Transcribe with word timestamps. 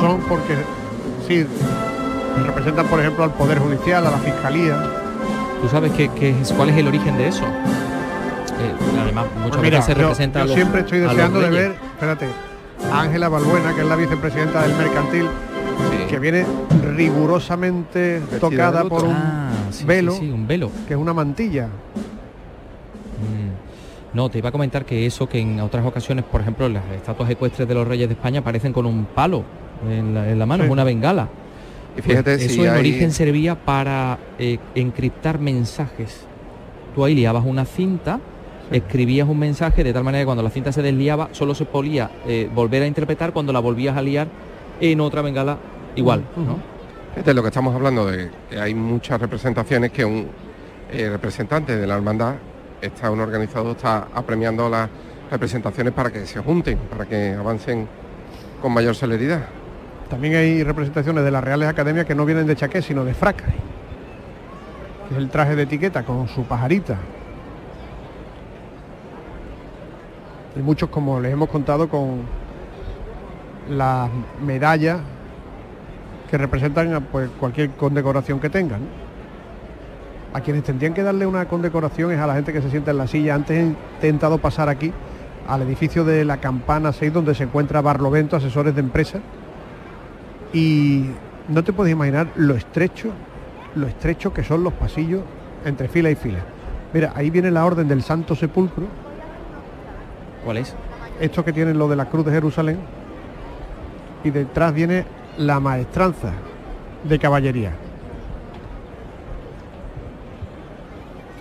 Son 0.00 0.20
porque, 0.28 0.54
sí, 1.26 1.44
representan, 2.46 2.86
por 2.86 3.00
ejemplo, 3.00 3.24
al 3.24 3.32
Poder 3.32 3.58
Judicial, 3.58 4.06
a 4.06 4.10
la 4.10 4.18
Fiscalía. 4.18 4.82
¿Tú 5.60 5.68
sabes 5.68 5.92
qué, 5.92 6.10
es, 6.20 6.52
cuál 6.52 6.68
es 6.70 6.76
el 6.76 6.88
origen 6.88 7.16
de 7.16 7.28
eso? 7.28 7.44
Eh, 7.44 8.74
además, 9.02 9.26
muchas 9.36 9.58
pues 9.58 9.70
veces 9.70 9.84
se 9.84 9.94
representa 9.94 10.44
yo, 10.44 10.54
siempre 10.54 10.80
estoy 10.80 11.00
deseando 11.00 11.40
de 11.40 11.50
ver, 11.50 11.76
espérate, 11.94 12.26
a 12.92 13.00
Ángela 13.00 13.28
Balbuena, 13.28 13.74
que 13.74 13.80
es 13.80 13.86
la 13.86 13.96
vicepresidenta 13.96 14.62
del 14.62 14.76
Mercantil, 14.76 15.26
que 16.08 16.18
viene 16.18 16.46
rigurosamente 16.96 18.20
tocada 18.40 18.84
por 18.84 19.04
un 19.04 19.14
ah, 19.14 19.50
velo, 19.84 20.14
un 20.14 20.46
velo, 20.46 20.70
que 20.86 20.94
es 20.94 21.00
una 21.00 21.12
mantilla. 21.12 21.68
No, 24.14 24.30
te 24.30 24.38
iba 24.38 24.48
a 24.48 24.52
comentar 24.52 24.84
que 24.84 25.06
eso 25.06 25.28
que 25.28 25.38
en 25.38 25.60
otras 25.60 25.84
ocasiones, 25.84 26.24
por 26.24 26.40
ejemplo, 26.40 26.68
las 26.68 26.84
estatuas 26.92 27.28
ecuestres 27.30 27.68
de 27.68 27.74
los 27.74 27.86
reyes 27.86 28.08
de 28.08 28.14
España 28.14 28.40
aparecen 28.40 28.72
con 28.72 28.86
un 28.86 29.04
palo 29.04 29.44
en 29.88 30.38
la, 30.38 30.46
mano, 30.46 30.64
es 30.64 30.70
una 30.70 30.84
bengala. 30.84 31.28
Y 31.96 32.02
fíjate 32.02 32.36
pues 32.36 32.50
eso 32.50 32.64
en 32.64 32.70
origen 32.70 33.12
servía 33.12 33.54
para 33.54 34.18
eh, 34.38 34.58
encriptar 34.74 35.38
mensajes. 35.38 36.20
Tú 36.94 37.04
ahí 37.04 37.14
liabas 37.14 37.44
una 37.44 37.64
cinta, 37.64 38.18
escribías 38.70 39.28
un 39.28 39.38
mensaje 39.38 39.84
de 39.84 39.92
tal 39.92 40.04
manera 40.04 40.22
que 40.22 40.26
cuando 40.26 40.42
la 40.42 40.50
cinta 40.50 40.72
se 40.72 40.82
desliaba 40.82 41.28
solo 41.32 41.54
se 41.54 41.64
podía 41.64 42.10
eh, 42.26 42.48
volver 42.54 42.82
a 42.82 42.86
interpretar 42.86 43.32
cuando 43.32 43.52
la 43.52 43.60
volvías 43.60 43.96
a 43.96 44.02
liar 44.02 44.28
en 44.80 45.00
otra 45.00 45.22
bengala 45.22 45.58
igual. 45.96 46.24
Este 47.16 47.30
es 47.30 47.36
lo 47.36 47.42
que 47.42 47.48
estamos 47.48 47.74
hablando 47.74 48.06
de 48.06 48.30
que 48.48 48.60
hay 48.60 48.74
muchas 48.74 49.20
representaciones 49.20 49.90
que 49.90 50.04
un 50.04 50.28
eh, 50.92 51.08
representante 51.10 51.76
de 51.76 51.86
la 51.86 51.96
hermandad 51.96 52.36
está 52.80 53.10
un 53.10 53.20
organizador 53.20 53.76
está 53.76 54.08
apremiando 54.14 54.68
las 54.68 54.88
representaciones 55.30 55.92
para 55.92 56.10
que 56.10 56.26
se 56.26 56.40
junten, 56.40 56.78
para 56.78 57.06
que 57.06 57.34
avancen 57.34 57.88
con 58.60 58.72
mayor 58.72 58.94
celeridad. 58.94 59.46
También 60.08 60.36
hay 60.36 60.62
representaciones 60.64 61.24
de 61.24 61.30
las 61.30 61.44
Reales 61.44 61.68
Academias 61.68 62.06
que 62.06 62.14
no 62.14 62.24
vienen 62.24 62.46
de 62.46 62.56
chaqué, 62.56 62.80
sino 62.80 63.04
de 63.04 63.14
fraca. 63.14 63.44
Es 65.10 65.16
el 65.16 65.28
traje 65.28 65.54
de 65.54 65.62
etiqueta 65.62 66.02
con 66.02 66.28
su 66.28 66.44
pajarita. 66.44 66.96
Y 70.56 70.60
muchos, 70.60 70.88
como 70.88 71.20
les 71.20 71.32
hemos 71.32 71.48
contado, 71.50 71.88
con 71.88 72.22
las 73.70 74.10
medallas 74.44 75.00
que 76.30 76.38
representan 76.38 77.06
pues, 77.12 77.30
cualquier 77.38 77.70
condecoración 77.70 78.40
que 78.40 78.50
tengan. 78.50 78.80
A 80.32 80.40
quienes 80.40 80.62
tendrían 80.62 80.94
que 80.94 81.02
darle 81.02 81.26
una 81.26 81.46
condecoración 81.46 82.12
es 82.12 82.18
a 82.18 82.26
la 82.26 82.34
gente 82.34 82.52
que 82.52 82.60
se 82.60 82.70
sienta 82.70 82.90
en 82.90 82.98
la 82.98 83.06
silla. 83.06 83.34
Antes 83.34 83.56
he 83.58 83.62
intentado 83.62 84.38
pasar 84.38 84.68
aquí 84.68 84.92
al 85.46 85.62
edificio 85.62 86.04
de 86.04 86.24
la 86.24 86.36
Campana 86.36 86.92
6 86.92 87.12
donde 87.12 87.34
se 87.34 87.44
encuentra 87.44 87.80
Barlovento, 87.80 88.36
asesores 88.36 88.74
de 88.74 88.80
empresas. 88.80 89.22
Y 90.52 91.06
no 91.48 91.64
te 91.64 91.72
puedes 91.72 91.92
imaginar 91.92 92.28
lo 92.36 92.54
estrecho, 92.54 93.10
lo 93.74 93.86
estrecho 93.86 94.32
que 94.34 94.44
son 94.44 94.62
los 94.62 94.74
pasillos 94.74 95.22
entre 95.64 95.88
fila 95.88 96.10
y 96.10 96.14
fila. 96.14 96.40
Mira, 96.92 97.12
ahí 97.14 97.30
viene 97.30 97.50
la 97.50 97.64
orden 97.64 97.88
del 97.88 98.02
Santo 98.02 98.34
Sepulcro. 98.34 98.86
¿Cuál 100.44 100.58
es? 100.58 100.74
Esto 101.20 101.44
que 101.44 101.52
tienen 101.52 101.78
lo 101.78 101.88
de 101.88 101.96
la 101.96 102.06
Cruz 102.06 102.26
de 102.26 102.32
Jerusalén. 102.32 102.78
Y 104.24 104.30
detrás 104.30 104.74
viene 104.74 105.04
la 105.38 105.60
maestranza 105.60 106.32
de 107.04 107.18
caballería. 107.18 107.72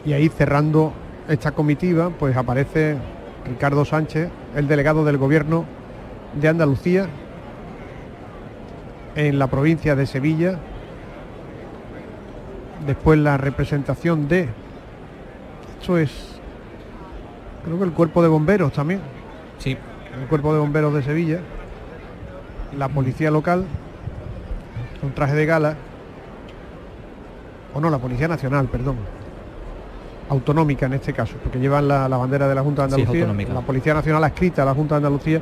Y 0.07 0.13
ahí 0.13 0.29
cerrando 0.29 0.93
esta 1.27 1.51
comitiva, 1.51 2.11
pues 2.11 2.37
aparece 2.37 2.95
Ricardo 3.45 3.83
Sánchez, 3.83 4.29
el 4.55 4.69
delegado 4.69 5.03
del 5.03 5.17
gobierno 5.17 5.65
de 6.39 6.47
Andalucía 6.47 7.07
en 9.15 9.37
la 9.37 9.47
provincia 9.47 9.97
de 9.97 10.05
Sevilla. 10.05 10.59
Después 12.85 13.19
la 13.19 13.35
representación 13.35 14.29
de... 14.29 14.47
Esto 15.81 15.97
es... 15.97 16.39
Creo 17.65 17.77
que 17.77 17.83
el 17.83 17.91
cuerpo 17.91 18.21
de 18.21 18.29
bomberos 18.29 18.71
también. 18.71 19.01
Sí. 19.57 19.77
El 20.21 20.27
cuerpo 20.29 20.53
de 20.53 20.59
bomberos 20.59 20.93
de 20.93 21.03
Sevilla. 21.03 21.41
La 22.77 22.87
policía 22.87 23.29
local 23.29 23.65
un 25.03 25.11
traje 25.11 25.35
de 25.35 25.45
gala, 25.45 25.75
o 27.73 27.81
no, 27.81 27.89
la 27.89 27.99
Policía 27.99 28.27
Nacional, 28.27 28.67
perdón, 28.67 28.97
autonómica 30.29 30.85
en 30.85 30.93
este 30.93 31.13
caso, 31.13 31.35
porque 31.41 31.59
llevan 31.59 31.87
la, 31.87 32.07
bandera 32.07 32.47
de 32.47 32.55
la 32.55 32.61
Junta 32.61 32.87
de 32.87 32.95
Andalucía, 32.95 33.53
la 33.53 33.61
Policía 33.61 33.93
Nacional 33.93 34.23
escrita 34.25 34.63
a 34.63 34.65
la 34.65 34.73
Junta 34.73 34.95
de 34.95 34.97
Andalucía 34.97 35.41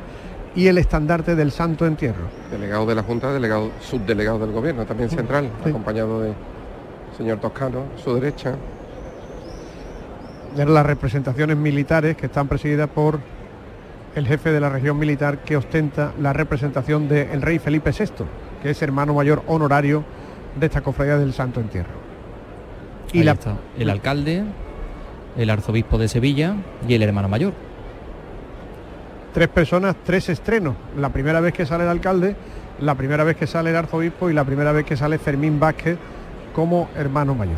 y 0.56 0.68
el 0.68 0.78
estandarte 0.78 1.35
del 1.35 1.51
Santo 1.51 1.85
Entierro. 1.85 2.25
Delegado 2.51 2.85
de 2.85 2.96
la 2.96 3.03
Junta, 3.03 3.34
delegado, 3.34 3.72
subdelegado 3.81 4.40
del 4.40 4.51
Gobierno, 4.51 4.85
también 4.85 5.09
central, 5.09 5.50
acompañado 5.66 6.22
de 6.22 6.34
señor 7.18 7.40
Toscano, 7.40 7.84
a 7.96 8.01
su 8.01 8.13
derecha. 8.13 8.56
De 10.56 10.66
las 10.66 10.85
representaciones 10.85 11.57
militares 11.57 12.16
que 12.16 12.28
están 12.28 12.47
presididas 12.47 12.90
por 12.90 13.19
el 14.16 14.25
jefe 14.25 14.52
de 14.52 14.62
la 14.62 14.69
región 14.69 14.97
militar 14.97 15.40
que 15.40 15.57
ostenta 15.57 16.13
la 16.22 16.31
representación 16.31 17.09
del 17.09 17.41
rey 17.41 17.59
Felipe 17.59 17.91
VI 17.91 18.25
que 18.66 18.72
es 18.72 18.81
hermano 18.81 19.13
mayor 19.13 19.44
honorario 19.46 20.03
de 20.59 20.66
esta 20.66 20.81
cofradía 20.81 21.19
del 21.19 21.34
Santo 21.34 21.59
Entierro. 21.59 21.94
Y 23.13 23.22
la... 23.22 23.34
está, 23.34 23.57
el 23.78 23.91
alcalde, 23.91 24.44
el 25.38 25.50
arzobispo 25.50 25.97
de 25.97 26.07
Sevilla 26.07 26.56
y 26.88 26.94
el 26.94 27.03
hermano 27.03 27.28
mayor. 27.28 27.53
Tres 29.34 29.47
personas, 29.50 29.96
tres 30.06 30.29
estrenos. 30.29 30.75
La 30.97 31.09
primera 31.09 31.41
vez 31.41 31.53
que 31.53 31.66
sale 31.66 31.84
el 31.84 31.90
alcalde, 31.90 32.35
la 32.79 32.96
primera 32.96 33.23
vez 33.23 33.35
que 33.35 33.47
sale 33.47 33.69
el 33.69 33.75
arzobispo 33.75 34.29
y 34.29 34.34
la 34.34 34.46
primera 34.46 34.72
vez 34.72 34.85
que 34.85 34.96
sale 34.96 35.18
Fermín 35.18 35.59
Vázquez 35.59 35.97
como 36.53 36.90
hermano 36.96 37.35
mayor. 37.35 37.57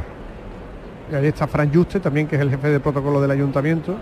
Y 1.11 1.15
ahí 1.15 1.27
está 1.27 1.47
Fran 1.47 1.71
Juste, 1.73 1.99
también 1.99 2.27
que 2.27 2.35
es 2.35 2.41
el 2.41 2.49
jefe 2.49 2.69
de 2.69 2.79
protocolo 2.79 3.21
del 3.21 3.31
ayuntamiento, 3.31 3.95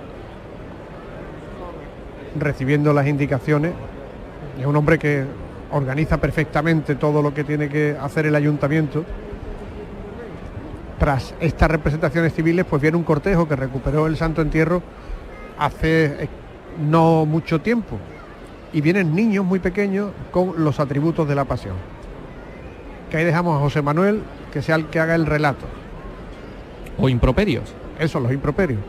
recibiendo 2.40 2.94
las 2.94 3.08
indicaciones. 3.08 3.74
Es 4.60 4.66
un 4.66 4.76
hombre 4.76 4.98
que 4.98 5.26
organiza 5.72 6.18
perfectamente 6.18 6.96
todo 6.96 7.22
lo 7.22 7.34
que 7.34 7.44
tiene 7.44 7.68
que 7.68 7.98
hacer 8.02 8.26
el 8.26 8.36
ayuntamiento. 8.36 9.04
Tras 11.00 11.36
estas 11.40 11.70
representaciones 11.70 12.34
civiles, 12.34 12.66
pues 12.70 12.82
viene 12.82 12.98
un 12.98 13.04
cortejo 13.04 13.48
que 13.48 13.56
recuperó 13.56 14.08
el 14.08 14.16
Santo 14.16 14.42
Entierro 14.42 14.82
hace 15.58 16.24
eh, 16.24 16.30
no 16.80 17.26
mucho 17.26 17.60
tiempo. 17.60 17.98
Y 18.74 18.82
vienen 18.82 19.16
niños 19.16 19.46
muy 19.46 19.60
pequeños 19.60 20.12
con 20.32 20.64
los 20.64 20.80
atributos 20.80 21.28
de 21.28 21.36
la 21.36 21.46
pasión. 21.46 21.76
Que 23.10 23.18
ahí 23.18 23.26
dejamos 23.26 23.58
a 23.58 23.60
José 23.60 23.82
Manuel, 23.82 24.22
que 24.52 24.62
sea 24.62 24.76
el 24.76 24.88
que 24.88 25.00
haga 25.00 25.16
el 25.16 25.26
relato. 25.26 25.66
O 26.98 27.10
improperios. 27.10 27.74
Eso, 28.00 28.20
los 28.20 28.32
improperios. 28.32 28.80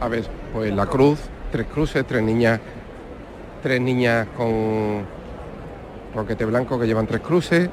A 0.00 0.08
ver, 0.08 0.24
pues 0.52 0.74
la 0.74 0.86
cruz, 0.86 1.20
tres 1.52 1.66
cruces, 1.66 2.04
tres 2.06 2.22
niñas, 2.22 2.60
tres 3.62 3.80
niñas 3.80 4.26
con 4.36 5.04
roquete 6.14 6.44
blanco 6.44 6.78
que 6.78 6.86
llevan 6.86 7.06
tres 7.06 7.20
cruces, 7.20 7.70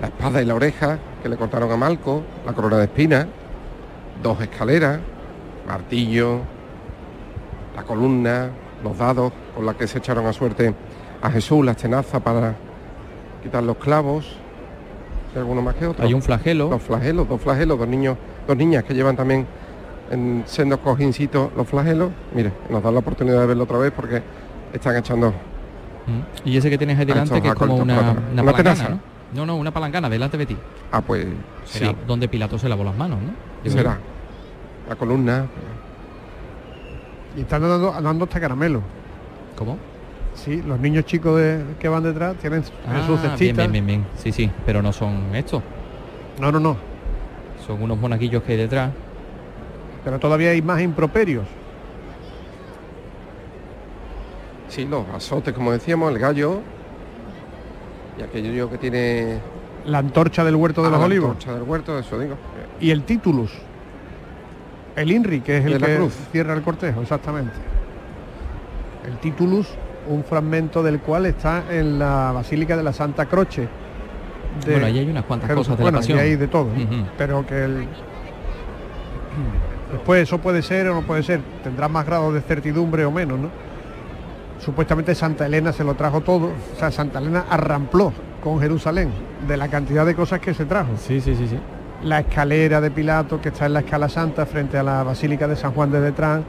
la 0.00 0.08
espada 0.08 0.42
y 0.42 0.44
la 0.44 0.54
oreja 0.54 0.98
que 1.22 1.28
le 1.28 1.36
cortaron 1.36 1.70
a 1.70 1.76
Malco, 1.76 2.22
la 2.44 2.52
corona 2.52 2.78
de 2.78 2.84
espinas, 2.84 3.26
dos 4.22 4.40
escaleras, 4.40 5.00
martillo, 5.66 6.40
la 7.74 7.82
columna, 7.82 8.50
los 8.82 8.96
dados 8.98 9.32
con 9.54 9.66
las 9.66 9.76
que 9.76 9.86
se 9.86 9.98
echaron 9.98 10.26
a 10.26 10.32
suerte 10.32 10.74
a 11.22 11.30
Jesús, 11.30 11.64
la 11.64 11.74
tenaza 11.74 12.20
para 12.20 12.54
quitar 13.42 13.62
los 13.62 13.76
clavos, 13.76 14.36
y 15.34 15.38
alguno 15.38 15.62
más 15.62 15.74
que 15.74 15.86
otro. 15.86 16.04
Hay 16.04 16.14
un 16.14 16.22
flagelo. 16.22 16.68
Dos 16.68 16.82
flagelos, 16.82 17.28
dos 17.28 17.40
flagelos, 17.40 17.78
dos 17.78 17.88
niños, 17.88 18.16
dos 18.46 18.56
niñas 18.56 18.84
que 18.84 18.94
llevan 18.94 19.16
también 19.16 19.46
en 20.10 20.44
sendos 20.46 20.80
cojincitos 20.80 21.50
los 21.56 21.66
flagelos. 21.66 22.10
Mire, 22.34 22.52
nos 22.68 22.82
da 22.82 22.92
la 22.92 22.98
oportunidad 22.98 23.40
de 23.40 23.46
verlo 23.46 23.64
otra 23.64 23.78
vez 23.78 23.92
porque 23.92 24.22
están 24.72 24.96
echando 24.96 25.32
Mm. 26.06 26.48
Y 26.48 26.56
ese 26.56 26.70
que 26.70 26.78
tienes 26.78 26.98
ahí 26.98 27.04
delante, 27.04 27.40
que 27.40 27.48
es 27.48 27.54
como 27.54 27.76
una, 27.76 28.16
una, 28.32 28.44
palangana, 28.44 28.88
¿no? 28.90 29.00
¿No? 29.34 29.56
una 29.56 29.72
palangana 29.72 30.08
delante 30.08 30.36
de 30.36 30.46
ti. 30.46 30.56
Ah, 30.92 31.00
pues 31.00 31.26
sí. 31.64 31.84
donde 32.06 32.28
Pilato 32.28 32.58
se 32.58 32.68
lavó 32.68 32.84
las 32.84 32.96
manos, 32.96 33.18
¿no? 33.20 33.70
Será. 33.70 33.98
La 34.88 34.96
columna. 34.96 35.46
Y 37.36 37.40
están 37.40 37.62
dando, 37.62 37.92
dando 38.00 38.24
hasta 38.24 38.40
caramelo. 38.40 38.82
¿Cómo? 39.56 39.78
Sí, 40.34 40.62
los 40.66 40.78
niños 40.78 41.04
chicos 41.04 41.38
de, 41.38 41.64
que 41.78 41.88
van 41.88 42.02
detrás 42.02 42.36
tienen, 42.36 42.62
ah, 42.86 43.04
sus 43.06 43.20
cestitas. 43.20 43.56
Bien, 43.56 43.72
bien, 43.72 43.86
bien, 43.86 44.06
Sí, 44.16 44.32
sí, 44.32 44.50
pero 44.66 44.82
no 44.82 44.92
son 44.92 45.34
estos. 45.34 45.62
No, 46.40 46.50
no, 46.50 46.60
no. 46.60 46.76
Son 47.66 47.80
unos 47.82 47.98
monaguillos 47.98 48.42
que 48.42 48.52
hay 48.52 48.58
detrás. 48.58 48.90
Pero 50.04 50.18
todavía 50.18 50.50
hay 50.50 50.60
más 50.60 50.80
improperios. 50.82 51.44
Sí, 54.68 54.84
los 54.84 55.06
azotes, 55.14 55.54
como 55.54 55.70
decíamos, 55.72 56.12
el 56.12 56.18
gallo 56.18 56.60
y 58.18 58.22
aquello 58.22 58.70
que 58.70 58.78
tiene... 58.78 59.38
La 59.86 59.98
antorcha 59.98 60.44
del 60.44 60.56
huerto 60.56 60.82
de 60.82 60.90
los 60.90 61.00
ah, 61.00 61.04
olivos. 61.04 61.28
La 61.28 61.32
antorcha 61.32 61.54
del 61.54 61.62
huerto, 61.62 61.98
eso 61.98 62.18
digo. 62.18 62.36
Y 62.80 62.90
el 62.90 63.02
titulus. 63.02 63.52
El 64.96 65.10
INRI, 65.10 65.40
que 65.40 65.58
es 65.58 65.66
el 65.66 65.78
que 65.78 66.08
cierra 66.32 66.54
el 66.54 66.62
cortejo, 66.62 67.02
exactamente. 67.02 67.52
El 69.06 69.18
titulus 69.18 69.68
un 70.08 70.24
fragmento 70.24 70.82
del 70.82 71.00
cual 71.00 71.26
está 71.26 71.64
en 71.70 71.98
la 71.98 72.32
Basílica 72.32 72.76
de 72.76 72.82
la 72.82 72.92
Santa 72.92 73.26
Croce. 73.26 73.68
bueno, 74.66 74.86
ahí 74.86 74.98
hay 74.98 75.08
unas 75.08 75.24
cuantas 75.24 75.50
cosas 75.52 75.76
de 75.76 75.82
bueno, 75.82 75.96
la 75.96 76.00
pasión. 76.00 76.18
hay 76.18 76.36
de 76.36 76.48
todo, 76.48 76.68
pero 77.16 77.46
que 77.46 77.64
el... 77.64 77.86
Después 79.92 80.22
eso 80.22 80.38
puede 80.38 80.62
ser 80.62 80.88
o 80.88 80.94
no 80.94 81.02
puede 81.02 81.22
ser, 81.22 81.40
tendrá 81.62 81.88
más 81.88 82.04
grado 82.04 82.32
de 82.32 82.40
certidumbre 82.40 83.04
o 83.04 83.12
menos, 83.12 83.38
¿no? 83.38 83.48
Supuestamente 84.64 85.14
Santa 85.14 85.44
Elena 85.44 85.72
se 85.72 85.84
lo 85.84 85.94
trajo 85.94 86.22
todo, 86.22 86.46
o 86.46 86.78
sea, 86.78 86.90
Santa 86.90 87.18
Elena 87.18 87.44
arrampló 87.50 88.14
con 88.42 88.60
Jerusalén 88.60 89.10
de 89.46 89.58
la 89.58 89.68
cantidad 89.68 90.06
de 90.06 90.14
cosas 90.14 90.40
que 90.40 90.54
se 90.54 90.64
trajo. 90.64 90.92
Sí, 90.96 91.20
sí, 91.20 91.36
sí, 91.36 91.46
sí. 91.48 91.58
La 92.02 92.20
escalera 92.20 92.80
de 92.80 92.90
Pilato 92.90 93.42
que 93.42 93.50
está 93.50 93.66
en 93.66 93.74
la 93.74 93.80
escala 93.80 94.08
santa 94.08 94.46
frente 94.46 94.78
a 94.78 94.82
la 94.82 95.02
Basílica 95.02 95.46
de 95.46 95.56
San 95.56 95.72
Juan 95.72 95.90
de 95.92 96.00
Detrán, 96.00 96.44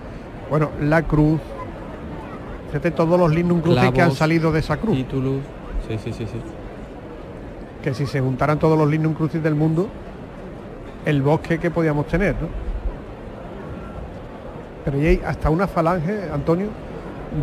bueno, 0.49 0.69
la 0.81 1.01
cruz, 1.03 1.41
fíjate 2.67 2.91
todos 2.91 3.19
los 3.19 3.33
lignum 3.35 3.59
crucis 3.59 3.91
que 3.91 4.01
han 4.01 4.13
salido 4.13 4.49
de 4.53 4.59
esa 4.59 4.77
cruz. 4.77 4.95
Títulos, 4.95 5.41
sí, 5.85 5.97
sí, 6.01 6.13
sí, 6.13 6.25
sí. 6.25 6.39
Que 7.83 7.93
si 7.93 8.05
se 8.05 8.21
juntaran 8.21 8.59
todos 8.59 8.77
los 8.77 8.89
lignum 8.89 9.13
crucis 9.13 9.43
del 9.43 9.55
mundo, 9.55 9.89
el 11.05 11.21
bosque 11.21 11.59
que 11.59 11.69
podíamos 11.69 12.07
tener, 12.07 12.33
¿no? 12.41 12.47
Pero 14.85 14.99
hay 14.99 15.21
hasta 15.25 15.49
una 15.49 15.67
falange, 15.67 16.29
Antonio, 16.33 16.67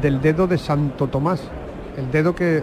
del 0.00 0.20
dedo 0.20 0.46
de 0.46 0.58
Santo 0.58 1.08
Tomás, 1.08 1.42
el 1.96 2.10
dedo 2.10 2.34
que 2.34 2.62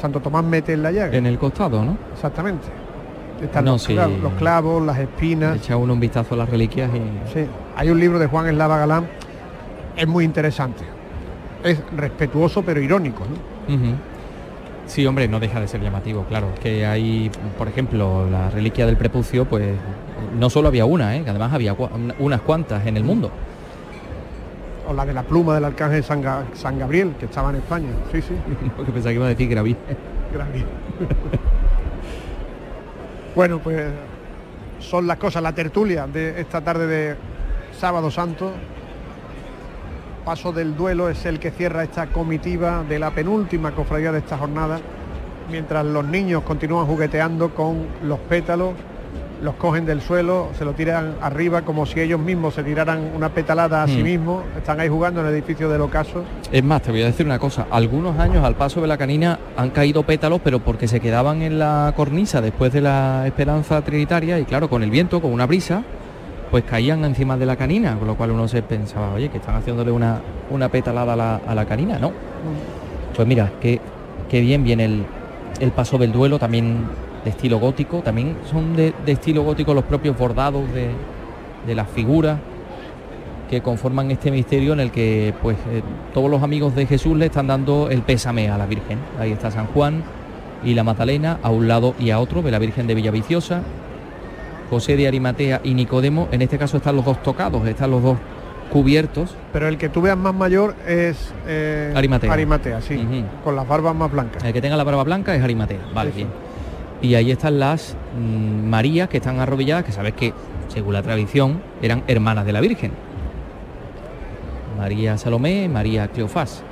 Santo 0.00 0.20
Tomás 0.20 0.44
mete 0.44 0.72
en 0.72 0.82
la 0.82 0.92
llaga. 0.92 1.16
En 1.16 1.26
el 1.26 1.38
costado, 1.38 1.84
¿no? 1.84 1.96
Exactamente. 2.12 2.66
Están 3.42 3.66
los, 3.66 3.86
clavos, 4.38 4.84
las 4.84 4.98
espinas. 4.98 5.56
Echa 5.56 5.76
uno 5.76 5.92
un 5.92 6.00
vistazo 6.00 6.34
a 6.34 6.38
las 6.38 6.48
reliquias 6.48 6.90
y. 6.94 7.32
Sí. 7.32 7.46
Hay 7.76 7.90
un 7.90 8.00
libro 8.00 8.18
de 8.18 8.26
Juan 8.26 8.46
Eslava 8.46 8.78
Galán, 8.78 9.06
es 9.96 10.06
muy 10.06 10.24
interesante. 10.24 10.84
Es 11.62 11.78
respetuoso 11.94 12.62
pero 12.62 12.80
irónico, 12.80 13.24
¿no? 13.24 14.16
Sí, 14.86 15.04
hombre, 15.04 15.26
no 15.26 15.40
deja 15.40 15.60
de 15.60 15.66
ser 15.66 15.82
llamativo, 15.82 16.24
claro. 16.28 16.46
Que 16.62 16.86
hay, 16.86 17.30
por 17.58 17.66
ejemplo, 17.68 18.28
la 18.30 18.50
reliquia 18.50 18.86
del 18.86 18.96
prepucio, 18.96 19.44
pues 19.44 19.74
no 20.38 20.48
solo 20.48 20.68
había 20.68 20.84
una, 20.84 21.16
¿eh? 21.16 21.24
que 21.24 21.30
además 21.30 21.52
había 21.52 21.74
unas 22.18 22.40
cuantas 22.42 22.86
en 22.86 22.96
el 22.96 23.04
mundo 23.04 23.30
o 24.88 24.92
la 24.92 25.04
de 25.04 25.12
la 25.12 25.22
pluma 25.22 25.54
del 25.54 25.64
arcángel 25.64 26.04
San, 26.04 26.22
San 26.54 26.78
Gabriel, 26.78 27.14
que 27.18 27.26
estaba 27.26 27.50
en 27.50 27.56
España. 27.56 27.88
Sí, 28.12 28.22
sí. 28.22 28.34
Porque 28.76 28.92
pensaba 28.92 29.10
que 29.10 29.16
iba 29.16 29.26
a 29.26 29.28
decir 29.28 29.48
Graví. 29.48 29.76
Graví. 30.32 30.64
bueno, 33.34 33.58
pues 33.58 33.90
son 34.78 35.06
las 35.06 35.18
cosas, 35.18 35.42
la 35.42 35.52
tertulia 35.52 36.06
de 36.06 36.40
esta 36.40 36.60
tarde 36.60 36.86
de 36.86 37.16
sábado 37.78 38.10
santo. 38.10 38.52
Paso 40.24 40.52
del 40.52 40.76
duelo 40.76 41.08
es 41.08 41.24
el 41.24 41.38
que 41.38 41.50
cierra 41.50 41.84
esta 41.84 42.08
comitiva 42.08 42.82
de 42.82 42.98
la 42.98 43.12
penúltima 43.12 43.72
cofradía 43.72 44.10
de 44.10 44.18
esta 44.18 44.36
jornada, 44.36 44.80
mientras 45.50 45.84
los 45.84 46.04
niños 46.04 46.42
continúan 46.42 46.86
jugueteando 46.86 47.54
con 47.54 47.86
los 48.02 48.18
pétalos 48.20 48.74
los 49.42 49.54
cogen 49.56 49.84
del 49.84 50.00
suelo, 50.00 50.48
se 50.56 50.64
lo 50.64 50.72
tiran 50.72 51.16
arriba 51.20 51.62
como 51.62 51.86
si 51.86 52.00
ellos 52.00 52.20
mismos 52.20 52.54
se 52.54 52.62
tiraran 52.62 53.10
una 53.14 53.28
petalada 53.28 53.82
a 53.82 53.86
sí 53.86 54.00
hmm. 54.00 54.02
mismos, 54.02 54.44
están 54.56 54.80
ahí 54.80 54.88
jugando 54.88 55.20
en 55.20 55.26
el 55.26 55.34
edificio 55.34 55.68
del 55.68 55.82
ocaso. 55.82 56.24
Es 56.50 56.64
más, 56.64 56.82
te 56.82 56.90
voy 56.90 57.02
a 57.02 57.06
decir 57.06 57.26
una 57.26 57.38
cosa, 57.38 57.66
algunos 57.70 58.18
años 58.18 58.44
al 58.44 58.54
paso 58.54 58.80
de 58.80 58.86
la 58.86 58.96
canina 58.96 59.38
han 59.56 59.70
caído 59.70 60.02
pétalos, 60.04 60.40
pero 60.42 60.60
porque 60.60 60.88
se 60.88 61.00
quedaban 61.00 61.42
en 61.42 61.58
la 61.58 61.92
cornisa 61.96 62.40
después 62.40 62.72
de 62.72 62.80
la 62.80 63.26
esperanza 63.26 63.82
trinitaria 63.82 64.38
y 64.38 64.44
claro, 64.44 64.68
con 64.70 64.82
el 64.82 64.90
viento, 64.90 65.20
con 65.20 65.32
una 65.32 65.46
brisa, 65.46 65.82
pues 66.50 66.64
caían 66.64 67.04
encima 67.04 67.36
de 67.36 67.46
la 67.46 67.56
canina, 67.56 67.96
con 67.98 68.06
lo 68.06 68.16
cual 68.16 68.30
uno 68.30 68.48
se 68.48 68.62
pensaba, 68.62 69.12
oye, 69.14 69.28
que 69.28 69.38
están 69.38 69.56
haciéndole 69.56 69.90
una, 69.90 70.20
una 70.50 70.68
petalada 70.68 71.12
a 71.12 71.54
la, 71.54 71.66
canina, 71.66 71.98
¿no? 71.98 72.08
Hmm. 72.08 73.14
Pues 73.14 73.26
mira, 73.26 73.50
qué, 73.60 73.80
qué 74.30 74.40
bien 74.40 74.62
viene 74.64 74.84
el, 74.84 75.06
el 75.60 75.70
paso 75.72 75.98
del 75.98 76.12
duelo, 76.12 76.38
también 76.38 76.84
de 77.26 77.30
estilo 77.30 77.58
gótico, 77.58 78.02
también 78.02 78.36
son 78.48 78.76
de, 78.76 78.94
estilo 79.04 79.42
gótico 79.42 79.74
los 79.74 79.82
propios 79.82 80.16
bordados 80.16 80.62
de, 80.72 81.74
las 81.74 81.88
figuras 81.90 82.38
que 83.50 83.60
conforman 83.62 84.12
este 84.12 84.30
misterio 84.30 84.72
en 84.72 84.78
el 84.78 84.92
que 84.92 85.34
pues 85.42 85.56
eh, 85.72 85.82
todos 86.14 86.30
los 86.30 86.44
amigos 86.44 86.76
de 86.76 86.86
Jesús 86.86 87.16
le 87.16 87.26
están 87.26 87.48
dando 87.48 87.90
el 87.90 88.02
pésame 88.02 88.48
a 88.48 88.56
la 88.56 88.66
Virgen. 88.66 89.00
Ahí 89.18 89.32
está 89.32 89.50
San 89.50 89.66
Juan 89.66 90.04
y 90.62 90.74
la 90.74 90.84
Magdalena 90.84 91.40
a 91.42 91.50
un 91.50 91.66
lado 91.66 91.96
y 91.98 92.10
a 92.10 92.20
otro 92.20 92.42
de 92.42 92.52
la 92.52 92.60
Virgen 92.60 92.86
de 92.86 92.94
Villaviciosa, 92.94 93.62
José 94.70 94.96
de 94.96 95.08
Arimatea 95.08 95.60
y 95.64 95.74
Nicodemo. 95.74 96.28
En 96.30 96.42
este 96.42 96.58
caso 96.58 96.76
están 96.76 96.94
los 96.94 97.04
dos 97.04 97.20
tocados, 97.24 97.66
están 97.66 97.90
los 97.90 98.04
dos 98.04 98.18
cubiertos. 98.70 99.34
Pero 99.52 99.66
el 99.66 99.78
que 99.78 99.88
tú 99.88 100.02
veas 100.02 100.16
más 100.16 100.34
mayor 100.34 100.76
es 100.86 101.34
eh, 101.48 101.92
Arimatea. 101.96 102.32
Arimatea, 102.32 102.80
sí, 102.80 103.24
con 103.42 103.56
las 103.56 103.66
barbas 103.66 103.96
más 103.96 104.12
blancas. 104.12 104.44
El 104.44 104.52
que 104.52 104.60
tenga 104.60 104.76
la 104.76 104.84
barba 104.84 105.02
blanca 105.02 105.34
es 105.34 105.42
Arimatea, 105.42 105.80
vale, 105.92 106.12
bien 106.12 106.45
y 107.02 107.14
ahí 107.14 107.30
están 107.30 107.58
las 107.58 107.96
mm, 108.18 108.68
Marías 108.68 109.08
que 109.08 109.18
están 109.18 109.38
arrobilladas, 109.38 109.84
que 109.84 109.92
sabes 109.92 110.14
que, 110.14 110.32
según 110.68 110.94
la 110.94 111.02
tradición, 111.02 111.60
eran 111.82 112.02
hermanas 112.06 112.46
de 112.46 112.52
la 112.52 112.60
Virgen. 112.60 112.92
María 114.78 115.16
Salomé, 115.18 115.68
María 115.68 116.08
Cleofás. 116.08 116.62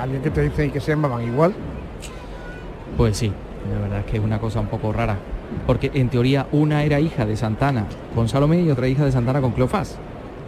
¿Alguien 0.00 0.22
que 0.22 0.30
te 0.30 0.42
dice 0.42 0.70
que 0.70 0.80
se 0.80 0.92
llamaban 0.92 1.22
igual? 1.22 1.52
Pues 2.96 3.16
sí, 3.16 3.32
la 3.72 3.80
verdad 3.80 3.98
es 4.00 4.04
que 4.06 4.16
es 4.18 4.22
una 4.22 4.38
cosa 4.38 4.60
un 4.60 4.66
poco 4.66 4.92
rara. 4.92 5.16
Porque 5.66 5.90
en 5.94 6.08
teoría 6.08 6.46
una 6.52 6.84
era 6.84 7.00
hija 7.00 7.24
de 7.24 7.36
Santana 7.36 7.86
con 8.14 8.28
Salomé 8.28 8.60
y 8.60 8.70
otra 8.70 8.86
hija 8.86 9.04
de 9.04 9.12
Santana 9.12 9.40
con 9.40 9.52
Cleofás. 9.52 9.96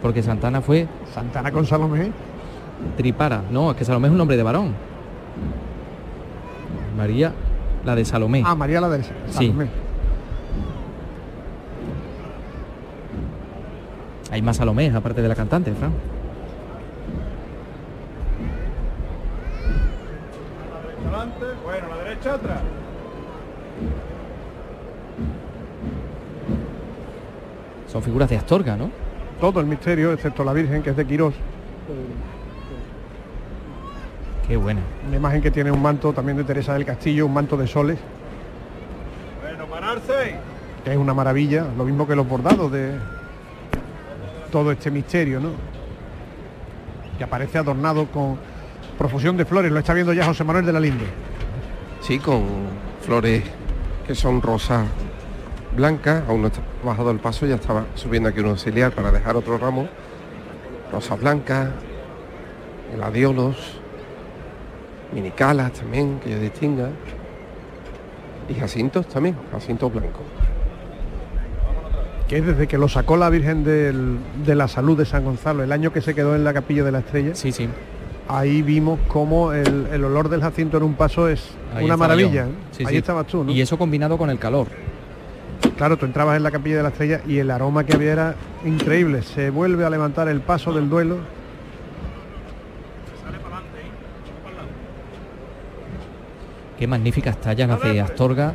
Porque 0.01 0.23
Santana 0.23 0.61
fue... 0.61 0.87
¿Santana 1.13 1.51
con 1.51 1.65
Salomé? 1.65 2.11
Tripara. 2.97 3.43
No, 3.51 3.71
es 3.71 3.77
que 3.77 3.85
Salomé 3.85 4.07
es 4.07 4.11
un 4.11 4.17
nombre 4.17 4.37
de 4.37 4.43
varón. 4.43 4.73
María 6.97 7.33
la 7.85 7.95
de 7.95 8.05
Salomé. 8.05 8.43
Ah, 8.45 8.55
María 8.55 8.81
la 8.81 8.89
de 8.89 9.03
Salomé. 9.29 9.67
Hay 14.31 14.41
más 14.41 14.57
Salomé, 14.57 14.89
aparte 14.89 15.21
de 15.21 15.27
la 15.27 15.35
cantante, 15.35 15.73
Fran. 15.73 15.91
Bueno, 21.63 21.87
la 21.89 22.03
derecha 22.03 22.35
otra. 22.35 22.61
Son 27.87 28.01
figuras 28.01 28.29
de 28.29 28.37
Astorga, 28.37 28.77
¿no? 28.77 28.89
Todo 29.39 29.59
el 29.59 29.65
misterio, 29.65 30.13
excepto 30.13 30.43
la 30.43 30.53
Virgen, 30.53 30.81
que 30.81 30.91
es 30.91 30.95
de 30.95 31.05
Quirós. 31.05 31.33
Qué 34.47 34.57
buena. 34.57 34.81
Una 35.07 35.17
imagen 35.17 35.41
que 35.41 35.51
tiene 35.51 35.71
un 35.71 35.81
manto 35.81 36.13
también 36.13 36.37
de 36.37 36.43
Teresa 36.43 36.73
del 36.73 36.85
Castillo, 36.85 37.25
un 37.25 37.33
manto 37.33 37.55
de 37.55 37.67
soles. 37.67 37.99
Bueno, 39.41 39.65
pararse. 39.65 40.35
Que 40.83 40.91
es 40.91 40.97
una 40.97 41.13
maravilla, 41.13 41.67
lo 41.77 41.85
mismo 41.85 42.07
que 42.07 42.15
los 42.15 42.27
bordados 42.27 42.71
de 42.71 42.91
todo 44.51 44.71
este 44.71 44.91
misterio, 44.91 45.39
¿no? 45.39 45.49
Que 47.17 47.23
aparece 47.23 47.59
adornado 47.59 48.07
con 48.07 48.37
profusión 48.97 49.37
de 49.37 49.45
flores. 49.45 49.71
Lo 49.71 49.79
está 49.79 49.93
viendo 49.93 50.13
ya 50.13 50.25
José 50.25 50.43
Manuel 50.43 50.65
de 50.65 50.73
la 50.73 50.79
Linde. 50.79 51.05
Sí, 52.01 52.19
con 52.19 52.43
flores 53.01 53.43
que 54.07 54.15
son 54.15 54.41
rosas 54.41 54.85
blancas. 55.75 56.23
Aún 56.27 56.41
no 56.41 56.47
está 56.47 56.61
bajado 56.83 57.11
el 57.11 57.19
paso, 57.19 57.45
ya 57.45 57.55
estaba 57.55 57.85
subiendo 57.95 58.29
aquí 58.29 58.39
un 58.39 58.47
auxiliar 58.47 58.91
para 58.91 59.11
dejar 59.11 59.35
otro 59.35 59.57
ramo. 59.57 59.87
Rosas 60.91 61.19
blancas, 61.19 61.69
gladiolos, 62.95 63.80
minicalas 65.13 65.73
también, 65.73 66.19
que 66.23 66.31
yo 66.31 66.39
distinga. 66.39 66.89
Y 68.49 68.53
jacintos 68.53 69.07
también, 69.07 69.35
jacintos 69.51 69.93
blancos. 69.93 70.23
Que 72.27 72.37
es 72.37 72.45
desde 72.45 72.67
que 72.67 72.77
lo 72.77 72.87
sacó 72.87 73.17
la 73.17 73.29
Virgen 73.29 73.63
de 73.63 74.55
la 74.55 74.67
Salud 74.67 74.97
de 74.97 75.05
San 75.05 75.23
Gonzalo, 75.23 75.63
el 75.63 75.71
año 75.71 75.91
que 75.91 76.01
se 76.01 76.15
quedó 76.15 76.35
en 76.35 76.43
la 76.43 76.53
capilla 76.53 76.83
de 76.83 76.91
la 76.91 76.99
Estrella. 76.99 77.35
Sí, 77.35 77.51
sí. 77.51 77.67
Ahí 78.27 78.61
vimos 78.61 78.99
cómo 79.07 79.51
el, 79.51 80.03
olor 80.05 80.29
del 80.29 80.41
jacinto 80.41 80.77
en 80.77 80.83
un 80.83 80.93
paso 80.93 81.27
es 81.27 81.49
una 81.81 81.97
maravilla. 81.97 82.47
¿eh? 82.79 82.85
Ahí 82.85 82.97
estabas 82.97 83.27
tú, 83.27 83.43
¿no? 83.43 83.51
Y 83.51 83.61
eso 83.61 83.77
combinado 83.77 84.17
con 84.17 84.29
el 84.29 84.39
calor. 84.39 84.67
Claro, 85.75 85.97
tú 85.97 86.05
entrabas 86.05 86.37
en 86.37 86.43
la 86.43 86.51
capilla 86.51 86.77
de 86.77 86.83
la 86.83 86.89
estrella 86.89 87.21
y 87.27 87.37
el 87.39 87.51
aroma 87.51 87.83
que 87.85 87.93
había 87.93 88.13
era 88.13 88.35
increíble. 88.65 89.23
Se 89.23 89.49
vuelve 89.49 89.83
a 89.83 89.89
levantar 89.89 90.27
el 90.27 90.39
paso 90.41 90.73
del 90.73 90.89
duelo 90.89 91.17
Qué 96.81 96.87
magníficas 96.87 97.39
tallas 97.39 97.69
las 97.69 97.79
de 97.83 98.01
Astorga. 98.01 98.53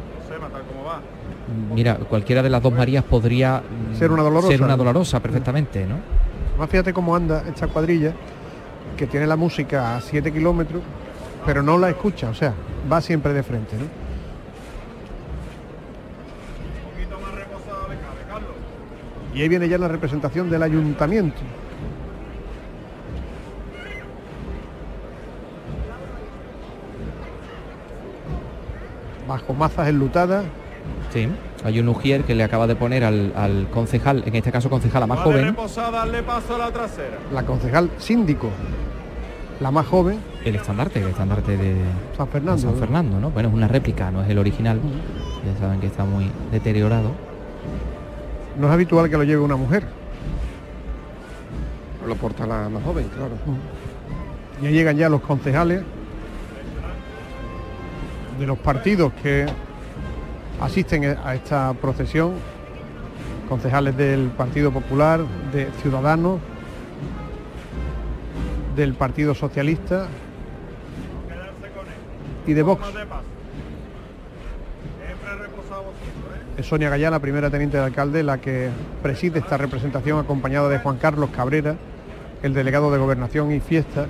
Mira, 1.73 1.95
cualquiera 1.95 2.43
de 2.43 2.51
las 2.51 2.61
dos 2.61 2.73
Marías 2.73 3.05
podría 3.05 3.63
ser 3.97 4.11
una 4.11 4.25
dolorosa, 4.25 4.49
ser 4.49 4.63
una 4.63 4.77
dolorosa 4.77 5.21
perfectamente, 5.21 5.87
¿no? 5.87 5.95
Más 6.59 6.69
fíjate 6.69 6.93
cómo 6.93 7.15
anda 7.15 7.45
esta 7.47 7.69
cuadrilla, 7.69 8.11
que 8.97 9.07
tiene 9.07 9.29
la 9.29 9.37
música 9.37 9.95
a 9.95 10.01
7 10.01 10.33
kilómetros, 10.33 10.83
pero 11.45 11.63
no 11.63 11.79
la 11.79 11.89
escucha, 11.89 12.29
o 12.29 12.35
sea, 12.35 12.53
va 12.91 13.01
siempre 13.01 13.33
de 13.33 13.45
frente, 13.45 13.77
¿no? 13.77 13.85
Y 19.39 19.43
ahí 19.43 19.49
viene 19.49 19.69
ya 19.69 19.79
la 19.79 19.87
representación 19.87 20.51
del 20.51 20.65
ayuntamiento. 20.65 21.39
Bajo 29.27 29.55
mazas 29.55 29.89
enlutadas. 29.89 30.45
Sí, 31.13 31.29
hay 31.65 31.81
un 31.81 31.89
ujier 31.89 32.25
que 32.25 32.35
le 32.35 32.45
acaba 32.45 32.67
de 32.67 32.77
poner 32.77 33.05
al, 33.05 33.69
concejal, 33.73 34.23
en 34.27 34.35
este 34.35 34.53
caso 34.53 34.71
concejal 34.71 35.07
más 35.07 35.21
joven. 35.21 35.57
la 37.33 37.43
concejal 37.45 37.91
síndico, 37.99 38.51
la 39.61 39.71
más 39.71 39.87
joven. 39.87 40.21
El 40.45 40.55
estandarte, 40.55 41.01
el 41.01 41.09
estandarte 41.09 41.57
de 41.57 41.77
San 42.17 42.29
Fernando. 42.29 42.63
San 42.63 42.77
Fernando, 42.77 43.19
¿no? 43.19 43.31
Bueno, 43.31 43.49
es 43.49 43.55
una 43.55 43.69
réplica, 43.69 44.11
no 44.11 44.23
es 44.23 44.31
el 44.31 44.39
original. 44.39 44.81
Ya 45.45 45.59
saben 45.59 45.81
que 45.81 45.87
está 45.87 46.05
muy 46.05 46.31
deteriorado. 46.53 47.11
No 48.59 48.69
es 48.69 48.73
habitual 48.73 49.11
que 49.11 49.17
lo 49.17 49.25
lleve 49.25 49.43
una 49.43 49.57
mujer. 49.57 49.85
Lo 52.07 52.15
porta 52.15 52.47
la 52.47 52.69
más 52.69 52.85
joven, 52.85 53.09
claro. 53.09 53.33
Ya 54.63 54.71
llegan 54.71 54.97
ya 54.97 55.09
los 55.09 55.21
concejales 55.21 55.83
de 58.39 58.47
los 58.47 58.59
partidos 58.59 59.13
que 59.23 59.47
asisten 60.61 61.05
a 61.05 61.35
esta 61.35 61.73
procesión, 61.75 62.35
concejales 63.49 63.97
del 63.97 64.29
Partido 64.29 64.71
Popular, 64.73 65.21
de 65.53 65.69
Ciudadanos, 65.83 66.41
del 68.75 68.95
Partido 68.95 69.35
Socialista 69.35 70.09
y 72.47 72.53
de 72.53 72.63
Vox. 72.63 72.87
Es 76.57 76.67
Sonia 76.67 76.89
Gallá, 76.89 77.11
la 77.11 77.19
primera 77.19 77.51
teniente 77.51 77.77
de 77.77 77.85
alcalde, 77.85 78.23
la 78.23 78.39
que 78.39 78.71
preside 79.03 79.41
esta 79.41 79.59
representación 79.59 80.19
acompañada 80.19 80.69
de 80.69 80.79
Juan 80.79 80.97
Carlos 80.97 81.31
Cabrera, 81.31 81.77
el 82.43 82.55
delegado 82.55 82.91
de 82.91 82.99
Gobernación 82.99 83.53
y 83.53 83.61
Fiesta, 83.61 84.07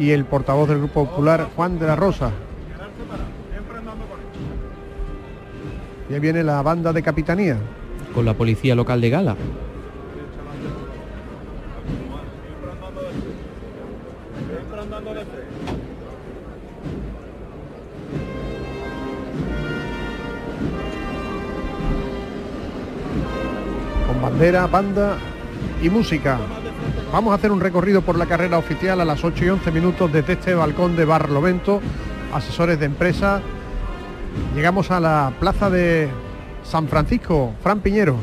y 0.00 0.12
el 0.12 0.24
portavoz 0.24 0.66
del 0.66 0.78
Grupo 0.78 1.04
Popular, 1.04 1.50
Juan 1.54 1.78
de 1.78 1.86
la 1.86 1.94
Rosa. 1.94 2.30
Y 6.08 6.14
ahí 6.14 6.20
viene 6.20 6.42
la 6.42 6.62
banda 6.62 6.92
de 6.92 7.02
capitanía. 7.02 7.58
Con 8.14 8.24
la 8.24 8.32
policía 8.32 8.74
local 8.74 9.00
de 9.00 9.10
Gala. 9.10 9.36
Con 24.06 24.22
bandera, 24.22 24.66
banda 24.66 25.18
y 25.82 25.90
música. 25.90 26.38
Vamos 27.12 27.32
a 27.32 27.34
hacer 27.34 27.50
un 27.50 27.60
recorrido 27.60 28.02
por 28.02 28.16
la 28.16 28.26
carrera 28.26 28.56
oficial 28.56 29.00
a 29.00 29.04
las 29.04 29.24
8 29.24 29.44
y 29.44 29.48
11 29.48 29.72
minutos 29.72 30.12
desde 30.12 30.34
este 30.34 30.54
balcón 30.54 30.94
de 30.94 31.04
Barlovento, 31.04 31.80
asesores 32.32 32.78
de 32.78 32.86
empresa. 32.86 33.42
Llegamos 34.54 34.92
a 34.92 35.00
la 35.00 35.32
plaza 35.40 35.70
de 35.70 36.08
San 36.62 36.86
Francisco, 36.86 37.52
Fran 37.64 37.80
Piñero. 37.80 38.16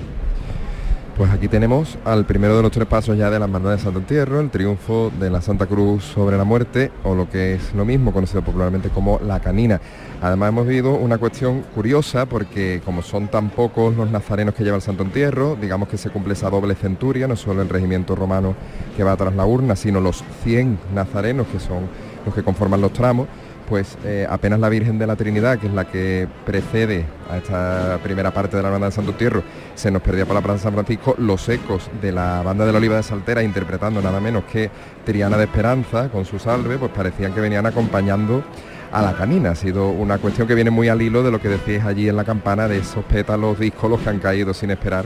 Pues 1.17 1.31
aquí 1.31 1.47
tenemos 1.47 1.97
al 2.05 2.27
primero 2.27 2.55
de 2.55 2.61
los 2.61 2.71
tres 2.71 2.85
pasos 2.85 3.17
ya 3.17 3.31
de 3.31 3.39
la 3.39 3.45
Hermandad 3.45 3.71
de 3.71 3.79
Santo 3.79 3.97
Entierro, 3.97 4.39
el 4.39 4.51
triunfo 4.51 5.11
de 5.19 5.31
la 5.31 5.41
Santa 5.41 5.65
Cruz 5.65 6.03
sobre 6.03 6.37
la 6.37 6.43
muerte, 6.43 6.91
o 7.03 7.15
lo 7.15 7.27
que 7.27 7.55
es 7.55 7.73
lo 7.73 7.85
mismo, 7.85 8.13
conocido 8.13 8.43
popularmente 8.43 8.89
como 8.89 9.19
la 9.25 9.39
canina. 9.39 9.81
Además 10.21 10.49
hemos 10.49 10.67
vivido 10.67 10.93
una 10.93 11.17
cuestión 11.17 11.63
curiosa 11.73 12.27
porque 12.27 12.83
como 12.85 13.01
son 13.01 13.29
tan 13.29 13.49
pocos 13.49 13.95
los 13.95 14.11
nazarenos 14.11 14.53
que 14.53 14.63
lleva 14.63 14.75
el 14.75 14.83
Santo 14.83 15.01
Entierro, 15.01 15.57
digamos 15.59 15.89
que 15.89 15.97
se 15.97 16.11
cumple 16.11 16.33
esa 16.33 16.51
doble 16.51 16.75
centuria, 16.75 17.27
no 17.27 17.35
solo 17.35 17.63
el 17.63 17.69
regimiento 17.69 18.15
romano 18.15 18.53
que 18.95 19.03
va 19.03 19.17
tras 19.17 19.35
la 19.35 19.47
urna, 19.47 19.75
sino 19.75 19.99
los 19.99 20.23
100 20.43 20.77
nazarenos 20.93 21.47
que 21.47 21.59
son 21.59 21.89
los 22.27 22.35
que 22.35 22.43
conforman 22.43 22.79
los 22.79 22.93
tramos, 22.93 23.27
pues 23.67 23.97
eh, 24.05 24.25
apenas 24.29 24.59
la 24.59 24.69
Virgen 24.69 24.97
de 24.97 25.05
la 25.07 25.15
Trinidad, 25.15 25.59
que 25.59 25.67
es 25.67 25.73
la 25.73 25.85
que 25.85 26.27
precede 26.45 27.05
a 27.29 27.37
esta 27.37 27.99
primera 28.01 28.31
parte 28.31 28.55
de 28.55 28.63
la 28.63 28.69
banda 28.69 28.87
de 28.87 28.93
Santo 28.93 29.13
Tierro, 29.13 29.43
se 29.75 29.91
nos 29.91 30.01
perdía 30.01 30.25
por 30.25 30.35
la 30.35 30.41
Plaza 30.41 30.57
de 30.57 30.63
San 30.63 30.73
Francisco, 30.73 31.15
los 31.17 31.47
ecos 31.49 31.89
de 32.01 32.11
la 32.11 32.41
banda 32.43 32.65
de 32.65 32.71
la 32.71 32.77
Oliva 32.77 32.95
de 32.95 33.03
Saltera 33.03 33.43
interpretando 33.43 34.01
nada 34.01 34.19
menos 34.19 34.45
que 34.45 34.69
Triana 35.05 35.37
de 35.37 35.43
Esperanza 35.43 36.09
con 36.09 36.25
su 36.25 36.39
salve, 36.39 36.77
pues 36.77 36.91
parecían 36.91 37.33
que 37.33 37.41
venían 37.41 37.65
acompañando 37.65 38.43
a 38.91 39.01
la 39.01 39.13
canina. 39.13 39.51
Ha 39.51 39.55
sido 39.55 39.89
una 39.89 40.17
cuestión 40.17 40.47
que 40.47 40.55
viene 40.55 40.71
muy 40.71 40.87
al 40.87 41.01
hilo 41.01 41.21
de 41.21 41.31
lo 41.31 41.41
que 41.41 41.49
decís 41.49 41.83
allí 41.83 42.07
en 42.07 42.15
la 42.15 42.23
campana, 42.23 42.67
de 42.67 42.79
esos 42.79 43.03
pétalos 43.05 43.59
díscolos 43.59 43.99
que 43.99 44.09
han 44.09 44.19
caído 44.19 44.53
sin 44.53 44.71
esperar 44.71 45.05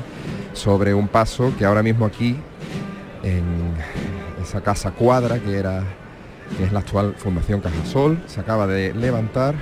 sobre 0.53 0.93
un 0.93 1.07
paso 1.07 1.51
que 1.57 1.65
ahora 1.65 1.81
mismo 1.81 2.05
aquí, 2.05 2.37
en 3.23 3.43
esa 4.41 4.61
casa 4.61 4.91
cuadra 4.91 5.39
que 5.39 5.57
era 5.57 5.83
que 6.57 6.65
es 6.65 6.71
la 6.71 6.79
actual 6.79 7.15
Fundación 7.17 7.61
Cajasol, 7.61 8.21
se 8.27 8.39
acaba 8.39 8.67
de 8.67 8.93
levantar 8.93 9.55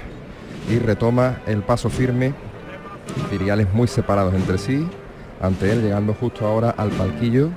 y 0.69 0.79
retoma 0.79 1.39
el 1.47 1.61
paso 1.61 1.89
firme, 1.89 2.33
filiales 3.29 3.73
muy 3.73 3.87
separados 3.87 4.33
entre 4.33 4.57
sí, 4.57 4.87
ante 5.41 5.71
él 5.71 5.81
llegando 5.81 6.13
justo 6.13 6.45
ahora 6.45 6.69
al 6.71 6.89
palquillo 6.89 7.49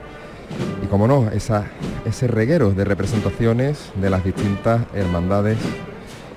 y 0.82 0.86
como 0.86 1.06
no, 1.06 1.30
esa, 1.30 1.64
ese 2.04 2.26
reguero 2.26 2.70
de 2.72 2.84
representaciones 2.84 3.90
de 4.00 4.10
las 4.10 4.24
distintas 4.24 4.82
hermandades 4.94 5.58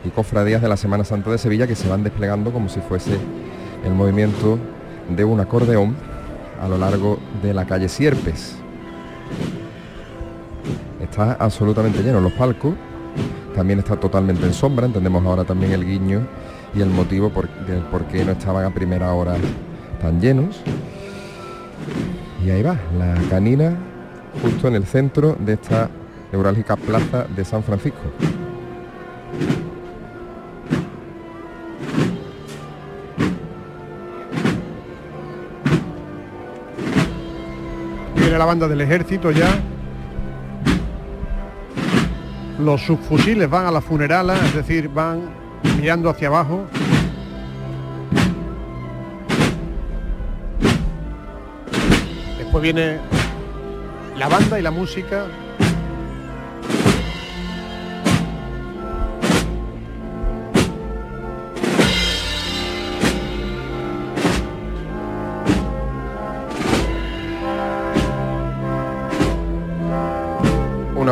y 0.04 0.10
cofradías 0.10 0.62
de 0.62 0.70
la 0.70 0.78
Semana 0.78 1.04
Santa 1.04 1.32
de 1.32 1.38
Sevilla 1.38 1.68
que 1.68 1.76
se 1.76 1.90
van 1.90 2.04
desplegando 2.04 2.52
como 2.52 2.70
si 2.70 2.80
fuese 2.80 3.18
el 3.84 3.94
movimiento 3.94 4.60
de 5.10 5.24
un 5.24 5.40
acordeón 5.40 5.96
a 6.62 6.68
lo 6.68 6.78
largo 6.78 7.20
de 7.42 7.54
la 7.54 7.66
calle 7.66 7.90
Sierpes. 7.90 8.58
Está 11.16 11.38
absolutamente 11.40 12.04
lleno 12.04 12.20
los 12.20 12.34
palcos, 12.34 12.74
también 13.56 13.80
está 13.80 13.98
totalmente 13.98 14.46
en 14.46 14.54
sombra, 14.54 14.86
entendemos 14.86 15.26
ahora 15.26 15.46
también 15.46 15.72
el 15.72 15.86
guiño 15.86 16.28
y 16.76 16.82
el 16.82 16.90
motivo 16.90 17.30
por, 17.30 17.48
del 17.66 17.84
por 17.84 18.04
qué 18.08 18.26
no 18.26 18.34
estaban 18.34 18.66
a 18.66 18.74
primera 18.74 19.14
hora 19.14 19.36
tan 20.02 20.20
llenos. 20.20 20.60
Y 22.46 22.50
ahí 22.50 22.62
va, 22.62 22.78
la 23.00 23.16
canina 23.30 23.78
justo 24.42 24.68
en 24.68 24.76
el 24.76 24.86
centro 24.86 25.38
de 25.40 25.54
esta 25.54 25.90
neurálgica 26.34 26.76
plaza 26.76 27.24
de 27.34 27.46
San 27.46 27.64
Francisco. 27.64 28.02
Viene 38.18 38.38
la 38.38 38.44
banda 38.44 38.68
del 38.68 38.82
ejército 38.82 39.32
ya 39.32 39.62
los 42.60 42.82
subfusiles 42.82 43.50
van 43.50 43.66
a 43.66 43.72
la 43.72 43.82
funerala, 43.82 44.36
es 44.36 44.56
decir, 44.56 44.90
van 44.90 45.30
mirando 45.80 46.10
hacia 46.10 46.28
abajo. 46.28 46.66
Después 52.38 52.64
viene 52.64 53.00
la 54.18 54.28
banda 54.30 54.60
y 54.60 54.62
la 54.62 54.72
música 54.72 55.26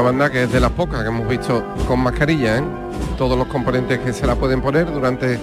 banda 0.04 0.30
que 0.30 0.44
es 0.44 0.52
de 0.52 0.60
las 0.60 0.72
pocas 0.72 1.02
que 1.02 1.08
hemos 1.08 1.28
visto 1.28 1.64
con 1.88 2.02
mascarilla, 2.02 2.58
¿eh? 2.58 2.64
Todos 3.18 3.38
los 3.38 3.48
componentes 3.48 4.00
que 4.00 4.12
se 4.12 4.28
la 4.28 4.36
pueden 4.36 4.62
poner 4.62 4.92
durante 4.92 5.40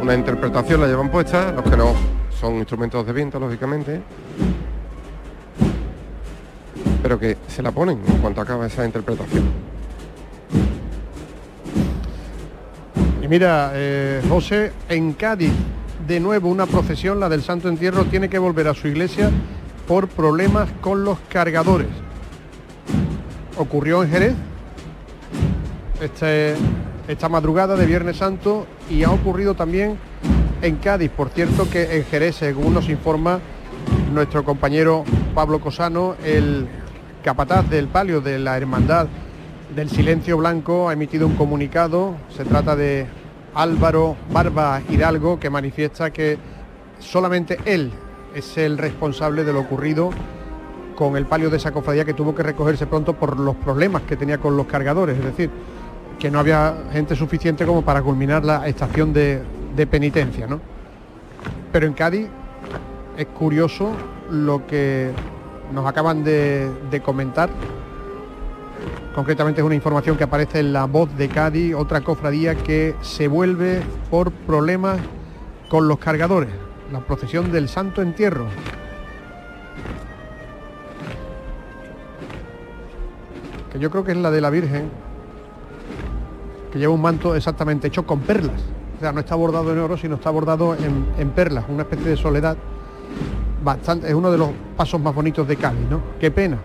una 0.00 0.14
interpretación 0.14 0.80
la 0.80 0.86
llevan 0.86 1.10
puesta, 1.10 1.52
los 1.52 1.62
que 1.62 1.76
no 1.76 1.92
son 2.40 2.54
instrumentos 2.54 3.06
de 3.06 3.12
viento, 3.12 3.38
lógicamente. 3.38 4.00
Pero 7.02 7.18
que 7.18 7.36
se 7.46 7.62
la 7.62 7.72
ponen 7.72 8.00
en 8.06 8.18
cuanto 8.18 8.40
acaba 8.40 8.66
esa 8.66 8.86
interpretación. 8.86 9.44
Y 13.22 13.28
mira, 13.28 13.72
eh, 13.74 14.22
José, 14.28 14.72
en 14.88 15.12
Cádiz, 15.12 15.52
de 16.08 16.20
nuevo 16.20 16.48
una 16.48 16.64
procesión, 16.64 17.20
la 17.20 17.28
del 17.28 17.42
Santo 17.42 17.68
Entierro, 17.68 18.04
tiene 18.06 18.30
que 18.30 18.38
volver 18.38 18.66
a 18.68 18.74
su 18.74 18.88
iglesia 18.88 19.30
por 19.86 20.08
problemas 20.08 20.70
con 20.80 21.04
los 21.04 21.18
cargadores 21.28 21.88
ocurrió 23.60 24.02
en 24.02 24.10
Jerez 24.10 24.34
este, 26.00 26.54
esta 27.08 27.28
madrugada 27.28 27.76
de 27.76 27.84
Viernes 27.84 28.16
Santo 28.16 28.66
y 28.88 29.04
ha 29.04 29.10
ocurrido 29.10 29.54
también 29.54 29.98
en 30.62 30.76
Cádiz. 30.76 31.10
Por 31.10 31.28
cierto 31.28 31.68
que 31.68 31.96
en 31.96 32.04
Jerez, 32.04 32.36
según 32.36 32.72
nos 32.72 32.88
informa 32.88 33.38
nuestro 34.12 34.44
compañero 34.44 35.04
Pablo 35.34 35.60
Cosano, 35.60 36.16
el 36.24 36.68
capataz 37.22 37.68
del 37.68 37.88
palio 37.88 38.22
de 38.22 38.38
la 38.38 38.56
Hermandad 38.56 39.08
del 39.74 39.90
Silencio 39.90 40.38
Blanco 40.38 40.88
ha 40.88 40.94
emitido 40.94 41.26
un 41.26 41.36
comunicado. 41.36 42.16
Se 42.34 42.44
trata 42.44 42.74
de 42.76 43.06
Álvaro 43.54 44.16
Barba 44.32 44.80
Hidalgo 44.88 45.38
que 45.38 45.50
manifiesta 45.50 46.10
que 46.10 46.38
solamente 46.98 47.58
él 47.66 47.92
es 48.34 48.56
el 48.56 48.78
responsable 48.78 49.44
de 49.44 49.52
lo 49.52 49.60
ocurrido 49.60 50.10
con 51.00 51.16
el 51.16 51.24
palio 51.24 51.48
de 51.48 51.56
esa 51.56 51.72
cofradía 51.72 52.04
que 52.04 52.12
tuvo 52.12 52.34
que 52.34 52.42
recogerse 52.42 52.86
pronto 52.86 53.14
por 53.14 53.40
los 53.40 53.56
problemas 53.56 54.02
que 54.02 54.18
tenía 54.18 54.36
con 54.36 54.54
los 54.54 54.66
cargadores. 54.66 55.16
Es 55.18 55.24
decir, 55.24 55.48
que 56.18 56.30
no 56.30 56.38
había 56.38 56.74
gente 56.92 57.16
suficiente 57.16 57.64
como 57.64 57.80
para 57.80 58.02
culminar 58.02 58.44
la 58.44 58.68
estación 58.68 59.10
de, 59.14 59.42
penitencia, 59.90 60.46
¿no? 60.46 60.60
Pero 61.72 61.86
en 61.86 61.94
Cádiz 61.94 62.28
es 63.16 63.26
curioso 63.28 63.92
lo 64.30 64.66
que 64.66 65.10
nos 65.72 65.86
acaban 65.86 66.22
de, 66.22 66.70
de, 66.90 67.00
comentar. 67.00 67.48
Concretamente 69.14 69.62
es 69.62 69.64
una 69.64 69.74
información 69.74 70.18
que 70.18 70.24
aparece 70.24 70.60
en 70.60 70.74
la 70.74 70.84
voz 70.84 71.16
de 71.16 71.28
Cádiz, 71.30 71.74
otra 71.74 72.02
cofradía 72.02 72.56
que 72.56 72.94
se 73.00 73.26
vuelve 73.26 73.80
por 74.10 74.32
problemas 74.32 75.00
con 75.70 75.88
los 75.88 75.98
cargadores. 75.98 76.50
La 76.92 77.00
procesión 77.00 77.50
del 77.50 77.70
Santo 77.70 78.02
Entierro. 78.02 78.48
Que 83.72 83.78
yo 83.78 83.90
creo 83.90 84.04
que 84.04 84.12
es 84.12 84.18
la 84.18 84.30
de 84.30 84.40
la 84.40 84.50
Virgen, 84.50 84.90
que 86.72 86.78
lleva 86.78 86.92
un 86.92 87.02
manto 87.02 87.34
exactamente 87.34 87.88
hecho 87.88 88.06
con 88.06 88.20
perlas. 88.20 88.60
O 88.96 89.00
sea, 89.00 89.12
no 89.12 89.20
está 89.20 89.34
bordado 89.34 89.72
en 89.72 89.78
oro, 89.78 89.96
sino 89.96 90.16
está 90.16 90.30
bordado 90.30 90.74
en, 90.74 91.30
perlas, 91.30 91.64
una 91.68 91.82
especie 91.82 92.10
de 92.10 92.16
soledad. 92.16 92.56
Bastante, 93.62 94.08
es 94.08 94.14
uno 94.14 94.30
de 94.30 94.38
los 94.38 94.50
pasos 94.76 95.00
más 95.00 95.14
bonitos 95.14 95.46
de 95.46 95.56
Cali, 95.56 95.86
¿no? 95.88 96.00
Qué 96.18 96.30
pena 96.30 96.58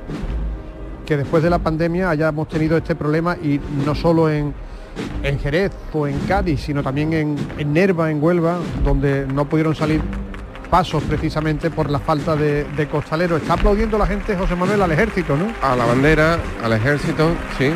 que 1.06 1.18
después 1.18 1.44
de 1.44 1.50
la 1.50 1.60
pandemia 1.60 2.10
hayamos 2.10 2.48
tenido 2.48 2.78
este 2.78 2.96
problema 2.96 3.38
y 3.38 3.62
no 3.86 3.94
solo 3.94 4.30
en, 4.30 4.54
en 5.24 5.40
Jerez 5.40 5.72
o 5.94 6.08
en 6.08 6.18
Cádiz, 6.22 6.62
sino 6.62 6.82
también 6.82 7.14
en, 7.14 7.36
en 7.58 7.74
Nerva, 7.74 8.10
en 8.10 8.22
Huelva, 8.22 8.58
donde 8.84 9.28
no 9.28 9.48
pudieron 9.48 9.76
salir 9.76 10.02
pasos 10.76 11.04
precisamente 11.04 11.70
por 11.70 11.90
la 11.90 12.00
falta 12.00 12.36
de, 12.36 12.66
de 12.66 12.88
costalero. 12.90 13.38
Está 13.38 13.54
aplaudiendo 13.54 13.98
la 13.98 14.06
gente, 14.06 14.36
José 14.36 14.58
Manuel, 14.58 14.82
al 14.82 14.92
ejército, 14.92 15.38
¿no? 15.38 15.48
A 15.62 15.74
la 15.74 15.86
bandera, 15.86 16.38
al 16.62 16.74
ejército, 16.74 17.32
sí. 17.58 17.72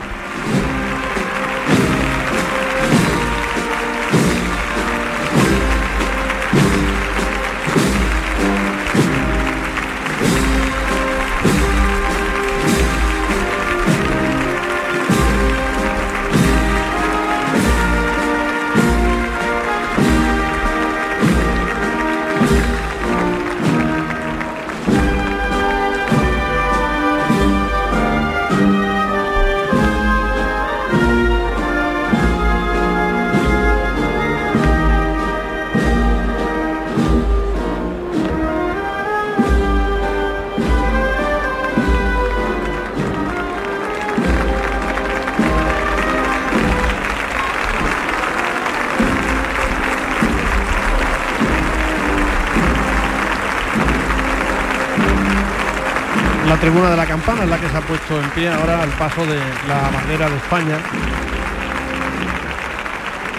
Tribuna 56.70 56.92
de 56.92 56.98
la 56.98 57.08
campana 57.08 57.46
es 57.46 57.50
la 57.50 57.58
que 57.58 57.68
se 57.68 57.78
ha 57.78 57.82
puesto 57.82 58.22
en 58.22 58.30
pie 58.30 58.48
ahora 58.48 58.84
al 58.84 58.90
paso 58.90 59.26
de 59.26 59.40
la 59.68 59.90
bandera 59.90 60.30
de 60.30 60.36
España 60.36 60.78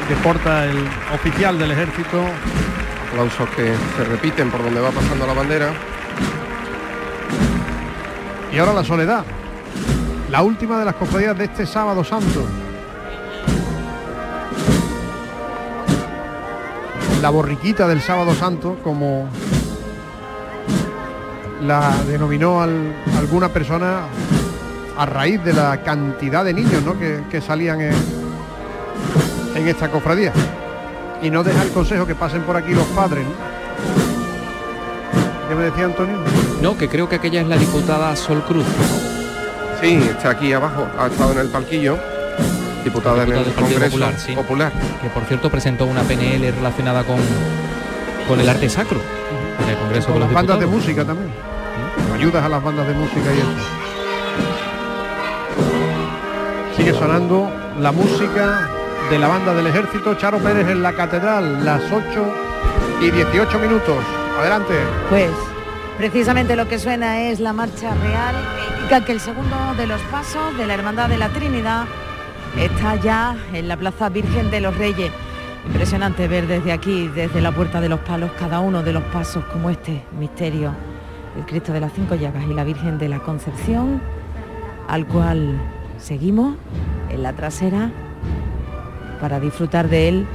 que 0.08 0.16
porta 0.16 0.64
el 0.64 0.84
oficial 1.14 1.56
del 1.56 1.70
ejército. 1.70 2.24
Aplausos 3.08 3.48
que 3.50 3.72
se 3.96 4.04
repiten 4.04 4.50
por 4.50 4.64
donde 4.64 4.80
va 4.80 4.90
pasando 4.90 5.28
la 5.28 5.32
bandera. 5.32 5.72
Y 8.52 8.58
ahora 8.58 8.72
la 8.72 8.82
soledad, 8.82 9.24
la 10.28 10.42
última 10.42 10.80
de 10.80 10.86
las 10.86 10.96
cofradías 10.96 11.38
de 11.38 11.44
este 11.44 11.66
sábado 11.66 12.02
santo. 12.02 12.44
La 17.22 17.30
borriquita 17.30 17.86
del 17.86 18.00
sábado 18.00 18.34
santo, 18.34 18.76
como 18.82 19.28
la 21.62 21.94
denominó 22.06 22.60
alguna 22.60 23.48
persona 23.48 24.04
a 24.96 25.06
raíz 25.06 25.42
de 25.44 25.52
la 25.52 25.82
cantidad 25.82 26.44
de 26.44 26.52
niños 26.52 26.82
que, 27.30 27.40
salían 27.40 27.80
en, 27.80 27.94
en, 29.54 29.68
esta 29.68 29.88
cofradía. 29.90 30.32
Y 31.22 31.30
no 31.30 31.42
deja 31.42 31.62
el 31.62 31.70
consejo 31.70 32.06
que 32.06 32.14
pasen 32.14 32.42
por 32.42 32.56
aquí 32.56 32.72
los 32.72 32.86
padres. 32.88 33.24
¿Qué 35.48 35.54
me 35.54 35.64
decía 35.64 35.86
Antonio? 35.86 36.16
No, 36.62 36.76
que 36.76 36.88
creo 36.88 37.08
que 37.08 37.16
aquella 37.16 37.40
es 37.40 37.48
la 37.48 37.56
diputada 37.56 38.14
Sol 38.16 38.42
Cruz. 38.42 38.64
Sí, 39.80 39.94
está 39.94 40.30
aquí 40.30 40.52
abajo, 40.52 40.86
ha 40.98 41.06
estado 41.06 41.32
en 41.32 41.38
el 41.38 41.48
palquillo. 41.48 41.98
Diputada, 42.84 43.24
en 43.24 43.32
el 43.32 43.52
Congreso 43.52 43.98
Popular, 44.34 44.72
Que 45.02 45.08
por 45.10 45.24
cierto 45.24 45.50
presentó 45.50 45.84
una 45.84 46.02
PNL 46.02 46.50
relacionada 46.52 47.04
con, 47.04 47.18
con 48.26 48.40
el 48.40 48.48
arte 48.48 48.70
sacro. 48.70 48.98
En 49.62 49.68
el 49.68 49.76
Congreso 49.76 50.12
con 50.12 50.20
las 50.20 50.32
bandas 50.32 50.60
de 50.60 50.66
música 50.66 51.04
también 51.04 51.49
ayudas 52.20 52.44
a 52.44 52.50
las 52.50 52.62
bandas 52.62 52.86
de 52.86 52.92
música 52.92 53.32
y 53.34 53.38
eso. 53.38 53.48
Sigue 56.76 56.92
sonando 56.92 57.50
la 57.80 57.92
música 57.92 58.68
de 59.08 59.18
la 59.18 59.26
banda 59.26 59.54
del 59.54 59.68
ejército 59.68 60.14
Charo 60.16 60.36
Pérez 60.38 60.68
en 60.68 60.82
la 60.82 60.92
catedral, 60.92 61.64
las 61.64 61.80
8 61.90 62.04
y 63.00 63.10
18 63.10 63.58
minutos. 63.58 63.96
Adelante. 64.38 64.74
Pues 65.08 65.30
precisamente 65.96 66.56
lo 66.56 66.68
que 66.68 66.78
suena 66.78 67.22
es 67.22 67.40
la 67.40 67.54
marcha 67.54 67.94
real 67.94 68.34
que 68.54 68.76
indica 68.76 69.04
que 69.06 69.12
el 69.12 69.20
segundo 69.20 69.56
de 69.78 69.86
los 69.86 70.02
pasos 70.12 70.54
de 70.58 70.66
la 70.66 70.74
Hermandad 70.74 71.08
de 71.08 71.16
la 71.16 71.30
Trinidad 71.30 71.86
está 72.58 72.96
ya 72.96 73.34
en 73.54 73.66
la 73.66 73.78
Plaza 73.78 74.10
Virgen 74.10 74.50
de 74.50 74.60
los 74.60 74.76
Reyes. 74.76 75.10
Impresionante 75.66 76.28
ver 76.28 76.46
desde 76.46 76.72
aquí, 76.72 77.08
desde 77.08 77.40
la 77.40 77.52
Puerta 77.52 77.80
de 77.80 77.88
los 77.88 78.00
Palos, 78.00 78.30
cada 78.38 78.60
uno 78.60 78.82
de 78.82 78.92
los 78.92 79.04
pasos 79.04 79.42
como 79.46 79.70
este 79.70 80.02
misterio 80.18 80.74
el 81.36 81.46
Cristo 81.46 81.72
de 81.72 81.80
las 81.80 81.92
Cinco 81.92 82.14
Llagas 82.14 82.44
y 82.48 82.54
la 82.54 82.64
Virgen 82.64 82.98
de 82.98 83.08
la 83.08 83.20
Concepción, 83.20 84.00
al 84.88 85.06
cual 85.06 85.58
seguimos 85.98 86.56
en 87.10 87.22
la 87.22 87.32
trasera 87.32 87.90
para 89.20 89.38
disfrutar 89.38 89.88
de 89.88 90.08
él 90.08 90.26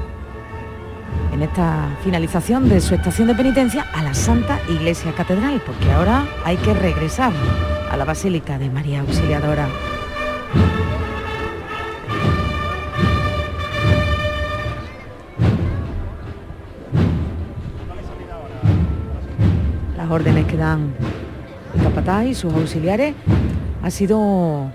en 1.33 1.43
esta 1.43 1.89
finalización 2.03 2.69
de 2.69 2.79
su 2.79 2.95
estación 2.95 3.27
de 3.27 3.35
penitencia 3.35 3.85
a 3.93 4.03
la 4.03 4.13
Santa 4.13 4.59
Iglesia 4.69 5.11
Catedral, 5.11 5.61
porque 5.65 5.91
ahora 5.91 6.25
hay 6.45 6.55
que 6.57 6.73
regresar 6.73 7.33
a 7.91 7.97
la 7.97 8.05
Basílica 8.05 8.57
de 8.57 8.69
María 8.69 9.01
Auxiliadora. 9.01 9.67
Órdenes 20.09 20.45
que 20.45 20.57
dan 20.57 20.93
el 21.75 21.83
capataz 21.83 22.25
y 22.25 22.33
sus 22.33 22.53
auxiliares, 22.53 23.13
ha 23.83 23.89
sido 23.89 24.71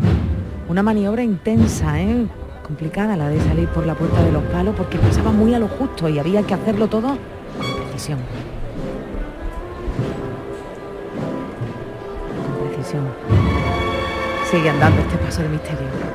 una 0.69 0.83
maniobra 0.83 1.23
intensa, 1.23 2.01
¿eh? 2.01 2.27
complicada 2.71 3.17
la 3.17 3.29
de 3.29 3.41
salir 3.41 3.69
por 3.69 3.85
la 3.85 3.95
puerta 3.95 4.23
de 4.23 4.31
los 4.31 4.45
palos 4.45 4.77
porque 4.77 4.97
pasaba 4.99 5.33
muy 5.33 5.53
a 5.55 5.59
lo 5.59 5.67
justo 5.67 6.09
y 6.09 6.21
había 6.21 6.43
que 6.45 6.55
hacerlo 6.55 6.87
todo 6.87 7.09
con 7.09 7.85
precisión. 7.89 8.21
Con 12.45 12.69
precisión. 12.69 13.03
Sigue 14.49 14.71
andando 14.71 15.01
este 15.01 15.17
paso 15.17 15.43
de 15.43 15.49
misterio. 15.49 16.10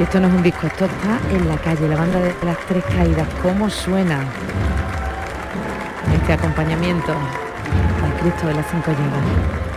Esto 0.00 0.18
no 0.18 0.26
es 0.26 0.34
un 0.34 0.42
disco, 0.42 0.66
esto 0.66 0.86
está 0.86 1.20
en 1.30 1.48
la 1.48 1.56
calle, 1.56 1.88
la 1.88 1.96
banda 1.96 2.18
de 2.18 2.34
las 2.44 2.58
tres 2.66 2.82
caídas. 2.84 3.28
¿Cómo 3.42 3.70
suena 3.70 4.24
este 6.12 6.32
acompañamiento 6.32 7.12
al 7.12 8.20
Cristo 8.20 8.48
de 8.48 8.54
las 8.54 8.66
cinco 8.70 8.90
llagas? 8.90 9.73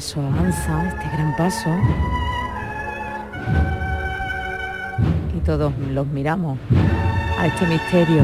paso 0.00 0.22
avanza, 0.22 0.88
este 0.88 1.10
gran 1.14 1.36
paso. 1.36 1.68
Y 5.36 5.40
todos 5.40 5.74
los 5.90 6.06
miramos 6.06 6.58
a 7.38 7.46
este 7.46 7.66
misterio. 7.66 8.22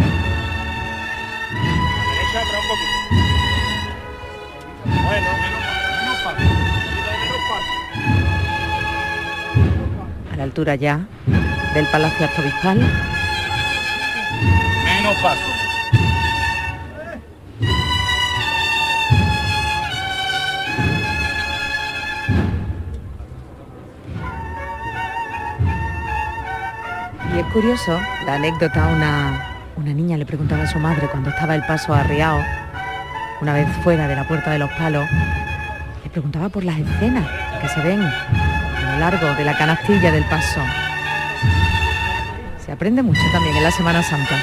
A 10.32 10.36
la 10.36 10.44
altura 10.44 10.76
ya 10.76 11.06
del 11.74 11.84
Palacio 11.88 12.24
Arzobispal. 12.24 12.78
Menos 14.86 15.16
paso. 15.16 15.65
Curioso 27.56 27.98
la 28.26 28.34
anécdota, 28.34 28.86
una, 28.88 29.72
una 29.76 29.94
niña 29.94 30.18
le 30.18 30.26
preguntaba 30.26 30.64
a 30.64 30.66
su 30.66 30.78
madre 30.78 31.08
cuando 31.08 31.30
estaba 31.30 31.54
el 31.54 31.62
paso 31.62 31.94
arriado, 31.94 32.44
una 33.40 33.54
vez 33.54 33.66
fuera 33.82 34.06
de 34.06 34.14
la 34.14 34.28
puerta 34.28 34.50
de 34.50 34.58
los 34.58 34.70
palos, 34.72 35.08
le 36.04 36.10
preguntaba 36.10 36.50
por 36.50 36.64
las 36.64 36.78
escenas 36.78 37.26
que 37.62 37.68
se 37.70 37.80
ven 37.80 38.02
a 38.02 38.92
lo 38.92 38.98
largo 38.98 39.34
de 39.36 39.44
la 39.44 39.56
canastilla 39.56 40.12
del 40.12 40.24
paso. 40.24 40.60
Se 42.62 42.72
aprende 42.72 43.02
mucho 43.02 43.22
también 43.32 43.56
en 43.56 43.62
la 43.62 43.70
Semana 43.70 44.02
Santa. 44.02 44.36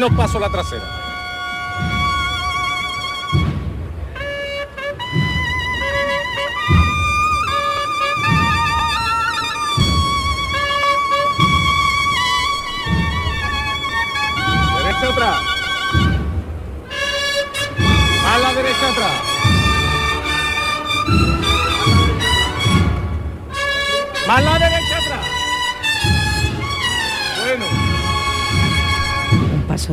Menos 0.00 0.16
paso 0.16 0.38
la 0.40 0.48
trasera. 0.48 0.99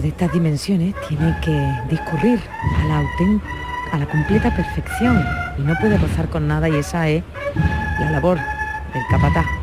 De 0.01 0.09
estas 0.09 0.31
dimensiones 0.31 0.93
tiene 1.07 1.35
que 1.41 1.73
discurrir 1.89 2.39
a 2.79 2.85
la, 2.85 3.03
a 3.93 3.97
la 3.97 4.05
completa 4.05 4.55
perfección 4.55 5.25
y 5.57 5.63
no 5.63 5.73
puede 5.79 5.97
rozar 5.97 6.29
con 6.29 6.47
nada 6.47 6.69
y 6.69 6.75
esa 6.75 7.07
es 7.09 7.23
la 7.99 8.11
labor 8.11 8.37
del 8.93 9.03
capataz. 9.09 9.56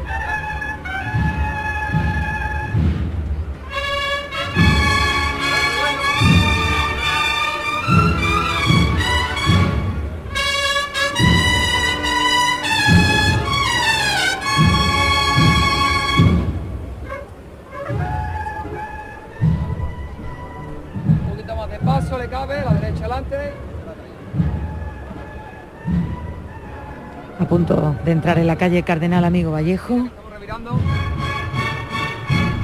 De 28.05 28.13
entrar 28.13 28.39
en 28.39 28.47
la 28.47 28.57
calle 28.57 28.83
Cardenal 28.83 29.25
Amigo 29.25 29.53
Vallejo, 29.53 29.97
Estamos 29.97 30.33
revirando. 30.33 30.79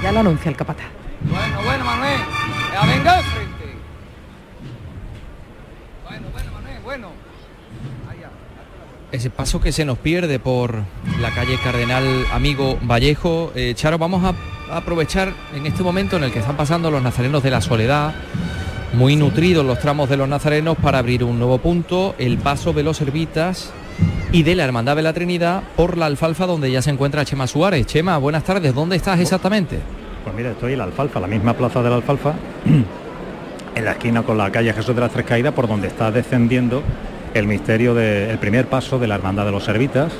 ya 0.02 0.12
lo 0.12 0.20
anuncia 0.20 0.48
el 0.50 0.56
capataz. 0.56 0.86
Bueno, 1.22 1.62
bueno, 1.64 1.84
Manuel. 1.84 2.20
Ya 2.72 2.86
venga 2.86 3.16
al 3.18 3.24
frente. 3.24 3.64
Bueno, 6.08 6.26
bueno, 6.32 6.50
Manuel, 6.52 6.76
bueno. 6.82 7.08
Ahí 8.10 8.18
ya. 8.20 8.30
Ese 9.12 9.30
paso 9.30 9.60
que 9.60 9.72
se 9.72 9.84
nos 9.84 9.98
pierde 9.98 10.38
por 10.38 10.76
la 11.20 11.30
calle 11.30 11.58
Cardenal 11.62 12.26
Amigo 12.32 12.78
Vallejo. 12.82 13.52
Eh, 13.54 13.74
Charo, 13.74 13.98
vamos 13.98 14.24
a 14.24 14.34
a 14.70 14.76
aprovechar 14.76 15.32
en 15.52 15.66
este 15.66 15.82
momento 15.82 16.16
en 16.16 16.22
el 16.22 16.30
que 16.30 16.38
están 16.38 16.56
pasando 16.56 16.92
los 16.92 17.02
nazarenos 17.02 17.42
de 17.42 17.50
la 17.50 17.60
soledad, 17.60 18.14
muy 18.92 19.16
nutridos 19.16 19.66
los 19.66 19.80
tramos 19.80 20.08
de 20.08 20.16
los 20.16 20.28
nazarenos 20.28 20.76
para 20.78 20.98
abrir 20.98 21.24
un 21.24 21.40
nuevo 21.40 21.58
punto, 21.58 22.14
el 22.18 22.38
paso 22.38 22.72
de 22.72 22.84
los 22.84 22.96
Servitas 22.96 23.72
y 24.32 24.44
de 24.44 24.54
la 24.54 24.64
Hermandad 24.64 24.94
de 24.96 25.02
la 25.02 25.12
Trinidad 25.12 25.62
por 25.76 25.96
la 25.96 26.06
alfalfa 26.06 26.46
donde 26.46 26.70
ya 26.70 26.82
se 26.82 26.90
encuentra 26.90 27.24
Chema 27.24 27.46
Suárez. 27.46 27.86
Chema, 27.86 28.16
buenas 28.18 28.44
tardes, 28.44 28.74
¿dónde 28.74 28.96
estás 28.96 29.18
exactamente? 29.18 29.80
Pues 30.22 30.34
mira, 30.36 30.50
estoy 30.50 30.72
en 30.72 30.78
la 30.78 30.84
Alfalfa, 30.84 31.18
la 31.18 31.26
misma 31.26 31.54
plaza 31.54 31.82
de 31.82 31.90
la 31.90 31.96
Alfalfa, 31.96 32.34
en 33.74 33.84
la 33.84 33.92
esquina 33.92 34.22
con 34.22 34.38
la 34.38 34.50
calle 34.52 34.72
Jesús 34.72 34.94
de 34.94 35.00
las 35.00 35.10
Tres 35.10 35.26
Caídas, 35.26 35.54
por 35.54 35.66
donde 35.66 35.88
está 35.88 36.12
descendiendo 36.12 36.82
el 37.34 37.46
misterio 37.46 37.94
del 37.94 38.38
primer 38.38 38.66
paso 38.66 38.98
de 38.98 39.08
la 39.08 39.16
Hermandad 39.16 39.46
de 39.46 39.52
los 39.52 39.64
Servitas, 39.64 40.12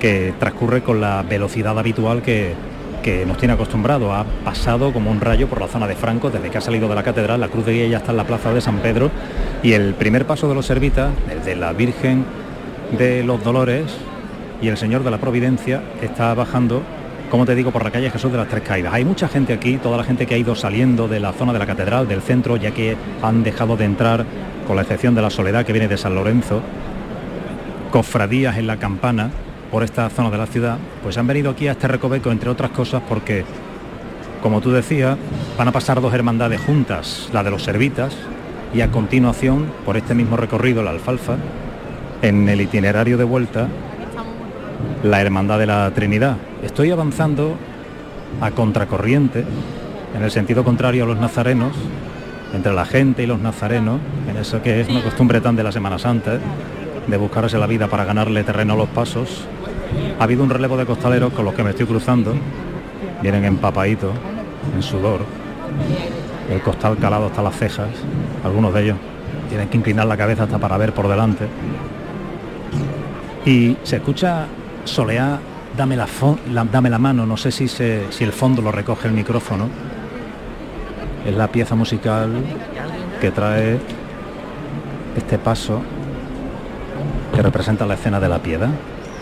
que 0.00 0.34
transcurre 0.38 0.82
con 0.82 1.00
la 1.00 1.22
velocidad 1.22 1.78
habitual 1.78 2.22
que, 2.22 2.54
que 3.02 3.24
nos 3.24 3.38
tiene 3.38 3.54
acostumbrado. 3.54 4.12
Ha 4.12 4.24
pasado 4.44 4.92
como 4.92 5.10
un 5.10 5.20
rayo 5.20 5.46
por 5.48 5.60
la 5.60 5.68
zona 5.68 5.86
de 5.86 5.94
Franco 5.94 6.28
desde 6.28 6.50
que 6.50 6.58
ha 6.58 6.60
salido 6.60 6.88
de 6.88 6.94
la 6.94 7.02
catedral, 7.02 7.40
la 7.40 7.48
cruz 7.48 7.64
de 7.64 7.72
guía 7.72 7.86
ya 7.86 7.98
está 7.98 8.10
en 8.10 8.18
la 8.18 8.24
plaza 8.24 8.52
de 8.52 8.60
San 8.60 8.80
Pedro 8.80 9.10
y 9.62 9.72
el 9.72 9.94
primer 9.94 10.26
paso 10.26 10.48
de 10.48 10.54
los 10.54 10.66
Servitas, 10.66 11.12
el 11.30 11.44
de 11.44 11.54
la 11.54 11.72
Virgen 11.72 12.24
de 12.92 13.22
los 13.24 13.42
Dolores 13.42 13.84
y 14.62 14.68
el 14.68 14.76
Señor 14.76 15.04
de 15.04 15.10
la 15.10 15.18
Providencia, 15.18 15.82
está 16.02 16.34
bajando 16.34 16.82
como 17.30 17.44
te 17.44 17.54
digo, 17.54 17.72
por 17.72 17.84
la 17.84 17.90
calle 17.90 18.10
Jesús 18.10 18.30
de 18.30 18.38
las 18.38 18.48
Tres 18.48 18.62
Caídas. 18.62 18.94
Hay 18.94 19.04
mucha 19.04 19.28
gente 19.28 19.52
aquí, 19.52 19.78
toda 19.78 19.96
la 19.96 20.04
gente 20.04 20.26
que 20.26 20.34
ha 20.34 20.38
ido 20.38 20.54
saliendo 20.54 21.08
de 21.08 21.20
la 21.20 21.32
zona 21.32 21.52
de 21.52 21.58
la 21.58 21.66
catedral, 21.66 22.06
del 22.06 22.22
centro, 22.22 22.56
ya 22.56 22.70
que 22.70 22.96
han 23.22 23.42
dejado 23.42 23.76
de 23.76 23.84
entrar, 23.84 24.24
con 24.66 24.76
la 24.76 24.82
excepción 24.82 25.14
de 25.14 25.22
la 25.22 25.30
Soledad 25.30 25.64
que 25.64 25.72
viene 25.72 25.88
de 25.88 25.96
San 25.96 26.14
Lorenzo, 26.14 26.62
cofradías 27.90 28.58
en 28.58 28.66
la 28.66 28.78
campana 28.78 29.30
por 29.70 29.82
esta 29.82 30.08
zona 30.10 30.30
de 30.30 30.38
la 30.38 30.46
ciudad, 30.46 30.78
pues 31.02 31.18
han 31.18 31.26
venido 31.26 31.50
aquí 31.50 31.68
a 31.68 31.72
este 31.72 31.88
recoveco, 31.88 32.30
entre 32.30 32.50
otras 32.50 32.70
cosas, 32.70 33.02
porque, 33.08 33.44
como 34.42 34.60
tú 34.60 34.70
decías, 34.70 35.16
van 35.58 35.68
a 35.68 35.72
pasar 35.72 36.00
dos 36.00 36.14
hermandades 36.14 36.60
juntas, 36.60 37.28
la 37.32 37.42
de 37.42 37.50
los 37.50 37.62
Servitas, 37.62 38.16
y 38.72 38.80
a 38.80 38.90
continuación, 38.90 39.66
por 39.84 39.96
este 39.96 40.14
mismo 40.14 40.36
recorrido, 40.36 40.82
la 40.82 40.90
Alfalfa, 40.90 41.36
en 42.26 42.48
el 42.48 42.60
itinerario 42.60 43.16
de 43.16 43.24
vuelta, 43.24 43.68
la 45.04 45.20
Hermandad 45.20 45.60
de 45.60 45.66
la 45.66 45.90
Trinidad. 45.94 46.36
Estoy 46.62 46.90
avanzando 46.90 47.54
a 48.40 48.50
contracorriente, 48.50 49.44
en 50.14 50.22
el 50.22 50.30
sentido 50.32 50.64
contrario 50.64 51.04
a 51.04 51.06
los 51.06 51.18
nazarenos, 51.18 51.72
entre 52.52 52.72
la 52.72 52.84
gente 52.84 53.22
y 53.22 53.26
los 53.26 53.38
nazarenos, 53.38 54.00
en 54.28 54.36
eso 54.36 54.60
que 54.60 54.80
es 54.80 54.88
una 54.88 55.02
costumbre 55.02 55.40
tan 55.40 55.54
de 55.54 55.62
la 55.62 55.70
Semana 55.70 56.00
Santa, 56.00 56.38
de 57.06 57.16
buscarse 57.16 57.58
la 57.58 57.68
vida 57.68 57.86
para 57.86 58.04
ganarle 58.04 58.42
terreno 58.42 58.74
a 58.74 58.76
los 58.76 58.88
pasos. 58.88 59.44
Ha 60.18 60.24
habido 60.24 60.42
un 60.42 60.50
relevo 60.50 60.76
de 60.76 60.84
costaleros 60.84 61.32
con 61.32 61.44
los 61.44 61.54
que 61.54 61.62
me 61.62 61.70
estoy 61.70 61.86
cruzando, 61.86 62.34
vienen 63.22 63.44
empapaditos, 63.44 64.12
en 64.74 64.82
sudor, 64.82 65.20
el 66.50 66.60
costal 66.60 66.96
calado 66.98 67.26
hasta 67.26 67.42
las 67.42 67.56
cejas, 67.56 67.88
algunos 68.42 68.74
de 68.74 68.82
ellos 68.82 68.96
tienen 69.48 69.68
que 69.68 69.76
inclinar 69.76 70.06
la 70.06 70.16
cabeza 70.16 70.42
hasta 70.42 70.58
para 70.58 70.76
ver 70.76 70.92
por 70.92 71.06
delante. 71.06 71.46
Y 73.46 73.76
se 73.84 73.96
escucha 73.96 74.46
soleá, 74.84 75.38
dame 75.76 75.96
la, 75.96 76.06
la- 76.52 76.64
dame 76.64 76.90
la 76.90 76.98
mano, 76.98 77.24
no 77.26 77.36
sé 77.36 77.50
si, 77.52 77.68
se- 77.68 78.10
si 78.10 78.24
el 78.24 78.32
fondo 78.32 78.60
lo 78.60 78.72
recoge 78.72 79.08
el 79.08 79.14
micrófono. 79.14 79.68
Es 81.24 81.34
la 81.34 81.48
pieza 81.48 81.74
musical 81.74 82.30
que 83.20 83.30
trae 83.30 83.78
este 85.16 85.38
paso 85.38 85.80
que 87.34 87.42
representa 87.42 87.86
la 87.86 87.94
escena 87.94 88.20
de 88.20 88.28
la 88.28 88.38
piedad, 88.38 88.70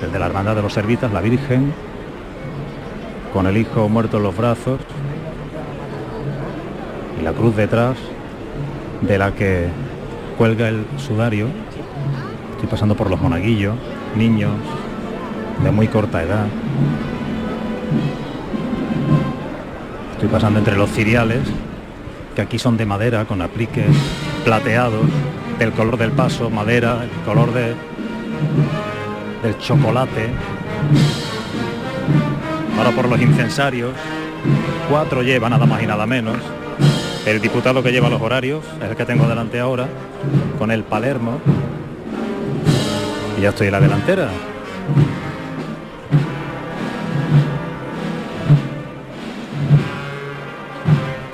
el 0.02 0.12
de 0.12 0.18
la 0.18 0.26
hermandad 0.26 0.54
de 0.56 0.62
los 0.62 0.72
servitas, 0.72 1.12
la 1.12 1.20
Virgen, 1.20 1.72
con 3.32 3.46
el 3.46 3.56
hijo 3.56 3.88
muerto 3.88 4.18
en 4.18 4.22
los 4.22 4.36
brazos 4.36 4.80
y 7.20 7.24
la 7.24 7.32
cruz 7.32 7.56
detrás 7.56 7.96
de 9.02 9.18
la 9.18 9.32
que 9.32 9.68
cuelga 10.38 10.68
el 10.68 10.84
sudario. 10.98 11.48
Estoy 12.54 12.68
pasando 12.68 12.94
por 12.94 13.10
los 13.10 13.20
monaguillos, 13.20 13.74
niños 14.16 14.52
de 15.62 15.70
muy 15.70 15.88
corta 15.88 16.22
edad. 16.22 16.46
Estoy 20.12 20.28
pasando 20.28 20.58
entre 20.58 20.76
los 20.76 20.90
ciriales, 20.90 21.40
que 22.34 22.42
aquí 22.42 22.58
son 22.58 22.76
de 22.76 22.86
madera, 22.86 23.24
con 23.24 23.42
apliques 23.42 23.86
plateados, 24.44 25.06
del 25.58 25.72
color 25.72 25.96
del 25.96 26.12
paso, 26.12 26.50
madera, 26.50 27.04
el 27.04 27.10
color 27.24 27.52
de, 27.52 27.74
del 29.42 29.58
chocolate. 29.58 30.30
Ahora 32.78 32.90
por 32.90 33.08
los 33.08 33.20
incensarios, 33.20 33.92
cuatro 34.90 35.22
lleva 35.22 35.48
nada 35.48 35.66
más 35.66 35.82
y 35.82 35.86
nada 35.86 36.06
menos. 36.06 36.36
El 37.26 37.40
diputado 37.40 37.82
que 37.82 37.92
lleva 37.92 38.10
los 38.10 38.20
horarios 38.20 38.64
es 38.82 38.90
el 38.90 38.96
que 38.96 39.04
tengo 39.04 39.26
delante 39.26 39.60
ahora, 39.60 39.86
con 40.58 40.70
el 40.70 40.82
Palermo 40.84 41.40
ya 43.44 43.50
estoy 43.50 43.66
en 43.66 43.72
la 43.74 43.80
delantera. 43.80 44.30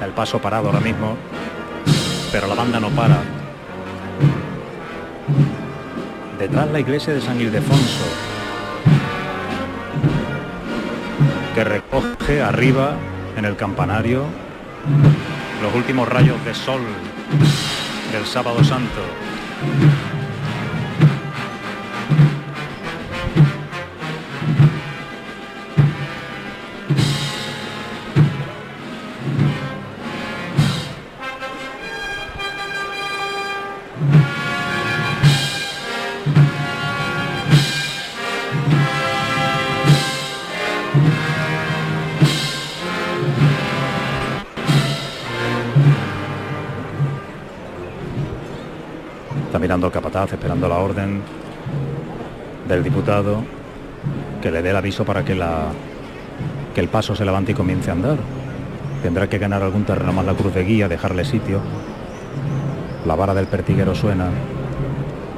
El 0.05 0.11
paso 0.11 0.41
parado 0.41 0.67
ahora 0.67 0.81
mismo, 0.81 1.17
pero 2.33 2.49
la 2.49 2.57
banda 2.57 2.81
no 2.81 2.89
para. 2.91 3.19
Detrás 6.37 6.69
la 6.73 6.81
iglesia 6.81 7.15
de 7.15 7.21
San 7.21 7.41
Ildefonso, 7.41 8.05
que 11.55 11.63
recoge 11.63 12.43
arriba 12.43 12.95
en 13.37 13.45
el 13.45 13.55
campanario 13.55 14.25
los 15.63 15.73
últimos 15.77 16.09
rayos 16.09 16.45
de 16.45 16.55
sol 16.55 16.81
del 18.13 18.27
sábado 18.27 18.65
santo. 18.65 19.01
Al 49.87 49.93
capataz, 49.93 50.33
esperando 50.33 50.69
la 50.69 50.79
orden 50.79 51.23
del 52.69 52.83
diputado 52.83 53.43
que 54.41 54.51
le 54.51 54.63
dé 54.63 54.71
el 54.71 54.77
aviso 54.77 55.05
para 55.05 55.25
que, 55.25 55.35
la, 55.35 55.69
que 56.75 56.81
el 56.81 56.89
paso 56.89 57.15
se 57.15 57.25
levante 57.25 57.53
y 57.53 57.55
comience 57.55 57.91
a 57.91 57.95
andar. 57.95 58.17
Tendrá 59.03 59.29
que 59.29 59.39
ganar 59.39 59.63
algún 59.63 59.85
terreno 59.85 60.13
más 60.13 60.25
la 60.25 60.35
cruz 60.35 60.55
de 60.55 60.65
guía, 60.65 60.89
dejarle 60.89 61.25
sitio. 61.25 61.61
La 63.07 63.15
vara 63.15 63.35
del 63.35 63.47
pertiguero 63.47 63.95
suena 63.95 64.29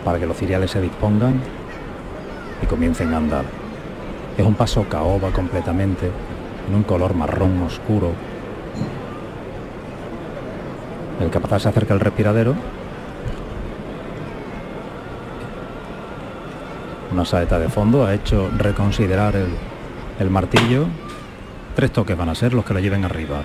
para 0.04 0.18
que 0.18 0.26
los 0.26 0.36
ciriales 0.36 0.70
se 0.70 0.80
dispongan 0.80 1.40
y 2.62 2.66
comiencen 2.66 3.14
a 3.14 3.18
andar. 3.18 3.44
Es 4.36 4.44
un 4.44 4.54
paso 4.54 4.84
caoba 4.88 5.30
completamente, 5.30 6.10
en 6.68 6.74
un 6.74 6.82
color 6.82 7.14
marrón 7.14 7.62
oscuro. 7.62 8.12
El 11.20 11.30
capataz 11.30 11.62
se 11.62 11.68
acerca 11.68 11.94
al 11.94 12.00
respiradero 12.00 12.54
una 17.12 17.24
saeta 17.26 17.58
de 17.58 17.68
fondo, 17.68 18.06
ha 18.06 18.14
hecho 18.14 18.50
reconsiderar 18.56 19.36
el, 19.36 20.30
martillo. 20.30 20.86
Tres 21.76 21.92
toques 21.92 22.16
van 22.16 22.30
a 22.30 22.34
ser 22.34 22.54
los 22.54 22.64
que 22.64 22.72
lo 22.72 22.80
lleven 22.80 23.04
arriba. 23.04 23.42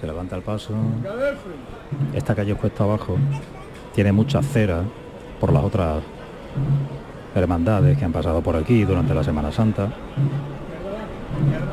Se 0.00 0.06
levanta 0.06 0.34
el 0.34 0.42
paso. 0.42 0.74
Esta 2.14 2.34
calle 2.34 2.54
cuesta 2.56 2.84
abajo 2.84 3.16
tiene 3.94 4.10
mucha 4.10 4.42
cera 4.42 4.82
por 5.38 5.52
las 5.52 5.62
otras 5.62 6.02
hermandades 7.34 7.98
que 7.98 8.04
han 8.04 8.12
pasado 8.12 8.40
por 8.42 8.56
aquí 8.56 8.84
durante 8.84 9.14
la 9.14 9.24
Semana 9.24 9.50
Santa. 9.52 9.88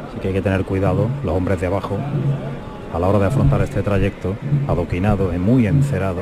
Así 0.09 0.19
que 0.19 0.29
hay 0.29 0.33
que 0.33 0.41
tener 0.41 0.65
cuidado, 0.65 1.07
los 1.23 1.35
hombres 1.35 1.59
de 1.61 1.67
abajo, 1.67 1.97
a 2.93 2.99
la 2.99 3.07
hora 3.07 3.19
de 3.19 3.25
afrontar 3.27 3.61
este 3.61 3.81
trayecto, 3.81 4.35
adoquinado 4.67 5.33
y 5.33 5.37
muy 5.37 5.67
encerado. 5.67 6.21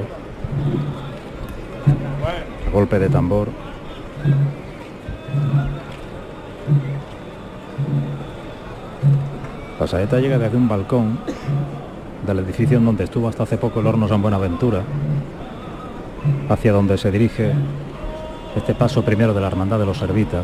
golpe 2.71 2.99
de 2.99 3.09
tambor. 3.09 3.49
La 9.79 9.87
saeta 9.87 10.19
llega 10.19 10.37
desde 10.37 10.57
un 10.57 10.67
balcón 10.67 11.19
del 12.27 12.39
edificio 12.39 12.77
en 12.77 12.85
donde 12.85 13.05
estuvo 13.05 13.29
hasta 13.29 13.43
hace 13.43 13.57
poco 13.57 13.79
el 13.79 13.87
horno 13.87 14.07
San 14.07 14.21
Buenaventura, 14.21 14.83
hacia 16.49 16.73
donde 16.73 16.97
se 16.97 17.09
dirige 17.11 17.53
este 18.55 18.73
paso 18.73 19.03
primero 19.03 19.33
de 19.33 19.41
la 19.41 19.47
Hermandad 19.47 19.79
de 19.79 19.85
los 19.85 19.97
Servitas. 19.97 20.43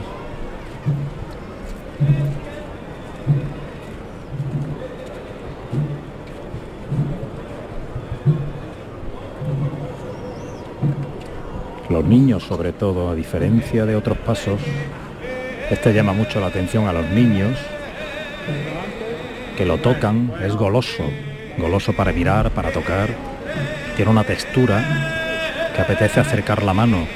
Los 11.89 12.03
niños 12.03 12.43
sobre 12.43 12.73
todo, 12.73 13.09
a 13.09 13.15
diferencia 13.15 13.85
de 13.85 13.95
otros 13.95 14.17
pasos, 14.17 14.59
este 15.69 15.93
llama 15.93 16.13
mucho 16.13 16.39
la 16.39 16.47
atención 16.47 16.87
a 16.87 16.93
los 16.93 17.07
niños 17.09 17.57
que 19.57 19.65
lo 19.65 19.77
tocan, 19.77 20.31
es 20.43 20.55
goloso, 20.55 21.03
goloso 21.57 21.93
para 21.93 22.11
mirar, 22.11 22.51
para 22.51 22.71
tocar, 22.71 23.09
tiene 23.95 24.11
una 24.11 24.23
textura 24.23 25.71
que 25.73 25.81
apetece 25.81 26.19
acercar 26.19 26.63
la 26.63 26.73
mano 26.73 27.07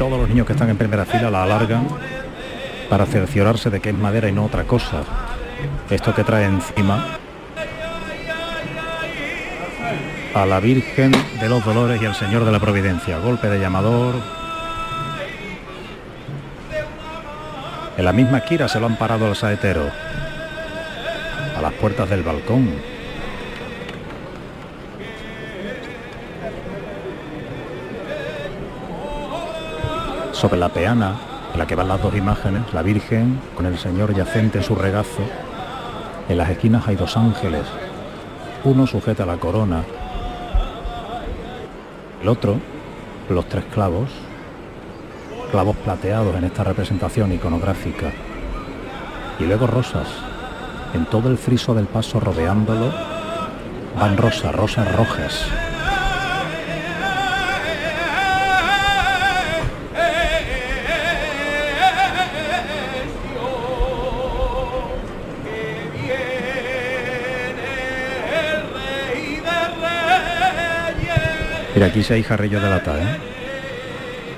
todos 0.00 0.18
los 0.18 0.30
niños 0.30 0.46
que 0.46 0.54
están 0.54 0.70
en 0.70 0.78
primera 0.78 1.04
fila 1.04 1.30
la 1.30 1.42
alargan 1.42 1.86
para 2.88 3.04
cerciorarse 3.04 3.68
de 3.68 3.80
que 3.80 3.90
es 3.90 3.94
madera 3.94 4.30
y 4.30 4.32
no 4.32 4.46
otra 4.46 4.64
cosa. 4.64 5.02
Esto 5.90 6.14
que 6.14 6.24
trae 6.24 6.46
encima 6.46 7.04
a 10.32 10.46
la 10.46 10.58
Virgen 10.58 11.12
de 11.38 11.48
los 11.50 11.62
Dolores 11.62 12.00
y 12.00 12.06
al 12.06 12.14
Señor 12.14 12.46
de 12.46 12.50
la 12.50 12.58
Providencia. 12.58 13.18
Golpe 13.18 13.50
de 13.50 13.60
llamador. 13.60 14.14
En 17.98 18.04
la 18.06 18.14
misma 18.14 18.38
esquina 18.38 18.68
se 18.68 18.80
lo 18.80 18.86
han 18.86 18.96
parado 18.96 19.26
al 19.26 19.36
saetero. 19.36 19.84
A 21.58 21.60
las 21.60 21.74
puertas 21.74 22.08
del 22.08 22.22
balcón. 22.22 22.70
Sobre 30.40 30.58
la 30.58 30.70
peana 30.70 31.16
en 31.52 31.58
la 31.58 31.66
que 31.66 31.74
van 31.74 31.88
las 31.88 32.00
dos 32.00 32.14
imágenes, 32.16 32.72
la 32.72 32.80
Virgen 32.80 33.38
con 33.54 33.66
el 33.66 33.76
Señor 33.78 34.14
yacente 34.14 34.58
en 34.58 34.64
su 34.64 34.74
regazo. 34.74 35.22
En 36.30 36.38
las 36.38 36.48
esquinas 36.48 36.88
hay 36.88 36.96
dos 36.96 37.14
ángeles, 37.18 37.66
uno 38.64 38.86
sujeta 38.86 39.26
la 39.26 39.36
corona, 39.36 39.82
el 42.22 42.28
otro, 42.28 42.56
los 43.28 43.46
tres 43.50 43.64
clavos, 43.66 44.08
clavos 45.50 45.76
plateados 45.76 46.34
en 46.34 46.44
esta 46.44 46.64
representación 46.64 47.32
iconográfica, 47.32 48.10
y 49.38 49.44
luego 49.44 49.66
rosas, 49.66 50.08
en 50.94 51.04
todo 51.04 51.28
el 51.28 51.36
friso 51.36 51.74
del 51.74 51.86
paso 51.86 52.18
rodeándolo, 52.18 52.90
van 53.98 54.16
rosas, 54.16 54.54
rosas 54.54 54.96
rojas. 54.96 55.44
Mira, 71.80 71.88
aquí 71.92 72.02
se 72.02 72.12
hay 72.12 72.22
jarrillo 72.22 72.60
de 72.60 72.68
lata, 72.68 72.94
¿eh? 72.98 73.16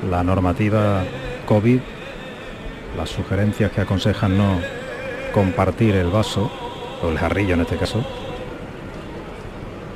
La 0.08 0.22
normativa 0.22 1.02
COVID, 1.44 1.80
las 2.96 3.10
sugerencias 3.10 3.72
que 3.72 3.80
aconsejan 3.80 4.38
no 4.38 4.60
compartir 5.34 5.96
el 5.96 6.06
vaso, 6.06 6.48
o 7.02 7.08
el 7.08 7.18
jarrillo 7.18 7.54
en 7.54 7.62
este 7.62 7.76
caso. 7.78 8.04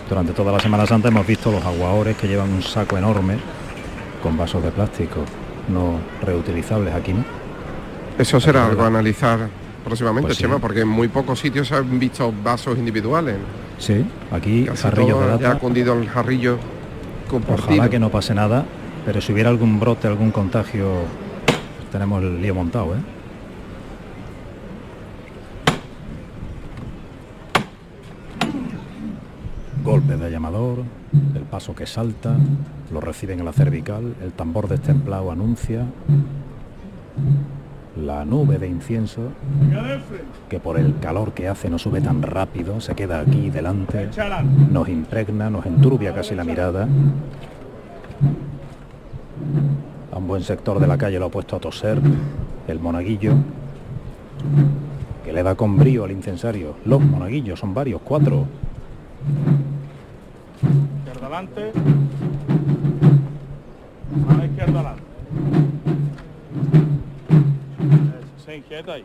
Durante 0.09 0.33
toda 0.33 0.51
la 0.51 0.59
Semana 0.59 0.87
Santa 0.87 1.07
hemos 1.07 1.25
visto 1.25 1.53
los 1.53 1.65
aguadores 1.65 2.17
que 2.17 2.27
llevan 2.27 2.53
un 2.53 2.63
saco 2.63 2.99
enorme 2.99 3.37
con 4.25 4.37
vasos 4.37 4.65
de 4.65 4.73
plástico 4.73 5.21
no 5.69 6.01
reutilizables 6.23 6.93
aquí, 6.95 7.13
¿no? 7.13 7.25
Eso 8.19 8.41
será 8.41 8.67
algo 8.67 8.83
a 8.83 8.89
analizar 8.89 9.49
próximamente, 9.85 10.27
pues 10.27 10.39
Chema, 10.39 10.59
porque 10.59 10.81
en 10.81 10.89
muy 10.89 11.07
pocos 11.07 11.39
sitios 11.39 11.69
se 11.69 11.77
han 11.77 11.97
visto 12.01 12.35
vasos 12.43 12.77
individuales. 12.77 13.37
Sí, 13.79 14.05
aquí 14.33 14.67
jarrillo 14.83 15.21
de 15.21 15.27
lata. 15.29 15.43
Ya 15.43 15.51
ha 15.53 15.59
cundido 15.61 15.95
el 15.95 16.09
jarrillo 16.09 16.59
Ojalá 17.33 17.89
que 17.89 17.99
no 17.99 18.11
pase 18.11 18.35
nada, 18.35 18.65
pero 19.05 19.21
si 19.21 19.33
hubiera 19.33 19.51
algún 19.51 19.81
brote, 19.81 20.07
algún 20.07 20.31
contagio, 20.31 21.03
tenemos 21.91 22.23
el 22.23 22.41
lío 22.41 22.55
montado, 22.55 22.95
¿eh? 22.95 22.99
Golpe 29.83 30.17
de 30.17 30.31
llamador, 30.31 30.85
el 31.35 31.43
paso 31.43 31.75
que 31.75 31.87
salta, 31.87 32.37
lo 32.93 33.01
reciben 33.01 33.39
en 33.41 33.45
la 33.45 33.53
cervical, 33.53 34.15
el 34.23 34.33
tambor 34.33 34.69
destemplado 34.69 35.31
anuncia, 35.31 35.85
la 37.97 38.25
nube 38.25 38.59
de 38.59 38.69
incienso 38.69 39.33
que 40.49 40.61
por 40.61 40.79
el 40.79 40.99
calor 40.99 41.33
que 41.33 41.49
hace 41.49 41.71
no 41.71 41.79
sube 41.79 42.01
tan 42.01 42.23
rápido, 42.23 42.81
se 42.81 42.95
queda 42.95 43.21
aquí 43.21 43.51
delante, 43.51 44.09
nos 44.71 44.89
impregna, 44.89 45.51
nos 45.51 45.67
enturbia 45.67 46.15
casi 46.15 46.35
la 46.35 46.45
mirada. 46.45 46.87
A 50.13 50.19
un 50.19 50.29
buen 50.29 50.43
sector 50.43 50.79
de 50.79 50.87
la 50.87 50.99
calle 50.99 51.19
lo 51.19 51.27
ha 51.27 51.31
puesto 51.31 51.57
a 51.57 51.61
toser 51.61 52.01
el 52.69 52.81
monaguillo, 52.81 53.35
que 55.25 55.33
le 55.33 55.43
da 55.43 55.55
con 55.55 55.77
brío 55.77 56.05
al 56.05 56.11
incensario. 56.11 56.75
Los 56.85 57.01
monaguillos 57.01 57.59
son 57.59 57.75
varios, 57.75 58.01
cuatro. 58.03 58.47
Izquierda 60.63 61.27
adelante. 61.27 61.73
La 64.39 64.45
izquierda 64.47 64.81
adelante. 64.81 65.06
Ahí. 68.69 69.05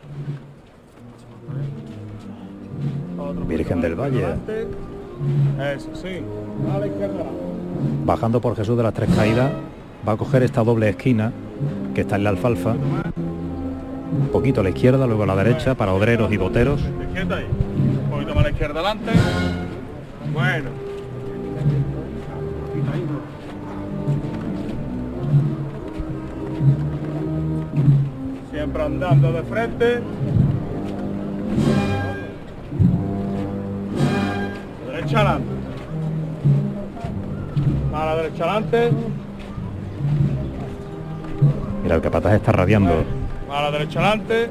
Virgen 3.46 3.80
del 3.80 3.94
Valle. 3.94 4.26
Eso, 5.74 5.94
sí. 5.94 6.20
A 6.74 6.78
la 6.78 6.86
izquierda. 6.88 7.24
Bajando 8.04 8.40
por 8.40 8.56
Jesús 8.56 8.76
de 8.76 8.82
las 8.82 8.92
Tres 8.92 9.08
Caídas, 9.14 9.52
va 10.06 10.12
a 10.14 10.16
coger 10.16 10.42
esta 10.42 10.64
doble 10.64 10.88
esquina 10.88 11.32
que 11.94 12.00
está 12.00 12.16
en 12.16 12.24
la 12.24 12.30
alfalfa. 12.30 12.72
Un 12.72 14.28
poquito 14.32 14.62
a 14.62 14.64
la 14.64 14.70
izquierda, 14.70 15.06
luego 15.06 15.22
a 15.22 15.26
la 15.26 15.36
derecha 15.36 15.76
para 15.76 15.92
obreros 15.92 16.32
y 16.32 16.36
boteros. 16.36 16.80
Izquierda 16.80 17.36
ahí. 17.36 17.46
Un 17.46 18.10
poquito 18.10 18.34
más 18.34 18.38
a 18.38 18.42
la 18.42 18.50
izquierda 18.50 18.80
adelante. 18.80 19.12
Bueno. 20.32 20.81
Siempre 28.62 28.82
andando 28.84 29.32
de 29.32 29.42
frente. 29.42 30.00
Derecha 34.86 35.18
adelante. 35.18 35.48
A 37.92 38.06
la 38.06 38.14
derecha 38.14 38.44
adelante. 38.44 38.90
Mira, 41.82 41.96
el 41.96 42.00
capataz 42.02 42.34
está 42.34 42.52
radiando. 42.52 43.02
A 43.50 43.62
la 43.62 43.70
derecha 43.72 43.98
adelante. 43.98 44.48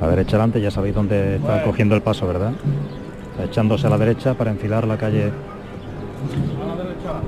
A 0.00 0.04
la 0.04 0.10
derecha 0.10 0.36
adelante, 0.36 0.60
ya 0.60 0.70
sabéis 0.70 0.94
dónde 0.94 1.36
está 1.36 1.64
cogiendo 1.64 1.96
el 1.96 2.02
paso, 2.02 2.28
¿verdad? 2.28 2.52
Está 3.32 3.46
echándose 3.46 3.88
a 3.88 3.90
la 3.90 3.98
derecha 3.98 4.34
para 4.34 4.52
enfilar 4.52 4.86
la 4.86 4.96
calle 4.96 5.32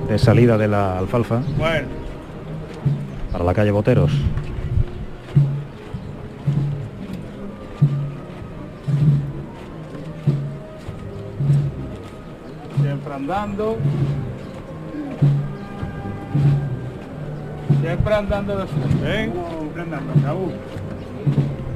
de 0.08 0.18
salida 0.20 0.56
de 0.56 0.68
la 0.68 0.98
alfalfa 0.98 1.40
Bueno. 1.58 2.03
Para 3.34 3.44
la 3.46 3.52
calle 3.52 3.72
Boteros. 3.72 4.12
Siempre 12.80 13.12
andando. 13.12 13.76
Siempre 17.80 18.14
andando 18.14 18.56
de 18.56 18.64
¿eh? 19.02 19.32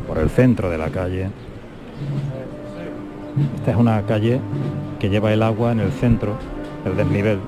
Por 0.06 0.18
el 0.18 0.30
centro 0.30 0.70
de 0.70 0.78
la 0.78 0.90
calle. 0.90 1.30
Esta 3.56 3.72
es 3.72 3.76
una 3.76 4.00
calle 4.02 4.40
que 5.00 5.10
lleva 5.10 5.32
el 5.32 5.42
agua 5.42 5.72
en 5.72 5.80
el 5.80 5.90
centro, 5.90 6.36
el 6.84 6.96
desnivel. 6.96 7.40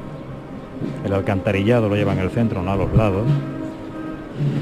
El 1.05 1.13
alcantarillado 1.13 1.89
lo 1.89 1.95
lleva 1.95 2.13
en 2.13 2.19
el 2.19 2.31
centro, 2.31 2.61
no 2.61 2.73
a 2.73 2.77
los 2.77 2.93
lados. 2.93 3.25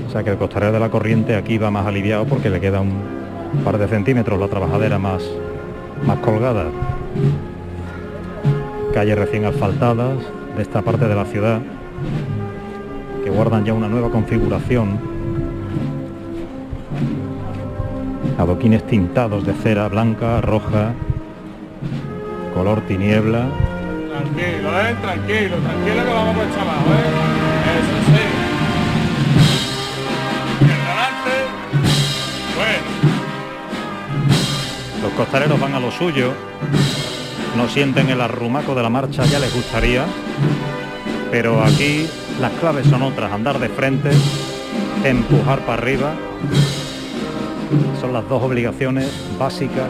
O 0.07 0.11
sea 0.11 0.23
que 0.23 0.31
el 0.31 0.39
costalero 0.39 0.73
de 0.73 0.81
la 0.81 0.91
corriente 0.91 1.37
aquí 1.37 1.59
va 1.59 1.71
más 1.71 1.87
aliviado 1.87 2.25
porque 2.25 2.51
le 2.51 2.61
queda 2.61 2.81
un 2.81 3.63
par 3.65 3.79
de 3.79 3.89
centímetros 3.89 4.39
la 4.39 4.49
trabajadera 4.49 4.99
más, 4.99 5.23
más 6.07 6.19
colgada. 6.19 6.67
Calles 8.95 9.19
recién 9.19 9.45
asfaltadas 9.45 10.19
de 10.57 10.63
esta 10.63 10.83
parte 10.83 11.07
de 11.07 11.15
la 11.15 11.25
ciudad 11.25 11.61
que 13.23 13.31
guardan 13.31 13.65
ya 13.65 13.75
una 13.75 13.89
nueva 13.89 14.11
configuración 14.11 14.99
adoquines 18.39 18.87
tintados 18.87 19.45
de 19.45 19.53
cera 19.53 19.89
blanca, 19.89 20.41
roja, 20.41 20.93
color 22.55 22.81
tiniebla. 22.83 23.47
Tranquilo, 24.11 24.81
eh, 24.81 24.97
tranquilo, 25.03 25.57
tranquilo 25.57 26.05
que 26.05 26.13
vamos 26.13 26.37
eh. 26.37 26.49
Eso 27.79 28.17
sí. 28.17 28.48
Costaleros 35.19 35.59
van 35.59 35.75
a 35.75 35.81
lo 35.81 35.91
suyo, 35.91 36.33
no 37.57 37.69
sienten 37.69 38.09
el 38.09 38.21
arrumaco 38.21 38.77
de 38.77 38.85
la 38.85 38.89
marcha, 38.89 39.25
ya 39.25 39.41
les 39.41 39.53
gustaría, 39.53 40.05
pero 41.33 41.61
aquí 41.61 42.09
las 42.41 42.53
claves 42.53 42.87
son 42.87 43.03
otras, 43.03 43.33
andar 43.33 43.59
de 43.59 43.69
frente, 43.69 44.11
empujar 45.03 45.59
para 45.67 45.83
arriba, 45.83 46.13
son 48.01 48.13
las 48.13 48.29
dos 48.29 48.41
obligaciones 48.45 49.11
básicas 49.37 49.89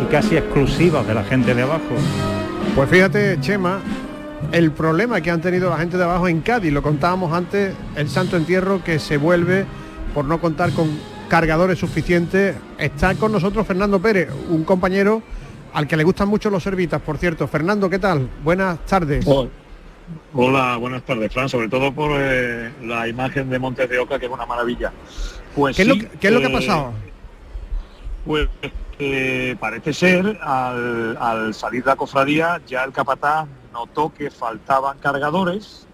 y 0.00 0.04
casi 0.12 0.36
exclusivas 0.36 1.04
de 1.08 1.14
la 1.14 1.24
gente 1.24 1.52
de 1.52 1.62
abajo. 1.62 1.96
Pues 2.76 2.88
fíjate, 2.88 3.40
Chema, 3.40 3.80
el 4.52 4.70
problema 4.70 5.20
que 5.20 5.32
han 5.32 5.40
tenido 5.40 5.70
la 5.70 5.78
gente 5.78 5.96
de 5.96 6.04
abajo 6.04 6.28
en 6.28 6.40
Cádiz, 6.40 6.72
lo 6.72 6.82
contábamos 6.82 7.32
antes, 7.32 7.74
el 7.96 8.08
Santo 8.08 8.36
Entierro 8.36 8.84
que 8.84 9.00
se 9.00 9.16
vuelve 9.16 9.66
por 10.14 10.24
no 10.24 10.40
contar 10.40 10.70
con 10.70 11.15
cargadores 11.28 11.78
suficientes. 11.78 12.56
Está 12.78 13.14
con 13.14 13.32
nosotros 13.32 13.66
Fernando 13.66 14.00
Pérez, 14.00 14.28
un 14.50 14.64
compañero 14.64 15.22
al 15.72 15.86
que 15.86 15.96
le 15.96 16.04
gustan 16.04 16.28
mucho 16.28 16.48
los 16.50 16.62
servitas, 16.62 17.00
por 17.02 17.18
cierto. 17.18 17.46
Fernando, 17.48 17.90
¿qué 17.90 17.98
tal? 17.98 18.28
Buenas 18.42 18.78
tardes. 18.86 19.26
Hola, 20.32 20.76
buenas 20.76 21.02
tardes, 21.02 21.32
Fran, 21.32 21.48
sobre 21.48 21.68
todo 21.68 21.92
por 21.92 22.12
eh, 22.14 22.70
la 22.84 23.08
imagen 23.08 23.50
de 23.50 23.58
Montes 23.58 23.88
de 23.90 23.98
Oca, 23.98 24.18
que 24.18 24.26
es 24.26 24.32
una 24.32 24.46
maravilla. 24.46 24.92
Pues 25.54 25.74
¿Qué, 25.76 25.82
es 25.82 25.88
lo, 25.88 25.94
que- 25.94 26.08
qué 26.08 26.28
es 26.28 26.32
lo 26.32 26.40
que 26.40 26.46
ha 26.46 26.50
eh, 26.50 26.52
pasado? 26.52 26.92
Pues 28.24 28.48
eh, 28.98 29.56
parece 29.58 29.92
ser, 29.92 30.38
al, 30.42 31.16
al 31.20 31.54
salir 31.54 31.84
la 31.84 31.96
cofradía, 31.96 32.60
ya 32.66 32.84
el 32.84 32.92
capataz 32.92 33.46
notó 33.72 34.12
que 34.14 34.30
faltaban 34.30 34.98
cargadores 34.98 35.85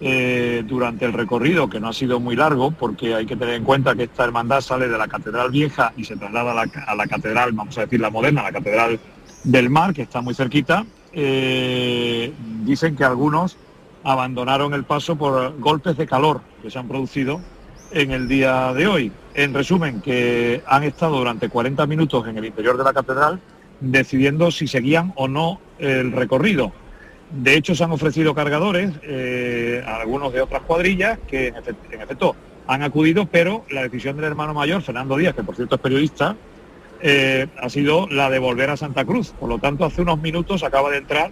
eh, 0.00 0.62
durante 0.66 1.04
el 1.04 1.12
recorrido, 1.12 1.68
que 1.68 1.78
no 1.78 1.88
ha 1.88 1.92
sido 1.92 2.20
muy 2.20 2.36
largo, 2.36 2.70
porque 2.70 3.14
hay 3.14 3.26
que 3.26 3.36
tener 3.36 3.54
en 3.54 3.64
cuenta 3.64 3.94
que 3.94 4.04
esta 4.04 4.24
hermandad 4.24 4.60
sale 4.60 4.88
de 4.88 4.96
la 4.96 5.08
Catedral 5.08 5.50
Vieja 5.50 5.92
y 5.96 6.04
se 6.04 6.16
traslada 6.16 6.52
a 6.52 6.94
la, 6.94 7.06
Catedral, 7.06 7.52
vamos 7.52 7.76
a 7.76 7.82
decir 7.82 8.00
la 8.00 8.10
moderna, 8.10 8.42
la 8.42 8.52
Catedral 8.52 8.98
del 9.44 9.68
Mar, 9.70 9.92
que 9.92 10.02
está 10.02 10.20
muy 10.20 10.34
cerquita. 10.34 10.86
Eh, 11.12 12.32
dicen 12.64 12.96
que 12.96 13.04
algunos 13.04 13.56
abandonaron 14.02 14.72
el 14.74 14.84
paso 14.84 15.16
por 15.16 15.58
golpes 15.58 15.96
de 15.96 16.06
calor 16.06 16.40
que 16.62 16.70
se 16.70 16.78
han 16.78 16.88
producido 16.88 17.40
en 17.90 18.12
el 18.12 18.28
día 18.28 18.72
de 18.72 18.86
hoy. 18.86 19.12
En 19.34 19.52
resumen, 19.52 20.00
que 20.00 20.62
han 20.66 20.82
estado 20.84 21.18
durante 21.18 21.48
40 21.48 21.86
minutos 21.86 22.26
en 22.26 22.38
el 22.38 22.46
interior 22.46 22.76
de 22.76 22.84
la 22.84 22.92
catedral 22.92 23.40
decidiendo 23.80 24.50
si 24.50 24.66
seguían 24.66 25.12
o 25.16 25.28
no 25.28 25.60
el 25.78 26.12
recorrido. 26.12 26.72
De 27.30 27.54
hecho, 27.54 27.74
se 27.74 27.84
han 27.84 27.92
ofrecido 27.92 28.34
cargadores 28.34 28.90
eh, 29.02 29.82
a 29.86 29.96
algunos 29.96 30.32
de 30.32 30.40
otras 30.40 30.62
cuadrillas 30.62 31.18
que 31.28 31.48
en 31.48 31.56
efecto, 31.56 31.86
en 31.92 32.00
efecto 32.00 32.36
han 32.66 32.82
acudido, 32.82 33.26
pero 33.26 33.64
la 33.70 33.82
decisión 33.82 34.16
del 34.16 34.26
hermano 34.26 34.54
mayor, 34.54 34.82
Fernando 34.82 35.16
Díaz, 35.16 35.34
que 35.34 35.42
por 35.42 35.56
cierto 35.56 35.76
es 35.76 35.80
periodista, 35.80 36.36
eh, 37.02 37.46
ha 37.58 37.68
sido 37.68 38.06
la 38.08 38.30
de 38.30 38.38
volver 38.38 38.70
a 38.70 38.76
Santa 38.76 39.04
Cruz. 39.04 39.32
Por 39.38 39.48
lo 39.48 39.58
tanto, 39.58 39.84
hace 39.84 40.02
unos 40.02 40.20
minutos 40.20 40.62
acaba 40.62 40.90
de 40.90 40.98
entrar 40.98 41.30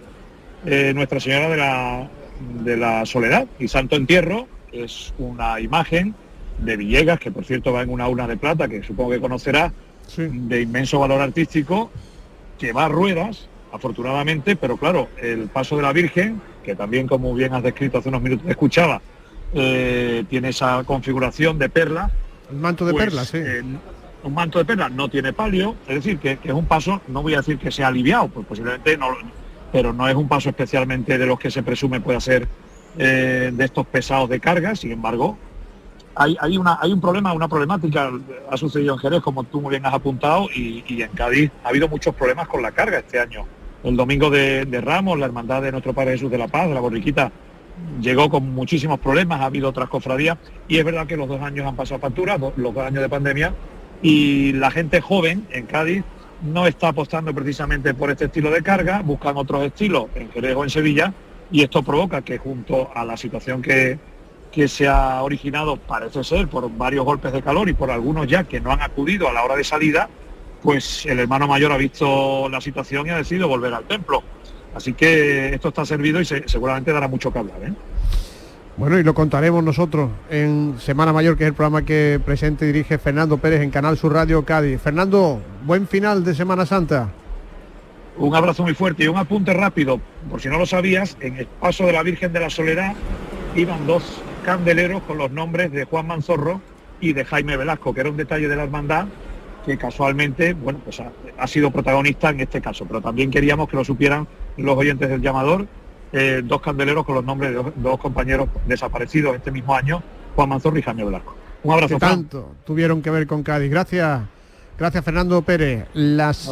eh, 0.65 0.93
Nuestra 0.95 1.19
Señora 1.19 1.49
de 1.49 1.57
la, 1.57 2.09
de 2.63 2.77
la 2.77 3.05
Soledad 3.05 3.47
y 3.59 3.67
Santo 3.67 3.95
Entierro, 3.95 4.47
que 4.71 4.83
es 4.83 5.13
una 5.17 5.59
imagen 5.59 6.15
de 6.57 6.75
Villegas, 6.75 7.19
que 7.19 7.31
por 7.31 7.45
cierto 7.45 7.71
va 7.71 7.83
en 7.83 7.89
una 7.89 8.07
urna 8.07 8.27
de 8.27 8.37
plata, 8.37 8.67
que 8.67 8.83
supongo 8.83 9.11
que 9.11 9.19
conocerá, 9.19 9.71
de 10.17 10.61
inmenso 10.61 10.99
valor 10.99 11.21
artístico, 11.21 11.91
que 12.57 12.73
va 12.73 12.85
a 12.85 12.89
ruedas, 12.89 13.47
afortunadamente, 13.71 14.55
pero 14.55 14.77
claro, 14.77 15.09
el 15.21 15.47
paso 15.47 15.75
de 15.75 15.83
la 15.83 15.93
Virgen, 15.93 16.41
que 16.63 16.75
también 16.75 17.07
como 17.07 17.33
bien 17.33 17.53
has 17.53 17.63
descrito 17.63 17.97
hace 17.97 18.09
unos 18.09 18.21
minutos, 18.21 18.47
escuchaba, 18.49 19.01
eh, 19.53 20.25
tiene 20.29 20.49
esa 20.49 20.83
configuración 20.83 21.57
de 21.57 21.69
perla. 21.69 22.11
El 22.49 22.57
manto 22.57 22.85
de 22.85 22.91
pues, 22.91 23.05
perlas, 23.05 23.27
sí. 23.29 23.37
eh, 23.37 23.63
un 24.23 24.33
manto 24.33 24.59
de 24.59 24.65
perlas 24.65 24.91
no 24.91 25.09
tiene 25.09 25.33
palio, 25.33 25.75
es 25.87 25.95
decir, 25.95 26.19
que, 26.19 26.37
que 26.37 26.49
es 26.49 26.53
un 26.53 26.65
paso, 26.65 27.01
no 27.07 27.21
voy 27.21 27.35
a 27.35 27.37
decir 27.37 27.57
que 27.57 27.71
sea 27.71 27.87
aliviado, 27.87 28.27
pues 28.27 28.45
posiblemente 28.45 28.97
no, 28.97 29.07
pero 29.71 29.93
no 29.93 30.07
es 30.07 30.15
un 30.15 30.27
paso 30.27 30.49
especialmente 30.49 31.17
de 31.17 31.25
los 31.25 31.39
que 31.39 31.51
se 31.51 31.63
presume 31.63 32.01
pueda 32.01 32.19
ser 32.19 32.47
eh, 32.97 33.51
de 33.53 33.65
estos 33.65 33.85
pesados 33.87 34.29
de 34.29 34.39
carga, 34.39 34.75
sin 34.75 34.91
embargo, 34.91 35.37
hay, 36.15 36.35
hay, 36.41 36.57
una, 36.57 36.77
hay 36.81 36.91
un 36.91 36.99
problema, 36.99 37.31
una 37.31 37.47
problemática, 37.47 38.11
ha 38.49 38.57
sucedido 38.57 38.95
en 38.95 38.99
Jerez, 38.99 39.21
como 39.21 39.45
tú 39.45 39.61
muy 39.61 39.69
bien 39.69 39.85
has 39.85 39.93
apuntado, 39.93 40.47
y, 40.53 40.83
y 40.87 41.01
en 41.01 41.11
Cádiz 41.11 41.51
ha 41.63 41.69
habido 41.69 41.87
muchos 41.87 42.13
problemas 42.13 42.47
con 42.47 42.61
la 42.61 42.71
carga 42.71 42.99
este 42.99 43.19
año. 43.19 43.45
El 43.83 43.95
domingo 43.95 44.29
de, 44.29 44.65
Ramos, 44.81 45.17
la 45.17 45.25
hermandad 45.25 45.61
de 45.61 45.71
nuestro 45.71 45.93
Padre 45.93 46.11
Jesús 46.11 46.29
de 46.29 46.37
la 46.37 46.47
Paz, 46.47 46.69
la 46.69 46.81
borriquita, 46.81 47.31
llegó 48.01 48.29
con 48.29 48.53
muchísimos 48.53 48.99
problemas, 48.99 49.39
ha 49.39 49.45
habido 49.45 49.69
otras 49.69 49.87
cofradías 49.87 50.37
y 50.67 50.77
es 50.77 50.85
verdad 50.85 51.07
que 51.07 51.15
los 51.15 51.29
dos 51.29 51.41
años 51.41 51.65
han 51.65 51.77
pasado 51.77 51.99
factura, 51.99 52.37
los 52.37 52.73
dos 52.73 52.83
años 52.83 53.01
de 53.01 53.09
pandemia, 53.09 53.53
y 54.01 54.51
la 54.53 54.69
gente 54.69 54.99
joven 54.99 55.47
en 55.51 55.65
Cádiz 55.65 56.03
no 56.41 56.67
está 56.67 56.89
apostando 56.89 57.33
precisamente 57.33 57.93
por 57.93 58.11
este 58.11 58.25
estilo 58.25 58.51
de 58.51 58.61
carga, 58.61 59.01
buscan 59.01 59.37
otros 59.37 59.63
estilos 59.63 60.07
en 60.15 60.29
Jerez 60.31 60.55
o 60.55 60.63
en 60.63 60.69
Sevilla 60.69 61.13
y 61.51 61.63
esto 61.63 61.81
provoca 61.81 62.21
que 62.21 62.37
junto 62.37 62.91
a 62.93 63.05
la 63.05 63.15
situación 63.15 63.61
que, 63.61 63.97
que 64.51 64.67
se 64.67 64.87
ha 64.87 65.21
originado, 65.23 65.77
parece 65.77 66.23
ser, 66.23 66.47
por 66.47 66.69
varios 66.77 67.05
golpes 67.05 67.31
de 67.31 67.41
calor 67.41 67.69
y 67.69 67.73
por 67.73 67.91
algunos 67.91 68.27
ya 68.27 68.43
que 68.43 68.59
no 68.59 68.71
han 68.71 68.81
acudido 68.81 69.29
a 69.29 69.33
la 69.33 69.43
hora 69.43 69.55
de 69.55 69.63
salida, 69.63 70.09
pues 70.61 71.05
el 71.05 71.19
hermano 71.19 71.47
mayor 71.47 71.71
ha 71.71 71.77
visto 71.77 72.49
la 72.49 72.61
situación 72.61 73.07
y 73.07 73.09
ha 73.11 73.17
decidido 73.17 73.47
volver 73.47 73.73
al 73.73 73.85
templo. 73.85 74.23
Así 74.75 74.93
que 74.93 75.53
esto 75.53 75.69
está 75.69 75.85
servido 75.85 76.21
y 76.21 76.25
seguramente 76.25 76.91
dará 76.91 77.07
mucho 77.07 77.31
que 77.31 77.39
hablar. 77.39 77.57
¿eh? 77.63 77.73
Bueno, 78.77 78.99
y 78.99 79.03
lo 79.03 79.13
contaremos 79.13 79.63
nosotros 79.63 80.09
en 80.29 80.75
Semana 80.79 81.11
Mayor, 81.11 81.37
que 81.37 81.43
es 81.43 81.49
el 81.49 81.53
programa 81.53 81.83
que 81.83 82.19
presenta 82.23 82.65
y 82.65 82.67
dirige 82.67 82.97
Fernando 82.97 83.37
Pérez 83.37 83.61
en 83.61 83.71
Canal 83.71 83.97
Sur 83.97 84.13
Radio 84.13 84.45
Cádiz. 84.45 84.79
Fernando, 84.81 85.41
buen 85.65 85.87
final 85.87 86.23
de 86.23 86.35
Semana 86.35 86.65
Santa. 86.65 87.09
Un 88.17 88.35
abrazo 88.35 88.63
muy 88.63 88.73
fuerte 88.73 89.05
y 89.05 89.07
un 89.07 89.17
apunte 89.17 89.53
rápido, 89.53 89.99
por 90.29 90.41
si 90.41 90.49
no 90.49 90.57
lo 90.57 90.65
sabías, 90.65 91.17
en 91.21 91.37
el 91.37 91.47
paso 91.47 91.85
de 91.85 91.93
la 91.93 92.03
Virgen 92.03 92.33
de 92.33 92.41
la 92.41 92.49
Soledad 92.49 92.93
iban 93.55 93.87
dos 93.87 94.03
candeleros 94.45 95.01
con 95.03 95.17
los 95.17 95.31
nombres 95.31 95.71
de 95.71 95.85
Juan 95.85 96.07
Manzorro 96.07 96.61
y 97.01 97.13
de 97.13 97.25
Jaime 97.25 97.57
Velasco, 97.57 97.93
que 97.93 98.01
era 98.01 98.09
un 98.09 98.17
detalle 98.17 98.47
de 98.47 98.55
la 98.55 98.63
hermandad 98.63 99.07
que 99.65 99.77
casualmente, 99.77 100.53
bueno, 100.53 100.79
pues 100.83 101.01
ha, 101.37 101.47
sido 101.47 101.71
protagonista 101.71 102.29
en 102.29 102.41
este 102.41 102.61
caso, 102.61 102.85
pero 102.85 103.01
también 103.01 103.31
queríamos 103.31 103.69
que 103.69 103.75
lo 103.77 103.83
supieran 103.83 104.27
los 104.57 104.77
oyentes 104.77 105.09
del 105.09 105.21
llamador, 105.21 105.67
eh, 106.11 106.41
dos 106.43 106.61
candeleros 106.61 107.05
con 107.05 107.15
los 107.15 107.23
nombres 107.23 107.51
de 107.51 107.71
dos, 107.75 107.99
compañeros 107.99 108.49
desaparecidos 108.65 109.35
este 109.35 109.51
mismo 109.51 109.75
año, 109.75 110.01
Juan 110.35 110.49
Manzorro 110.49 110.77
y 110.77 110.81
Jaime 110.81 111.05
Velasco. 111.05 111.35
Un 111.63 111.73
abrazo. 111.73 111.97
tanto 111.97 112.55
tuvieron 112.65 113.01
que 113.01 113.09
ver 113.09 113.27
con 113.27 113.43
Cádiz. 113.43 113.69
Gracias. 113.69 114.21
Gracias 114.77 115.03
Fernando 115.03 115.41
Pérez. 115.41 115.85
Las 115.93 116.49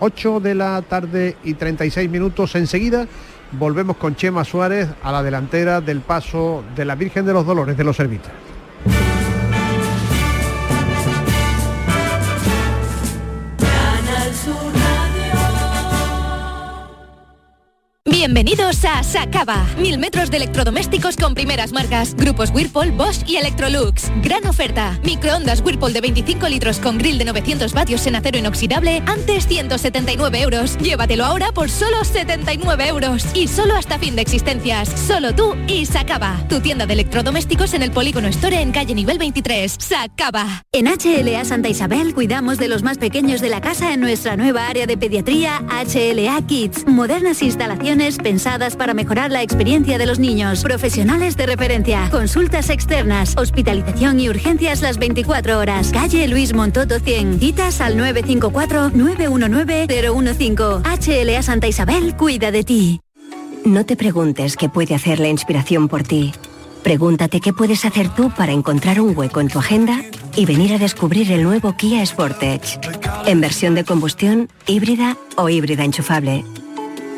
8 0.00 0.40
de 0.40 0.54
la 0.54 0.82
tarde 0.82 1.34
y 1.44 1.54
36 1.54 2.10
minutos 2.10 2.54
enseguida 2.54 3.06
volvemos 3.52 3.96
con 3.96 4.16
Chema 4.16 4.44
Suárez 4.44 4.88
a 5.02 5.12
la 5.12 5.22
delantera 5.22 5.80
del 5.80 6.00
paso 6.00 6.62
de 6.76 6.84
la 6.84 6.94
Virgen 6.94 7.24
de 7.24 7.32
los 7.32 7.46
Dolores 7.46 7.76
de 7.76 7.84
los 7.84 7.96
Servitas. 7.96 8.32
Bienvenidos 18.28 18.84
a 18.84 19.02
Sacaba. 19.02 19.64
Mil 19.78 19.96
metros 19.96 20.30
de 20.30 20.36
electrodomésticos 20.36 21.16
con 21.16 21.32
primeras 21.32 21.72
marcas. 21.72 22.14
Grupos 22.14 22.50
Whirlpool, 22.50 22.90
Bosch 22.90 23.26
y 23.26 23.36
Electrolux. 23.36 24.12
Gran 24.22 24.46
oferta. 24.46 25.00
Microondas 25.02 25.62
Whirlpool 25.62 25.94
de 25.94 26.02
25 26.02 26.46
litros 26.50 26.78
con 26.78 26.98
grill 26.98 27.16
de 27.16 27.24
900 27.24 27.72
vatios 27.72 28.06
en 28.06 28.16
acero 28.16 28.36
inoxidable. 28.36 29.02
Antes 29.06 29.46
179 29.46 30.42
euros. 30.42 30.76
Llévatelo 30.76 31.24
ahora 31.24 31.52
por 31.52 31.70
solo 31.70 32.04
79 32.04 32.88
euros. 32.88 33.24
Y 33.32 33.48
solo 33.48 33.74
hasta 33.74 33.98
fin 33.98 34.14
de 34.14 34.20
existencias. 34.20 34.90
Solo 34.90 35.34
tú 35.34 35.56
y 35.66 35.86
Sacaba. 35.86 36.36
Tu 36.50 36.60
tienda 36.60 36.84
de 36.84 36.92
electrodomésticos 36.92 37.72
en 37.72 37.82
el 37.82 37.92
Polígono 37.92 38.28
Store 38.28 38.60
en 38.60 38.72
calle 38.72 38.94
nivel 38.94 39.16
23. 39.16 39.74
Sacaba. 39.78 40.66
En 40.72 40.84
HLA 40.84 41.46
Santa 41.46 41.70
Isabel 41.70 42.12
cuidamos 42.12 42.58
de 42.58 42.68
los 42.68 42.82
más 42.82 42.98
pequeños 42.98 43.40
de 43.40 43.48
la 43.48 43.62
casa 43.62 43.94
en 43.94 44.00
nuestra 44.00 44.36
nueva 44.36 44.68
área 44.68 44.86
de 44.86 44.98
pediatría 44.98 45.62
HLA 45.70 46.46
Kids. 46.46 46.86
Modernas 46.86 47.40
instalaciones 47.40 48.17
pensadas 48.18 48.76
para 48.76 48.94
mejorar 48.94 49.30
la 49.30 49.42
experiencia 49.42 49.98
de 49.98 50.06
los 50.06 50.18
niños. 50.18 50.62
Profesionales 50.62 51.36
de 51.36 51.44
referencia, 51.46 52.08
consultas 52.10 52.70
externas, 52.70 53.36
hospitalización 53.36 54.20
y 54.20 54.28
urgencias 54.28 54.82
las 54.82 54.98
24 54.98 55.58
horas. 55.58 55.90
Calle 55.92 56.28
Luis 56.28 56.54
Montoto 56.54 57.00
100. 57.00 57.40
Citas 57.40 57.80
al 57.80 57.96
954-919-015. 57.96 60.82
HLA 60.84 61.42
Santa 61.42 61.68
Isabel 61.68 62.16
cuida 62.16 62.50
de 62.50 62.64
ti. 62.64 63.00
No 63.64 63.84
te 63.84 63.96
preguntes 63.96 64.56
qué 64.56 64.68
puede 64.68 64.94
hacer 64.94 65.20
la 65.20 65.28
inspiración 65.28 65.88
por 65.88 66.02
ti. 66.02 66.32
Pregúntate 66.82 67.40
qué 67.40 67.52
puedes 67.52 67.84
hacer 67.84 68.08
tú 68.08 68.30
para 68.30 68.52
encontrar 68.52 69.00
un 69.00 69.16
hueco 69.16 69.40
en 69.40 69.48
tu 69.48 69.58
agenda 69.58 70.00
y 70.36 70.46
venir 70.46 70.72
a 70.72 70.78
descubrir 70.78 71.30
el 71.32 71.42
nuevo 71.42 71.76
Kia 71.76 72.04
Sportage. 72.06 72.78
En 73.26 73.40
versión 73.40 73.74
de 73.74 73.84
combustión, 73.84 74.48
híbrida 74.66 75.16
o 75.36 75.48
híbrida 75.48 75.84
enchufable. 75.84 76.44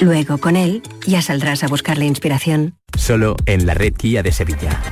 Luego, 0.01 0.39
con 0.39 0.57
él, 0.57 0.83
ya 1.07 1.21
saldrás 1.21 1.63
a 1.63 1.69
buscar 1.69 1.99
la 1.99 2.07
inspiración. 2.07 2.75
Solo 2.97 3.37
en 3.45 3.67
la 3.67 3.75
red 3.75 3.93
Kia 3.93 4.23
de 4.23 4.33
Sevilla. 4.33 4.83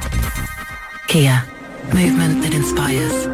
Kia. 1.06 1.46
Movement 1.94 2.42
that 2.42 2.52
inspires. 2.52 3.30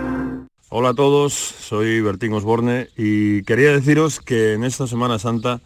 Hola 0.68 0.90
a 0.90 0.94
todos, 0.94 1.32
soy 1.32 2.00
Bertín 2.00 2.32
Osborne 2.32 2.88
y 2.96 3.42
quería 3.42 3.72
deciros 3.72 4.20
que 4.20 4.52
en 4.52 4.62
esta 4.62 4.86
Semana 4.86 5.18
Santa 5.18 5.60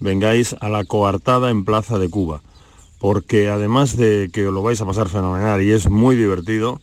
vengáis 0.00 0.56
a 0.60 0.68
la 0.68 0.84
coartada 0.84 1.50
en 1.50 1.64
Plaza 1.64 2.00
de 2.00 2.10
Cuba, 2.10 2.42
porque 2.98 3.48
además 3.48 3.96
de 3.96 4.30
que 4.32 4.48
os 4.48 4.54
lo 4.54 4.62
vais 4.62 4.80
a 4.80 4.86
pasar 4.86 5.08
fenomenal 5.08 5.62
y 5.62 5.70
es 5.70 5.88
muy 5.88 6.16
divertido, 6.16 6.80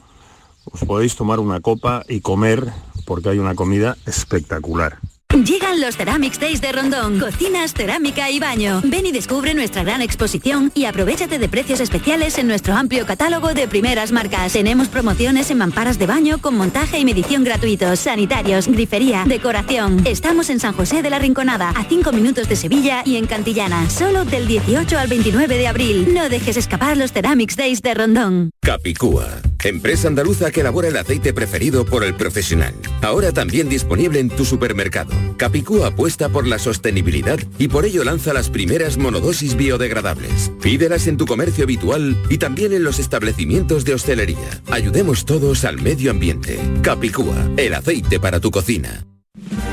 os 0.71 0.85
podéis 0.85 1.17
tomar 1.17 1.39
una 1.39 1.59
copa 1.59 2.03
y 2.07 2.21
comer, 2.21 2.71
porque 3.05 3.29
hay 3.29 3.39
una 3.39 3.55
comida 3.55 3.97
espectacular. 4.05 4.99
Llegan 5.45 5.79
los 5.79 5.95
Ceramics 5.95 6.39
Days 6.39 6.59
de 6.59 6.71
Rondón. 6.71 7.19
Cocinas, 7.19 7.73
cerámica 7.73 8.31
y 8.31 8.39
baño. 8.39 8.81
Ven 8.83 9.05
y 9.05 9.11
descubre 9.11 9.53
nuestra 9.53 9.83
gran 9.83 10.01
exposición 10.01 10.71
y 10.73 10.85
aprovechate 10.85 11.37
de 11.37 11.47
precios 11.47 11.79
especiales 11.79 12.39
en 12.39 12.47
nuestro 12.47 12.73
amplio 12.73 13.05
catálogo 13.05 13.53
de 13.53 13.67
primeras 13.67 14.11
marcas. 14.11 14.53
Tenemos 14.53 14.87
promociones 14.87 15.51
en 15.51 15.59
mamparas 15.59 15.99
de 15.99 16.07
baño 16.07 16.41
con 16.41 16.55
montaje 16.55 16.97
y 16.97 17.05
medición 17.05 17.43
gratuitos, 17.43 17.99
sanitarios, 17.99 18.67
grifería, 18.67 19.23
decoración. 19.27 20.01
Estamos 20.05 20.49
en 20.49 20.59
San 20.59 20.73
José 20.73 21.03
de 21.03 21.11
la 21.11 21.19
Rinconada, 21.19 21.69
a 21.69 21.83
5 21.83 22.11
minutos 22.11 22.49
de 22.49 22.55
Sevilla 22.55 23.03
y 23.05 23.17
en 23.17 23.27
Cantillana. 23.27 23.87
Solo 23.89 24.25
del 24.25 24.47
18 24.47 24.97
al 24.97 25.07
29 25.07 25.57
de 25.57 25.67
abril. 25.67 26.13
No 26.13 26.27
dejes 26.27 26.57
escapar 26.57 26.97
los 26.97 27.13
Ceramics 27.13 27.55
Days 27.55 27.83
de 27.83 27.93
Rondón. 27.93 28.49
Capicúa, 28.61 29.27
empresa 29.63 30.07
andaluza 30.07 30.49
que 30.51 30.61
elabora 30.61 30.87
el 30.87 30.97
aceite 30.97 31.33
preferido 31.33 31.85
por 31.85 32.03
el 32.03 32.15
profesional. 32.15 32.73
Ahora 33.01 33.31
también 33.31 33.69
disponible 33.69 34.19
en 34.19 34.29
tu 34.29 34.43
supermercado. 34.43 35.18
Capicúa 35.37 35.87
apuesta 35.87 36.29
por 36.29 36.47
la 36.47 36.59
sostenibilidad 36.59 37.39
y 37.57 37.67
por 37.67 37.85
ello 37.85 38.03
lanza 38.03 38.33
las 38.33 38.49
primeras 38.49 38.97
monodosis 38.97 39.55
biodegradables. 39.55 40.51
Pídelas 40.61 41.07
en 41.07 41.17
tu 41.17 41.25
comercio 41.25 41.63
habitual 41.63 42.17
y 42.29 42.37
también 42.37 42.73
en 42.73 42.83
los 42.83 42.99
establecimientos 42.99 43.85
de 43.85 43.93
hostelería. 43.93 44.61
Ayudemos 44.69 45.25
todos 45.25 45.65
al 45.65 45.81
medio 45.81 46.11
ambiente. 46.11 46.59
Capicúa, 46.81 47.49
el 47.57 47.73
aceite 47.73 48.19
para 48.19 48.39
tu 48.39 48.51
cocina. 48.51 49.05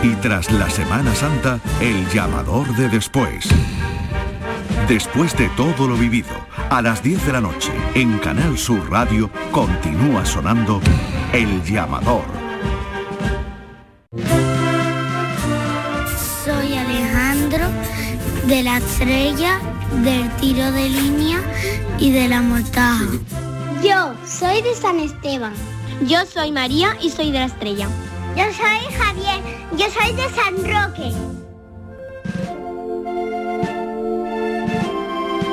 Y 0.03 0.15
tras 0.17 0.51
la 0.53 0.71
Semana 0.71 1.15
Santa, 1.15 1.61
el 1.81 2.09
llamador 2.11 2.75
de 2.77 2.89
después. 2.89 3.47
Después 4.89 5.37
de 5.37 5.49
todo 5.57 5.89
lo 5.89 5.97
vivido, 5.97 6.29
a 6.71 6.81
las 6.81 7.03
10 7.03 7.27
de 7.27 7.33
la 7.33 7.41
noche, 7.41 7.73
en 7.95 8.19
Canal 8.19 8.57
Sur 8.57 8.89
Radio, 8.89 9.31
continúa 9.51 10.25
sonando 10.25 10.81
El 11.33 11.63
Llamador 11.65 12.47
de 18.47 18.63
la 18.63 18.79
estrella, 18.79 19.59
del 20.05 20.31
tiro 20.37 20.71
de 20.71 20.89
línea 20.89 21.39
y 21.99 22.13
de 22.13 22.29
la 22.29 22.43
mortaja. 22.43 23.05
Yo 23.83 24.15
soy 24.25 24.63
de 24.63 24.75
San 24.75 25.01
Esteban. 25.01 25.53
Yo 26.07 26.25
soy 26.27 26.53
María 26.53 26.97
y 27.03 27.11
soy 27.11 27.33
de 27.33 27.41
la 27.41 27.47
estrella. 27.47 27.89
Yo 28.37 28.45
soy 28.45 28.95
Javier. 28.97 29.43
Yo 29.73 29.87
soy 29.91 30.15
de 30.15 30.29
San 30.31 30.55
Roque. 30.65 31.13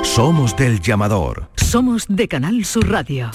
Somos 0.02 0.56
del 0.56 0.80
llamador. 0.80 1.48
Somos 1.56 2.04
de 2.08 2.28
Canal 2.28 2.64
Sur 2.64 2.88
Radio. 2.88 3.30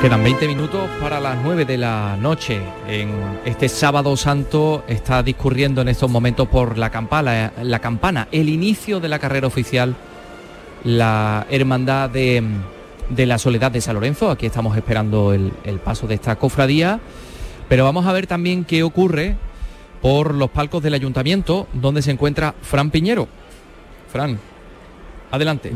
Quedan 0.00 0.22
20 0.22 0.46
minutos 0.46 0.88
para 1.00 1.18
las 1.18 1.42
9 1.42 1.64
de 1.64 1.76
la 1.76 2.16
noche. 2.16 2.62
En 2.86 3.10
este 3.44 3.68
sábado 3.68 4.16
santo 4.16 4.84
está 4.86 5.24
discurriendo 5.24 5.80
en 5.80 5.88
estos 5.88 6.08
momentos 6.08 6.46
por 6.46 6.78
la 6.78 6.88
campana, 6.90 7.52
la 7.60 7.80
campana 7.80 8.28
el 8.30 8.48
inicio 8.48 9.00
de 9.00 9.08
la 9.08 9.18
carrera 9.18 9.48
oficial, 9.48 9.96
la 10.84 11.48
hermandad 11.50 12.10
de, 12.10 12.44
la 13.16 13.38
Soledad 13.38 13.72
de 13.72 13.80
San 13.80 13.96
Lorenzo. 13.96 14.30
Aquí 14.30 14.46
estamos 14.46 14.76
esperando 14.76 15.32
el, 15.32 15.52
el 15.64 15.80
paso 15.80 16.06
de 16.06 16.14
esta 16.14 16.36
cofradía. 16.36 17.00
Pero 17.68 17.82
vamos 17.82 18.06
a 18.06 18.12
ver 18.12 18.28
también 18.28 18.64
qué 18.64 18.84
ocurre 18.84 19.34
por 20.00 20.32
los 20.32 20.50
palcos 20.50 20.80
del 20.80 20.94
ayuntamiento, 20.94 21.66
donde 21.72 22.02
se 22.02 22.12
encuentra 22.12 22.54
Fran 22.62 22.92
Piñero. 22.92 23.26
Fran, 24.12 24.38
adelante. 25.32 25.72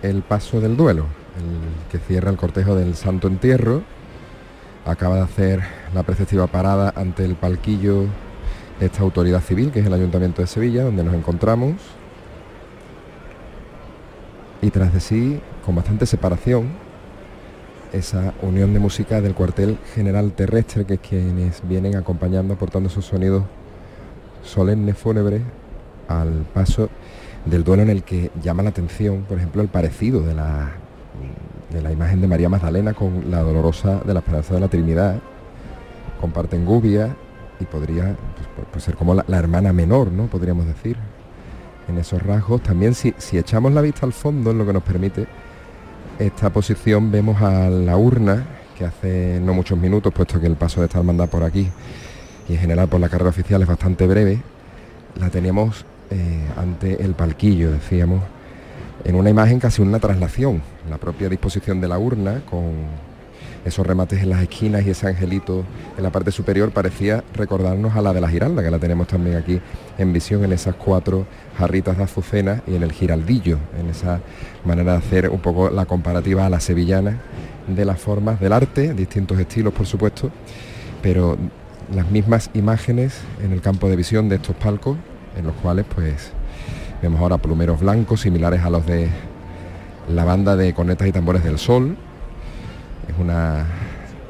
El 0.00 0.22
paso 0.22 0.60
del 0.60 0.76
duelo 0.76 1.23
el 1.36 1.90
que 1.90 1.98
cierra 1.98 2.30
el 2.30 2.36
cortejo 2.36 2.74
del 2.74 2.94
Santo 2.94 3.28
Entierro. 3.28 3.82
Acaba 4.86 5.16
de 5.16 5.22
hacer 5.22 5.62
la 5.94 6.02
preceptiva 6.02 6.46
parada 6.46 6.92
ante 6.94 7.24
el 7.24 7.34
palquillo 7.36 8.04
esta 8.80 9.02
autoridad 9.02 9.40
civil, 9.40 9.70
que 9.70 9.80
es 9.80 9.86
el 9.86 9.94
Ayuntamiento 9.94 10.42
de 10.42 10.48
Sevilla, 10.48 10.84
donde 10.84 11.04
nos 11.04 11.14
encontramos. 11.14 11.74
Y 14.60 14.70
tras 14.70 14.92
de 14.92 15.00
sí, 15.00 15.40
con 15.64 15.74
bastante 15.74 16.06
separación, 16.06 16.72
esa 17.92 18.34
unión 18.42 18.72
de 18.72 18.80
música 18.80 19.20
del 19.20 19.34
cuartel 19.34 19.78
general 19.94 20.32
terrestre, 20.32 20.84
que 20.84 20.94
es 20.94 21.00
quienes 21.00 21.62
vienen 21.66 21.96
acompañando, 21.96 22.54
aportando 22.54 22.88
esos 22.88 23.04
sonidos 23.04 23.44
solemnes, 24.42 24.98
fúnebres, 24.98 25.42
al 26.08 26.44
paso 26.52 26.88
del 27.46 27.64
duelo 27.64 27.82
en 27.82 27.90
el 27.90 28.02
que 28.02 28.30
llama 28.42 28.62
la 28.62 28.70
atención, 28.70 29.22
por 29.28 29.38
ejemplo, 29.38 29.62
el 29.62 29.68
parecido 29.68 30.20
de 30.22 30.34
la, 30.34 30.72
de 31.70 31.82
la 31.82 31.92
imagen 31.92 32.20
de 32.20 32.28
María 32.28 32.48
Magdalena 32.48 32.94
con 32.94 33.30
la 33.30 33.42
dolorosa 33.42 34.00
de 34.04 34.14
la 34.14 34.20
Esperanza 34.20 34.54
de 34.54 34.60
la 34.60 34.68
Trinidad. 34.68 35.20
Comparten 36.20 36.64
gubia 36.64 37.14
y 37.60 37.64
podría 37.64 38.16
pues, 38.36 38.48
pues, 38.54 38.66
pues 38.72 38.84
ser 38.84 38.94
como 38.94 39.14
la, 39.14 39.38
hermana 39.38 39.72
menor, 39.72 40.12
¿no? 40.12 40.26
Podríamos 40.26 40.66
decir, 40.66 40.96
en 41.88 41.98
esos 41.98 42.22
rasgos. 42.22 42.62
También 42.62 42.94
si, 42.94 43.14
si 43.18 43.38
echamos 43.38 43.72
la 43.72 43.80
vista 43.80 44.06
al 44.06 44.12
fondo, 44.12 44.50
en 44.50 44.58
lo 44.58 44.66
que 44.66 44.72
nos 44.72 44.82
permite 44.82 45.26
esta 46.18 46.50
posición, 46.50 47.10
vemos 47.10 47.40
a 47.42 47.68
la 47.68 47.96
urna, 47.96 48.44
que 48.78 48.84
hace 48.84 49.40
no 49.40 49.54
muchos 49.54 49.78
minutos, 49.78 50.12
puesto 50.12 50.40
que 50.40 50.46
el 50.46 50.56
paso 50.56 50.80
de 50.80 50.86
esta 50.86 50.98
hermandad 50.98 51.28
por 51.28 51.44
aquí 51.44 51.68
y 52.48 52.54
en 52.54 52.58
general 52.58 52.88
por 52.88 53.00
la 53.00 53.08
carrera 53.08 53.30
oficial 53.30 53.62
es 53.62 53.68
bastante 53.68 54.06
breve, 54.06 54.40
la 55.18 55.30
teníamos 55.30 55.84
eh, 56.10 56.46
ante 56.56 57.02
el 57.02 57.14
palquillo, 57.14 57.70
decíamos, 57.70 58.22
en 59.04 59.14
una 59.14 59.30
imagen 59.30 59.60
casi 59.60 59.82
una 59.82 59.98
traslación, 59.98 60.62
la 60.88 60.98
propia 60.98 61.28
disposición 61.28 61.80
de 61.80 61.88
la 61.88 61.98
urna 61.98 62.42
con 62.48 62.72
esos 63.64 63.86
remates 63.86 64.22
en 64.22 64.30
las 64.30 64.42
esquinas 64.42 64.86
y 64.86 64.90
ese 64.90 65.06
angelito 65.06 65.64
en 65.96 66.02
la 66.02 66.10
parte 66.10 66.30
superior 66.30 66.70
parecía 66.70 67.24
recordarnos 67.34 67.96
a 67.96 68.02
la 68.02 68.12
de 68.12 68.20
la 68.20 68.28
Giralda, 68.28 68.62
que 68.62 68.70
la 68.70 68.78
tenemos 68.78 69.06
también 69.08 69.36
aquí 69.36 69.60
en 69.96 70.12
visión 70.12 70.44
en 70.44 70.52
esas 70.52 70.74
cuatro 70.74 71.26
jarritas 71.58 71.96
de 71.96 72.04
azucena 72.04 72.62
y 72.66 72.74
en 72.74 72.82
el 72.82 72.92
giraldillo, 72.92 73.58
en 73.78 73.88
esa 73.88 74.20
manera 74.64 74.92
de 74.92 74.98
hacer 74.98 75.30
un 75.30 75.40
poco 75.40 75.70
la 75.70 75.86
comparativa 75.86 76.44
a 76.46 76.50
la 76.50 76.60
sevillana 76.60 77.20
de 77.66 77.84
las 77.84 77.98
formas 77.98 78.38
del 78.40 78.52
arte, 78.52 78.92
distintos 78.92 79.38
estilos 79.38 79.72
por 79.72 79.86
supuesto, 79.86 80.30
pero 81.02 81.38
las 81.94 82.10
mismas 82.10 82.50
imágenes 82.54 83.18
en 83.42 83.52
el 83.52 83.60
campo 83.60 83.88
de 83.88 83.96
visión 83.96 84.28
de 84.28 84.36
estos 84.36 84.56
palcos, 84.56 84.96
en 85.36 85.46
los 85.46 85.54
cuales 85.56 85.86
pues 85.94 86.32
vemos 87.04 87.20
ahora 87.20 87.36
plumeros 87.36 87.80
blancos 87.80 88.22
similares 88.22 88.62
a 88.62 88.70
los 88.70 88.86
de 88.86 89.10
la 90.08 90.24
banda 90.24 90.56
de 90.56 90.72
cornetas 90.72 91.06
y 91.06 91.12
tambores 91.12 91.44
del 91.44 91.58
sol. 91.58 91.98
Es 93.06 93.14
una 93.18 93.66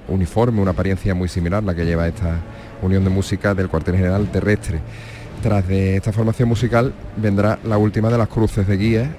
uniforme, 0.09 0.61
una 0.61 0.73
apariencia 0.73 1.15
muy 1.15 1.29
similar 1.29 1.63
la 1.63 1.73
que 1.73 1.85
lleva 1.85 2.09
esta 2.09 2.41
unión 2.83 3.05
de 3.05 3.11
música 3.11 3.55
del 3.55 3.69
cuartel 3.69 3.95
general 3.95 4.27
terrestre. 4.27 4.81
Tras 5.41 5.69
de 5.69 5.97
esta 5.97 6.13
formación 6.13 6.49
musical 6.49 6.93
vendrá 7.17 7.61
la 7.63 7.79
última 7.79 8.11
de 8.11 8.19
las 8.19 8.27
cruces 8.27 8.67
de 8.67 8.77
guía 8.77 9.11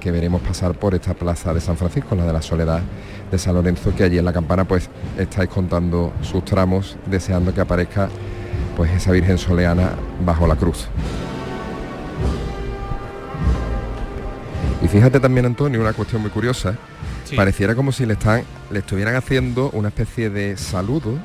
que 0.00 0.10
veremos 0.10 0.42
pasar 0.42 0.74
por 0.74 0.92
esta 0.96 1.14
plaza 1.14 1.54
de 1.54 1.60
San 1.60 1.76
Francisco, 1.76 2.16
la 2.16 2.26
de 2.26 2.32
la 2.32 2.42
Soledad 2.42 2.80
de 3.30 3.38
San 3.38 3.54
Lorenzo, 3.54 3.94
que 3.94 4.02
allí 4.02 4.18
en 4.18 4.24
la 4.24 4.32
campana 4.32 4.64
pues 4.64 4.90
estáis 5.16 5.48
contando 5.48 6.12
sus 6.22 6.44
tramos, 6.44 6.96
deseando 7.06 7.54
que 7.54 7.60
aparezca 7.60 8.08
pues 8.76 8.90
esa 8.90 9.12
Virgen 9.12 9.38
Soleana 9.38 9.90
bajo 10.24 10.48
la 10.48 10.56
cruz. 10.56 10.88
Y 14.82 14.88
fíjate 14.88 15.20
también, 15.20 15.46
Antonio, 15.46 15.80
una 15.80 15.92
cuestión 15.92 16.22
muy 16.22 16.30
curiosa. 16.30 16.76
Pareciera 17.34 17.74
como 17.74 17.90
si 17.92 18.06
le, 18.06 18.12
están, 18.12 18.42
le 18.70 18.80
estuvieran 18.80 19.16
haciendo 19.16 19.70
una 19.70 19.88
especie 19.88 20.30
de 20.30 20.56
saludo 20.56 21.18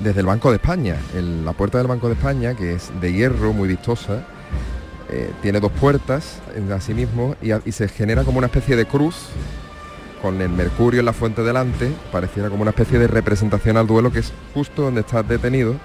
desde 0.00 0.20
el 0.20 0.26
Banco 0.26 0.50
de 0.50 0.56
España. 0.56 0.96
la 1.14 1.52
puerta 1.52 1.78
del 1.78 1.86
Banco 1.86 2.08
de 2.08 2.14
España, 2.14 2.54
que 2.54 2.74
es 2.74 2.90
de 3.00 3.12
hierro, 3.12 3.52
muy 3.52 3.68
vistosa, 3.68 4.26
eh, 5.08 5.30
tiene 5.40 5.60
dos 5.60 5.72
puertas 5.72 6.40
en 6.54 6.80
sí 6.80 6.92
mismo 6.92 7.36
y, 7.40 7.52
y 7.66 7.72
se 7.72 7.88
genera 7.88 8.24
como 8.24 8.38
una 8.38 8.48
especie 8.48 8.74
de 8.74 8.86
cruz 8.86 9.28
con 10.20 10.42
el 10.42 10.48
mercurio 10.48 11.00
en 11.00 11.06
la 11.06 11.12
fuente 11.12 11.42
delante, 11.42 11.92
pareciera 12.10 12.50
como 12.50 12.62
una 12.62 12.72
especie 12.72 12.98
de 12.98 13.06
representación 13.06 13.76
al 13.76 13.86
duelo 13.86 14.10
que 14.10 14.18
es 14.18 14.32
justo 14.52 14.82
donde 14.82 15.02
está 15.02 15.22
detenido, 15.22 15.76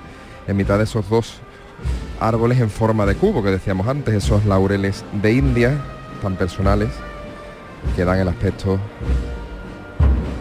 en 0.48 0.58
mitad 0.58 0.80
de 0.80 0.86
esos 0.86 1.08
dos 1.08 1.36
árboles 2.20 2.60
en 2.60 2.70
forma 2.70 3.06
de 3.06 3.16
cubo 3.16 3.44
que 3.44 3.52
decíamos 3.52 3.88
antes, 3.88 4.16
esos 4.16 4.46
laureles 4.46 5.06
de 5.22 5.34
India 5.34 5.80
tan 6.22 6.36
personales 6.36 6.90
que 7.96 8.06
dan 8.06 8.20
el 8.20 8.28
aspecto 8.28 8.80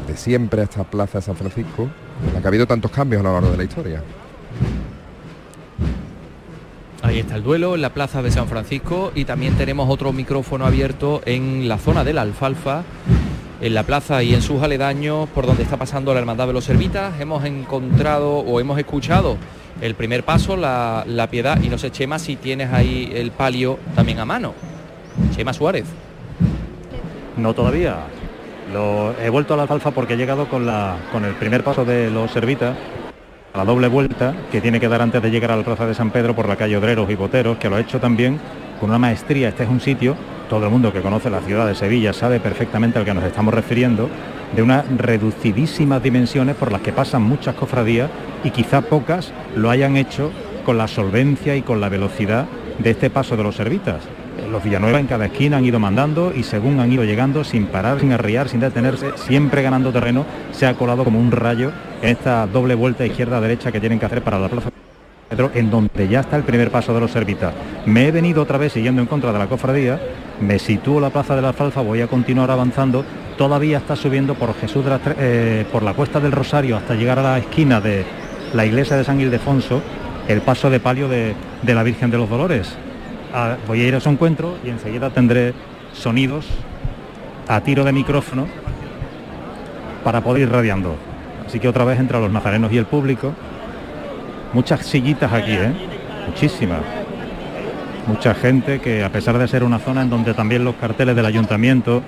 de 0.07 0.17
siempre 0.17 0.61
a 0.61 0.65
esta 0.65 0.85
plaza 0.85 1.19
de 1.19 1.23
San 1.23 1.37
Francisco, 1.37 1.89
que 2.33 2.45
ha 2.45 2.49
habido 2.49 2.67
tantos 2.67 2.91
cambios 2.91 3.21
a 3.21 3.23
lo 3.25 3.33
largo 3.33 3.51
de 3.51 3.57
la 3.57 3.65
historia. 3.65 4.03
Ahí 7.03 7.19
está 7.19 7.37
el 7.37 7.43
duelo 7.43 7.75
en 7.75 7.83
la 7.83 7.95
plaza 7.95 8.23
de 8.23 8.31
San 8.31 8.47
Francisco 8.47 9.11
y 9.15 9.25
también 9.25 9.55
tenemos 9.57 9.89
otro 9.89 10.13
micrófono 10.13 10.67
abierto 10.67 11.23
en 11.25 11.67
la 11.67 11.79
zona 11.79 12.05
de 12.05 12.13
la 12.13 12.23
alfalfa 12.23 12.85
en 13.61 13.75
la 13.75 13.83
plaza 13.83 14.23
y 14.23 14.35
en 14.35 14.43
sus 14.43 14.63
aledaños 14.63 15.29
por 15.31 15.47
donde 15.47 15.63
está 15.63 15.77
pasando 15.77 16.15
la 16.15 16.21
Hermandad 16.21 16.47
de 16.47 16.53
los 16.55 16.65
Servitas. 16.65 17.21
Hemos 17.21 17.45
encontrado 17.45 18.39
o 18.39 18.61
hemos 18.61 18.79
escuchado 18.79 19.37
el 19.81 19.95
primer 19.95 20.25
paso, 20.25 20.57
la, 20.57 21.29
piedad, 21.31 21.61
y 21.63 21.69
no 21.69 21.79
sé, 21.79 21.91
Chema, 21.91 22.19
si 22.19 22.37
tienes 22.37 22.73
ahí 22.73 23.11
el 23.15 23.31
palio 23.31 23.79
también 23.95 24.19
a 24.19 24.25
mano. 24.25 24.55
Chema 25.35 25.53
Suárez. 25.53 25.87
No 27.37 27.55
todavía. 27.55 27.97
Lo, 28.73 29.15
he 29.21 29.31
vuelto 29.31 29.55
a 29.55 29.57
la 29.57 29.63
alfalfa 29.65 29.91
porque 29.91 30.15
he 30.15 30.17
llegado 30.17 30.49
con, 30.49 30.67
la, 30.67 30.97
con 31.13 31.25
el 31.25 31.35
primer 31.35 31.65
paso 31.65 31.85
de 31.85 32.11
los 32.11 32.31
Servitas, 32.31 32.77
a 33.53 33.59
la 33.59 33.65
doble 33.65 33.89
vuelta 33.89 34.35
que 34.53 34.61
tiene 34.61 34.79
que 34.79 34.89
dar 34.89 35.03
antes 35.03 35.21
de 35.23 35.31
llegar 35.31 35.51
a 35.51 35.57
la 35.57 35.65
plaza 35.65 35.87
de 35.87 35.95
San 35.95 36.11
Pedro 36.11 36.35
por 36.35 36.49
la 36.49 36.57
calle 36.57 36.77
Odreros 36.77 37.11
y 37.11 37.15
Boteros, 37.15 37.59
que 37.59 37.69
lo 37.69 37.77
ha 37.77 37.81
hecho 37.81 37.99
también 37.99 38.39
con 38.79 38.91
una 38.91 38.99
maestría. 38.99 39.49
Este 39.49 39.65
es 39.65 39.69
un 39.69 39.81
sitio 39.81 40.17
todo 40.51 40.65
el 40.65 40.73
mundo 40.73 40.93
que 40.93 41.01
conoce 41.01 41.31
la 41.31 41.41
ciudad 41.43 41.65
de 41.65 41.77
Sevilla 41.77 42.13
sabe 42.13 42.41
perfectamente 42.41 42.99
al 42.99 43.05
que 43.05 43.15
nos 43.15 43.23
estamos 43.23 43.55
refiriendo, 43.55 44.11
de 44.57 44.63
unas 44.63 44.85
reducidísimas 44.97 46.03
dimensiones 46.03 46.57
por 46.57 46.73
las 46.73 46.81
que 46.81 46.93
pasan 46.93 47.23
muchas 47.23 47.55
cofradías 47.55 48.11
y 48.43 48.51
quizá 48.51 48.81
pocas 48.81 49.33
lo 49.55 49.71
hayan 49.71 49.97
hecho 49.97 50.33
con 50.67 50.77
la 50.77 50.89
solvencia 50.89 51.55
y 51.55 51.63
con 51.63 51.81
la 51.81 51.89
velocidad 51.89 52.47
de 52.81 52.91
este 52.91 53.11
paso 53.11 53.37
de 53.37 53.45
los 53.45 53.55
servitas. 53.55 54.03
Los 54.51 54.65
Villanueva 54.65 55.01
en 55.01 55.07
cada 55.07 55.27
esquina 55.27 55.59
han 55.59 55.65
ido 55.65 55.79
mandando 55.79 56.33
y 56.35 56.43
según 56.43 56.81
han 56.81 56.93
ido 56.93 57.05
llegando, 57.05 57.45
sin 57.45 57.67
parar, 57.67 58.01
sin 58.01 58.13
arriar, 58.13 58.49
sin 58.49 58.61
detenerse, 58.61 59.13
siempre 59.17 59.63
ganando 59.63 59.93
terreno, 59.93 60.25
se 60.53 60.67
ha 60.67 60.75
colado 60.75 61.05
como 61.05 61.21
un 61.21 61.31
rayo 61.31 61.73
en 62.03 62.11
esta 62.11 62.47
doble 62.47 62.75
vuelta 62.75 63.07
izquierda-derecha 63.07 63.73
que 63.73 63.81
tienen 63.81 63.99
que 63.99 64.07
hacer 64.07 64.23
para 64.23 64.39
la 64.39 64.49
plaza 64.49 64.71
en 65.55 65.71
donde 65.71 66.09
ya 66.09 66.21
está 66.21 66.37
el 66.37 66.43
primer 66.43 66.71
paso 66.71 66.93
de 66.93 67.01
los 67.01 67.11
servitas. 67.11 67.55
Me 67.87 68.09
he 68.09 68.11
venido 68.11 68.43
otra 68.43 68.59
vez 68.59 68.73
siguiendo 68.73 69.01
en 69.01 69.07
contra 69.07 69.33
de 69.33 69.39
la 69.39 69.47
cofradía, 69.47 70.01
me 70.41 70.59
sitúo 70.59 71.01
la 71.01 71.11
plaza 71.11 71.37
de 71.37 71.43
la 71.43 71.49
alfalfa, 71.49 71.83
voy 71.83 72.01
a 72.01 72.09
continuar 72.09 72.51
avanzando, 72.51 73.05
todavía 73.39 73.79
está 73.79 73.95
subiendo 73.95 74.35
por 74.35 74.55
Jesús 74.55 74.85
eh, 75.19 75.65
por 75.71 75.83
la 75.83 75.95
cuesta 75.95 76.21
del 76.21 76.33
Rosario 76.33 76.77
hasta 76.77 76.95
llegar 76.95 77.19
a 77.21 77.23
la 77.23 77.39
esquina 77.39 77.81
de 77.81 78.05
la 78.55 78.67
iglesia 78.67 78.97
de 78.97 79.05
San 79.05 79.21
Ildefonso, 79.21 79.81
el 80.29 80.41
paso 80.41 80.69
de 80.69 80.81
palio 80.81 81.09
de, 81.09 81.35
la 81.63 81.83
Virgen 81.83 82.11
de 82.11 82.19
los 82.19 82.29
Dolores. 82.29 82.77
Ah, 83.33 83.57
voy 83.67 83.81
a 83.83 83.89
ir 83.89 83.95
a 83.95 84.01
su 84.01 84.09
encuentro 84.09 84.57
y 84.65 84.71
enseguida 84.71 85.11
tendré 85.11 85.55
sonidos 85.93 86.47
a 87.49 87.61
tiro 87.61 87.85
de 87.85 87.93
micrófono 87.93 88.47
para 90.05 90.21
poder 90.21 90.43
ir 90.43 90.51
radiando. 90.51 90.97
Así 91.47 91.59
que 91.59 91.69
otra 91.69 91.85
vez 91.85 91.99
entre 91.99 92.21
los 92.21 92.31
nazarenos 92.31 92.73
y 92.73 92.79
el 92.79 92.87
público 92.87 93.35
Muchas 94.53 94.85
sillitas 94.85 95.33
aquí, 95.33 95.53
¿eh? 95.53 95.73
Muchísimas. 96.27 96.81
Mucha 98.09 98.35
gente 98.35 98.81
que 98.81 99.05
a 99.05 99.09
pesar 99.11 99.39
de 99.39 99.47
ser 99.47 99.63
una 99.63 99.79
zona 99.79 100.03
en 100.03 100.11
donde 100.11 100.35
también 100.35 100.65
los 100.65 100.75
carteles 100.75 101.15
del 101.15 101.25
ayuntamiento 101.25 102.03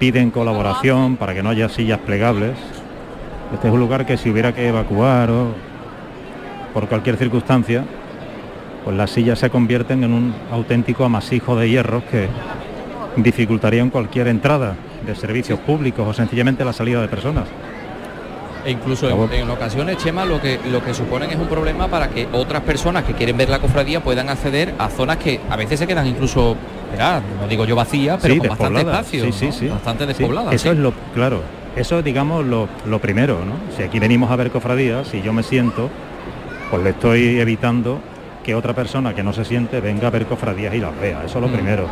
piden 0.00 0.32
colaboración 0.32 1.16
para 1.16 1.32
que 1.32 1.44
no 1.44 1.50
haya 1.50 1.68
sillas 1.68 2.00
plegables, 2.00 2.56
este 3.52 3.68
es 3.68 3.72
un 3.72 3.78
lugar 3.78 4.04
que 4.04 4.16
si 4.16 4.30
hubiera 4.30 4.52
que 4.52 4.66
evacuar 4.66 5.30
o 5.30 5.54
por 6.72 6.88
cualquier 6.88 7.16
circunstancia, 7.16 7.84
pues 8.84 8.96
las 8.96 9.10
sillas 9.10 9.38
se 9.38 9.50
convierten 9.50 10.04
en 10.04 10.12
un 10.12 10.34
auténtico 10.52 11.04
amasijo 11.04 11.56
de 11.56 11.70
hierros 11.70 12.04
que 12.04 12.28
dificultarían 13.16 13.90
cualquier 13.90 14.28
entrada 14.28 14.76
de 15.06 15.14
servicios 15.14 15.58
públicos 15.60 16.06
o 16.06 16.12
sencillamente 16.12 16.64
la 16.64 16.72
salida 16.72 17.00
de 17.00 17.08
personas. 17.08 17.44
E 18.64 18.70
incluso 18.70 19.08
en, 19.30 19.50
ocasiones, 19.50 19.98
Chema, 19.98 20.24
lo 20.24 20.40
que, 20.40 20.58
lo 20.70 20.82
que 20.82 20.94
suponen 20.94 21.30
es 21.30 21.36
un 21.36 21.48
problema 21.48 21.88
para 21.88 22.08
que 22.08 22.26
otras 22.32 22.62
personas 22.62 23.04
que 23.04 23.12
quieren 23.12 23.36
ver 23.36 23.50
la 23.50 23.58
cofradía 23.58 24.02
puedan 24.02 24.30
acceder 24.30 24.74
a 24.78 24.88
zonas 24.88 25.18
que 25.18 25.40
a 25.50 25.56
veces 25.56 25.78
se 25.78 25.86
quedan 25.86 26.06
incluso, 26.06 26.56
no 27.40 27.48
digo 27.48 27.66
yo 27.66 27.76
vacías, 27.76 28.18
pero 28.22 28.38
con 28.38 28.48
bastante 28.48 28.80
espacio, 28.80 29.32
sí, 29.32 29.52
sí, 29.52 29.68
bastante 29.68 30.06
despobladas. 30.06 30.54
eso 30.54 30.72
es 30.72 30.78
lo, 30.78 30.94
claro, 31.12 31.42
eso 31.76 31.98
es 31.98 32.04
digamos 32.04 32.46
lo, 32.46 32.68
lo 32.86 33.00
primero, 33.00 33.44
¿no? 33.44 33.76
Si 33.76 33.82
aquí 33.82 33.98
venimos 33.98 34.30
a 34.30 34.36
ver 34.36 34.50
cofradías, 34.50 35.08
si 35.08 35.20
yo 35.20 35.34
me 35.34 35.42
siento, 35.42 35.90
pues 36.70 36.82
le 36.82 36.90
estoy 36.90 37.40
evitando 37.40 38.00
que 38.44 38.54
otra 38.54 38.74
persona 38.74 39.14
que 39.14 39.24
no 39.24 39.32
se 39.32 39.44
siente 39.44 39.80
venga 39.80 40.06
a 40.06 40.10
ver 40.10 40.26
cofradías 40.26 40.74
y 40.74 40.78
las 40.78 40.98
vea, 41.00 41.24
eso 41.24 41.38
es 41.38 41.42
lo 41.42 41.48
mm. 41.48 41.52
primero. 41.52 41.88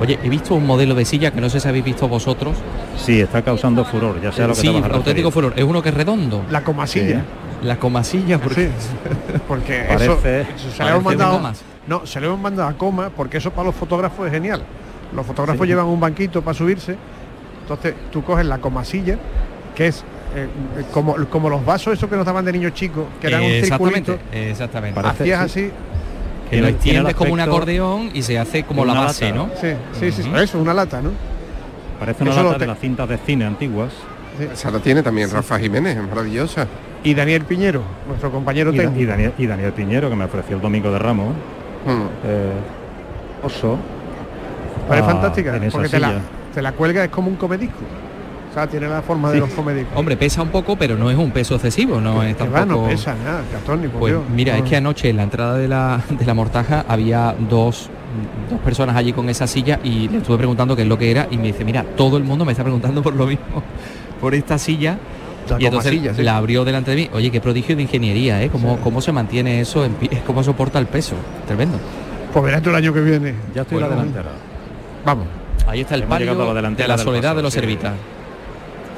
Oye, 0.00 0.16
he 0.22 0.28
visto 0.28 0.54
un 0.54 0.64
modelo 0.64 0.94
de 0.94 1.04
silla 1.04 1.32
que 1.32 1.40
no 1.40 1.50
sé 1.50 1.58
si 1.58 1.66
habéis 1.66 1.84
visto 1.84 2.06
vosotros. 2.06 2.56
Sí, 2.96 3.20
está 3.20 3.42
causando 3.42 3.84
furor, 3.84 4.20
ya 4.22 4.30
sea 4.30 4.46
lo 4.46 4.54
que 4.54 4.60
sí, 4.60 4.68
auténtico 4.68 5.32
furor. 5.32 5.54
Es 5.56 5.64
uno 5.64 5.82
que 5.82 5.88
es 5.88 5.94
redondo. 5.94 6.44
La 6.50 6.62
comasilla. 6.62 7.24
La 7.64 7.80
comasilla, 7.80 8.38
porque, 8.38 8.70
porque 9.48 9.86
eso, 9.90 10.20
se 10.20 10.84
le 10.84 10.90
hemos 10.90 11.02
mandado, 11.02 11.52
no, 11.88 12.06
se 12.06 12.20
le 12.20 12.28
hemos 12.28 12.38
mandado 12.38 12.68
a 12.68 12.74
coma 12.74 13.10
porque 13.10 13.38
eso 13.38 13.50
para 13.50 13.64
los 13.64 13.74
fotógrafos 13.74 14.26
es 14.26 14.32
genial. 14.32 14.62
Los 15.12 15.26
fotógrafos 15.26 15.66
llevan 15.66 15.86
un 15.86 15.98
banquito 15.98 16.42
para 16.42 16.56
subirse, 16.56 16.96
entonces 17.62 17.94
tú 18.12 18.22
coges 18.22 18.46
la 18.46 18.58
comasilla, 18.58 19.18
que 19.74 19.88
es 19.88 20.04
eh, 20.34 20.48
como, 20.92 21.16
como 21.26 21.48
los 21.48 21.64
vasos 21.64 21.94
esos 21.94 22.08
que 22.08 22.16
nos 22.16 22.26
daban 22.26 22.44
de 22.44 22.52
niños 22.52 22.74
chicos, 22.74 23.06
que 23.20 23.28
eran 23.28 23.42
un 23.42 23.50
circulito. 23.64 24.18
Exactamente. 24.32 25.00
Hacías 25.00 25.40
así 25.40 25.70
que 26.50 26.60
lo 26.60 26.68
extiendes 26.68 27.14
como 27.14 27.32
un 27.32 27.40
acordeón 27.40 28.10
y 28.14 28.22
se 28.22 28.38
hace 28.38 28.64
como 28.64 28.84
la 28.84 28.94
base, 28.94 29.32
¿no? 29.32 29.50
Sí, 29.60 29.68
sí, 29.98 30.12
sí, 30.12 30.30
eso, 30.36 30.58
una 30.58 30.74
lata, 30.74 31.00
¿no? 31.02 31.10
Parece 31.98 32.22
una 32.22 32.42
lata 32.42 32.58
de 32.58 32.66
las 32.66 32.78
cintas 32.78 33.08
de 33.08 33.18
cine 33.18 33.44
antiguas. 33.44 33.92
Esa 34.52 34.70
la 34.70 34.78
tiene 34.78 35.02
también 35.02 35.30
Rafa 35.30 35.58
Jiménez, 35.58 35.96
maravillosa. 35.96 36.66
Y 37.02 37.14
Daniel 37.14 37.44
Piñero, 37.44 37.82
nuestro 38.06 38.30
compañero 38.30 38.72
técnico. 38.72 39.00
Y 39.00 39.04
Daniel, 39.04 39.32
y 39.36 39.46
Daniel 39.46 39.72
Piñero, 39.72 40.08
que 40.08 40.16
me 40.16 40.24
ofreció 40.24 40.56
el 40.56 40.62
domingo 40.62 40.90
de 40.92 40.98
Ramos. 40.98 41.34
Hmm. 41.84 42.06
Eh, 42.24 42.52
oso. 43.42 43.78
Parece 44.86 45.06
ah, 45.06 45.10
fantástica, 45.10 45.60
porque 45.70 45.88
te 45.88 45.98
la, 45.98 46.20
te 46.54 46.62
la 46.62 46.72
cuelga, 46.72 47.04
es 47.04 47.10
como 47.10 47.28
un 47.28 47.36
comedisco. 47.36 47.82
Tiene 48.66 48.88
la 48.88 49.02
forma 49.02 49.30
de 49.30 49.40
los 49.40 49.50
comedicos. 49.50 49.92
Hombre, 49.96 50.16
pesa 50.16 50.42
un 50.42 50.48
poco, 50.48 50.76
pero 50.76 50.96
no 50.96 51.10
es 51.10 51.16
un 51.16 51.30
peso 51.30 51.54
excesivo, 51.54 52.00
no 52.00 52.22
es 52.22 52.36
tampoco... 52.36 52.66
no 52.66 52.88
pesa 52.88 53.14
nada, 53.14 53.42
Pues 53.98 54.14
mira, 54.34 54.56
es 54.58 54.64
que 54.64 54.76
anoche 54.76 55.10
en 55.10 55.16
la 55.16 55.22
entrada 55.22 55.56
de 55.56 55.68
la, 55.68 56.00
de 56.10 56.26
la 56.26 56.34
mortaja 56.34 56.84
había 56.88 57.34
dos 57.48 57.90
dos 58.50 58.60
personas 58.60 58.96
allí 58.96 59.12
con 59.12 59.28
esa 59.28 59.46
silla 59.46 59.78
y 59.84 60.08
le 60.08 60.18
estuve 60.18 60.38
preguntando 60.38 60.74
qué 60.74 60.82
es 60.82 60.88
lo 60.88 60.98
que 60.98 61.10
era 61.10 61.28
y 61.30 61.36
me 61.36 61.44
dice, 61.44 61.64
mira, 61.64 61.84
todo 61.84 62.16
el 62.16 62.24
mundo 62.24 62.44
me 62.44 62.52
está 62.52 62.64
preguntando 62.64 63.02
por 63.02 63.14
lo 63.14 63.26
mismo, 63.26 63.62
por 64.20 64.34
esta 64.34 64.58
silla. 64.58 64.98
y 65.58 65.66
entonces 65.66 66.18
la 66.18 66.36
abrió 66.36 66.64
delante 66.64 66.92
de 66.92 66.96
mí. 66.96 67.10
Oye, 67.12 67.30
qué 67.30 67.40
prodigio 67.40 67.76
de 67.76 67.82
ingeniería, 67.82 68.42
¿eh? 68.42 68.48
¿Cómo, 68.50 68.78
cómo 68.78 69.00
se 69.00 69.12
mantiene 69.12 69.60
eso? 69.60 69.84
En 69.84 69.92
pie? 69.94 70.22
¿Cómo 70.26 70.42
soporta 70.42 70.78
el 70.78 70.86
peso? 70.86 71.14
Tremendo. 71.46 71.78
Pues 72.32 72.44
verás 72.44 72.62
tú 72.62 72.70
el 72.70 72.76
año 72.76 72.92
que 72.92 73.00
viene. 73.00 73.34
Ya 73.54 73.62
estoy 73.62 73.80
la 73.80 73.88
delantera. 73.88 74.30
Vamos. 75.04 75.26
Ahí 75.66 75.80
está 75.80 75.94
el 75.94 76.04
palio 76.04 76.34
de 76.34 76.88
la 76.88 76.98
soledad 76.98 77.36
de 77.36 77.42
los 77.42 77.52
servitas 77.52 77.92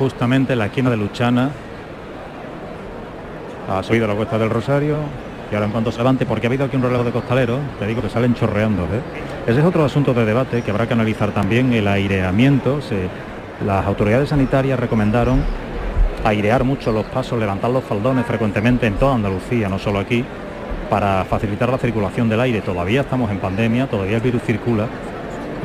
justamente 0.01 0.55
en 0.55 0.59
la 0.61 0.67
esquina 0.67 0.89
de 0.89 0.97
Luchana. 0.97 1.51
Ha 3.69 3.83
subido 3.83 4.07
la 4.07 4.15
cuesta 4.15 4.39
del 4.39 4.49
Rosario 4.49 4.97
y 5.53 5.55
ahora 5.55 5.67
en 5.67 5.73
cuanto 5.73 5.93
se 5.93 5.99
levante, 5.99 6.25
porque 6.25 6.47
ha 6.47 6.49
habido 6.49 6.65
aquí 6.65 6.77
un 6.77 6.83
relevo 6.83 7.05
de 7.05 7.11
costaleros, 7.11 7.61
te 7.79 7.87
digo 7.87 8.01
que 8.01 8.09
salen 8.09 8.35
chorreando. 8.35 8.85
¿eh? 8.85 9.03
Ese 9.47 9.61
es 9.61 9.67
otro 9.67 9.85
asunto 9.85 10.15
de 10.15 10.25
debate 10.25 10.63
que 10.63 10.71
habrá 10.71 10.89
que 10.89 10.95
analizar 10.95 11.33
también, 11.33 11.75
el 11.75 11.87
aireamiento. 11.87 12.81
las 13.67 13.87
autoridades 13.87 14.31
sanitarias 14.31 14.81
recomendaron 14.81 15.43
airear 16.25 16.65
mucho 16.65 16.93
los 16.93 17.05
pasos, 17.05 17.39
levantar 17.39 17.71
los 17.71 17.85
faldones 17.85 18.25
frecuentemente 18.25 18.87
en 18.87 18.95
toda 18.95 19.17
Andalucía, 19.17 19.69
no 19.69 19.79
solo 19.79 19.99
aquí, 19.99 20.25
para 20.89 21.27
facilitar 21.27 21.69
la 21.69 21.77
circulación 21.77 22.31
del 22.31 22.41
aire. 22.41 22.63
Todavía 22.63 23.03
estamos 23.03 23.31
en 23.31 23.39
pandemia, 23.39 23.87
todavía 23.87 24.17
el 24.17 24.23
virus 24.23 24.43
circula 24.45 24.87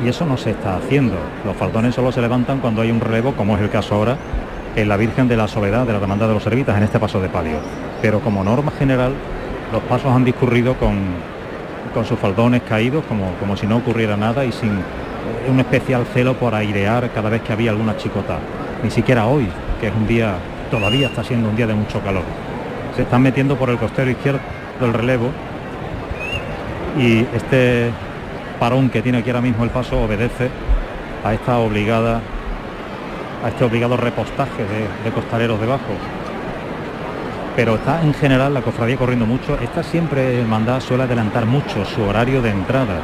y 0.04 0.08
eso 0.08 0.26
no 0.26 0.36
se 0.36 0.50
está 0.50 0.76
haciendo. 0.76 1.16
Los 1.44 1.56
faldones 1.56 1.94
solo 1.94 2.12
se 2.12 2.20
levantan 2.20 2.60
cuando 2.60 2.82
hay 2.82 2.90
un 2.90 3.00
relevo, 3.00 3.32
como 3.32 3.56
es 3.56 3.62
el 3.62 3.70
caso 3.70 3.94
ahora 3.94 4.16
en 4.74 4.88
la 4.88 4.96
Virgen 4.96 5.26
de 5.26 5.36
la 5.36 5.48
Soledad 5.48 5.86
de 5.86 5.92
la 5.92 6.00
Demanda 6.00 6.28
de 6.28 6.34
los 6.34 6.42
Servitas, 6.42 6.76
en 6.76 6.82
este 6.82 6.98
paso 6.98 7.20
de 7.20 7.28
palio. 7.28 7.58
Pero 8.02 8.20
como 8.20 8.44
norma 8.44 8.72
general, 8.78 9.12
los 9.72 9.82
pasos 9.84 10.12
han 10.12 10.24
discurrido 10.24 10.74
con, 10.74 10.98
con 11.94 12.04
sus 12.04 12.18
faldones 12.18 12.62
caídos, 12.62 13.04
como, 13.08 13.32
como 13.40 13.56
si 13.56 13.66
no 13.66 13.78
ocurriera 13.78 14.16
nada 14.16 14.44
y 14.44 14.52
sin 14.52 14.70
un 15.48 15.60
especial 15.60 16.04
celo 16.12 16.34
por 16.34 16.54
airear 16.54 17.10
cada 17.12 17.30
vez 17.30 17.42
que 17.42 17.52
había 17.52 17.70
alguna 17.70 17.96
chicota. 17.96 18.38
Ni 18.82 18.90
siquiera 18.90 19.26
hoy, 19.26 19.48
que 19.80 19.88
es 19.88 19.94
un 19.94 20.06
día, 20.06 20.34
todavía 20.70 21.08
está 21.08 21.24
siendo 21.24 21.48
un 21.48 21.56
día 21.56 21.66
de 21.66 21.74
mucho 21.74 22.00
calor. 22.00 22.22
Se 22.94 23.02
están 23.02 23.22
metiendo 23.22 23.56
por 23.56 23.70
el 23.70 23.78
costero 23.78 24.10
izquierdo 24.10 24.40
del 24.80 24.92
relevo 24.92 25.30
y 26.98 27.20
este 27.34 27.90
parón 28.58 28.90
que 28.90 29.02
tiene 29.02 29.18
aquí 29.18 29.30
ahora 29.30 29.42
mismo 29.42 29.64
el 29.64 29.70
paso 29.70 30.02
obedece 30.02 30.50
a 31.24 31.34
esta 31.34 31.58
obligada 31.58 32.20
a 33.44 33.48
este 33.48 33.64
obligado 33.64 33.96
repostaje 33.96 34.64
de, 35.04 35.10
costaleros 35.12 35.60
debajo. 35.60 35.92
Pero 37.54 37.76
está 37.76 38.02
en 38.02 38.12
general 38.14 38.52
la 38.54 38.62
cofradía 38.62 38.96
corriendo 38.96 39.26
mucho. 39.26 39.58
Esta 39.60 39.82
siempre 39.82 40.40
hermandad 40.40 40.80
suele 40.80 41.04
adelantar 41.04 41.46
mucho 41.46 41.84
su 41.84 42.02
horario 42.02 42.42
de 42.42 42.50
entrada. 42.50 43.00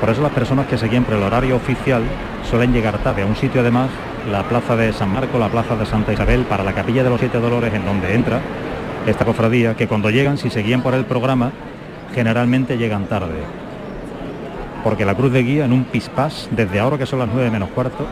Por 0.00 0.08
eso 0.08 0.22
las 0.22 0.32
personas 0.32 0.66
que 0.66 0.78
seguían 0.78 1.04
por 1.04 1.14
el 1.14 1.22
horario 1.22 1.56
oficial 1.56 2.02
suelen 2.48 2.72
llegar 2.72 2.98
tarde 2.98 3.22
a 3.22 3.26
un 3.26 3.36
sitio 3.36 3.60
además 3.60 3.90
la 4.30 4.44
plaza 4.44 4.76
de 4.76 4.92
San 4.92 5.10
Marco 5.10 5.38
la 5.38 5.48
plaza 5.48 5.76
de 5.76 5.86
Santa 5.86 6.12
Isabel 6.12 6.44
para 6.44 6.64
la 6.64 6.72
capilla 6.72 7.02
de 7.02 7.10
los 7.10 7.20
siete 7.20 7.38
dolores 7.38 7.72
en 7.74 7.84
donde 7.84 8.14
entra 8.14 8.40
esta 9.06 9.24
cofradía 9.24 9.74
que 9.74 9.88
cuando 9.88 10.10
llegan 10.10 10.38
si 10.38 10.50
seguían 10.50 10.82
por 10.82 10.94
el 10.94 11.04
programa 11.04 11.52
generalmente 12.14 12.76
llegan 12.78 13.06
tarde 13.06 13.42
porque 14.82 15.04
la 15.04 15.14
cruz 15.14 15.32
de 15.32 15.42
guía 15.42 15.64
en 15.64 15.72
un 15.72 15.84
pispás, 15.84 16.48
desde 16.50 16.80
ahora 16.80 16.98
que 16.98 17.06
son 17.06 17.18
las 17.18 17.28
9 17.32 17.50
menos 17.50 17.70
cuarto, 17.70 18.06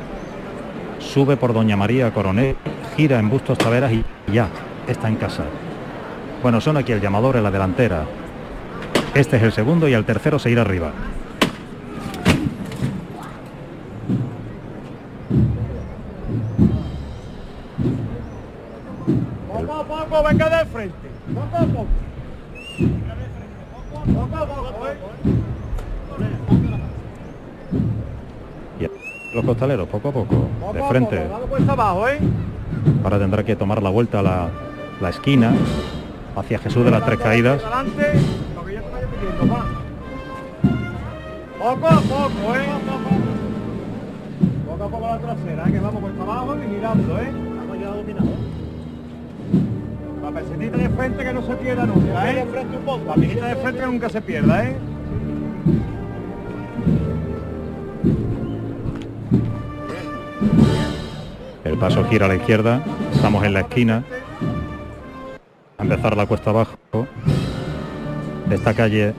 sube 0.98 1.36
por 1.36 1.52
Doña 1.52 1.76
María 1.76 2.12
Coronel, 2.12 2.56
gira 2.96 3.18
en 3.18 3.30
Bustos 3.30 3.58
Taveras 3.58 3.92
y 3.92 4.04
ya 4.32 4.48
está 4.86 5.08
en 5.08 5.16
casa. 5.16 5.44
Bueno, 6.42 6.60
son 6.60 6.76
aquí 6.76 6.92
el 6.92 7.00
llamador 7.00 7.36
en 7.36 7.42
la 7.42 7.50
delantera. 7.50 8.04
Este 9.14 9.36
es 9.36 9.42
el 9.42 9.52
segundo 9.52 9.88
y 9.88 9.94
el 9.94 10.04
tercero 10.04 10.38
se 10.38 10.50
irá 10.50 10.62
arriba. 10.62 10.92
Poco 19.48 19.72
a 19.72 19.84
poco, 19.84 20.22
venga 20.28 20.58
de 20.58 20.66
frente. 20.66 21.08
Poco 21.34 21.56
a 21.56 21.66
poco. 21.66 21.86
Los 29.34 29.44
costaleros, 29.44 29.88
poco 29.88 30.08
a 30.08 30.12
poco, 30.12 30.48
de 30.72 30.82
frente. 30.84 31.16
¿eh? 31.16 31.28
Ahora 33.04 33.18
tendrá 33.18 33.44
que 33.44 33.56
tomar 33.56 33.82
la 33.82 33.90
vuelta 33.90 34.20
a 34.20 34.22
la, 34.22 34.48
la 35.00 35.08
esquina 35.10 35.52
hacia 36.36 36.58
Jesús 36.58 36.84
de 36.84 36.90
las 36.90 37.04
Tres 37.04 37.18
Caídas. 37.18 37.62
Poco 41.58 41.86
a 41.86 42.00
poco, 42.00 42.54
¿eh? 42.54 42.66
Poco 44.66 44.84
a 44.84 44.88
poco 44.88 45.06
la 45.06 45.18
trasera, 45.18 45.68
¿eh? 45.68 45.72
que 45.72 45.80
vamos 45.80 46.02
por 46.02 46.22
abajo 46.22 46.56
y 46.56 46.68
mirando, 46.68 47.18
¿eh? 47.18 47.32
Vamos 47.56 47.78
ya 47.80 47.86
dominado. 47.88 48.28
La 50.22 50.30
pesetita 50.30 50.76
de 50.76 50.88
frente 50.90 51.24
que 51.24 51.32
no 51.32 51.42
se 51.42 51.54
pierda 51.56 51.86
nunca, 51.86 52.30
¿eh? 52.30 52.46
La 53.06 53.14
pesetita 53.14 53.46
de 53.46 53.56
frente 53.56 53.80
que 53.80 53.86
nunca 53.86 54.08
se 54.08 54.22
pierda, 54.22 54.64
¿eh? 54.64 54.76
El 61.68 61.76
paso 61.76 62.02
gira 62.08 62.24
a 62.24 62.28
la 62.28 62.36
izquierda, 62.36 62.82
estamos 63.12 63.44
en 63.44 63.52
la 63.52 63.60
esquina, 63.60 64.02
a 65.76 65.82
empezar 65.82 66.16
la 66.16 66.24
cuesta 66.24 66.48
abajo 66.48 66.78
de 68.48 68.54
esta 68.54 68.72
calle 68.72 69.12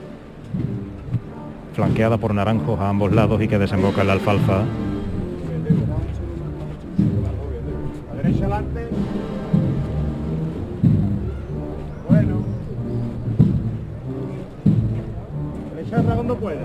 flanqueada 1.74 2.18
por 2.18 2.34
naranjos 2.34 2.80
a 2.80 2.88
ambos 2.88 3.12
lados 3.12 3.40
y 3.40 3.46
que 3.46 3.56
desemboca 3.56 4.00
en 4.00 4.08
la 4.08 4.14
alfalfa. 4.14 4.64
derecha 8.16 8.40
adelante. 8.46 8.88
Bueno. 12.08 12.36
Derecha 15.76 16.02
cuando 16.02 16.36
pueda. 16.36 16.60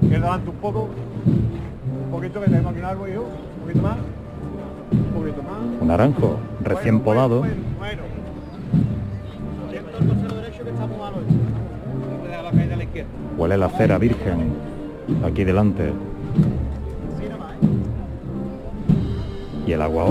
Que 0.00 0.16
adelante 0.16 0.50
un 0.50 0.56
poco. 0.56 0.88
Un 2.04 2.10
poquito 2.10 2.40
que 2.40 2.46
tenemos 2.46 2.72
aquí 2.72 2.80
un 2.80 2.86
árbol 2.86 3.12
yo. 3.12 3.22
Un 3.22 3.60
poquito 3.62 3.82
más. 3.82 3.96
Un 5.80 5.88
naranjo 5.88 6.38
recién 6.62 7.00
podado. 7.00 7.44
Huele 13.36 13.56
la 13.56 13.68
cera 13.70 13.98
virgen 13.98 14.52
aquí 15.24 15.44
delante. 15.44 15.92
Y 19.66 19.72
el 19.72 19.82
agua 19.82 20.06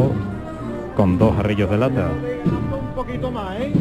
con 0.96 1.18
dos 1.18 1.38
arrillos 1.38 1.70
de 1.70 1.78
lata. 1.78 2.10
Un 2.10 2.96
poquito 2.96 3.32
más, 3.32 3.60
¿eh? 3.60 3.74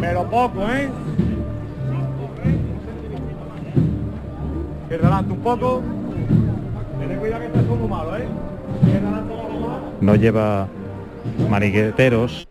Pero 0.00 0.24
poco, 0.24 0.62
¿eh? 0.62 0.88
Que 4.88 4.98
delante 4.98 5.32
un 5.32 5.40
poco. 5.40 5.82
Ten 6.98 7.18
cuidado 7.18 7.40
que 7.40 7.46
está 7.46 7.62
como 7.68 7.88
malo, 7.88 8.16
¿eh? 8.16 8.26
No 10.00 10.14
lleva 10.14 10.68
manigueteros 11.50 12.48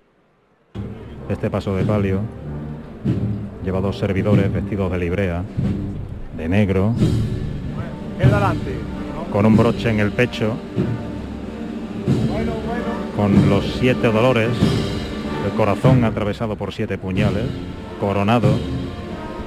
este 1.30 1.50
paso 1.50 1.76
de 1.76 1.84
palio 1.84 2.22
lleva 3.64 3.82
dos 3.82 3.98
servidores 3.98 4.52
vestidos 4.52 4.92
de 4.92 4.98
librea 4.98 5.44
de 6.38 6.50
negro 6.50 6.94
con 9.32 9.46
un 9.46 9.58
broche 9.58 9.90
en 9.90 10.00
el 10.00 10.12
pecho, 10.12 10.54
con 13.16 13.50
los 13.50 13.66
siete 13.80 14.12
dolores, 14.12 14.50
el 15.46 15.52
corazón 15.56 16.04
atravesado 16.04 16.56
por 16.56 16.74
siete 16.74 16.98
puñales, 16.98 17.46
coronado 18.00 18.50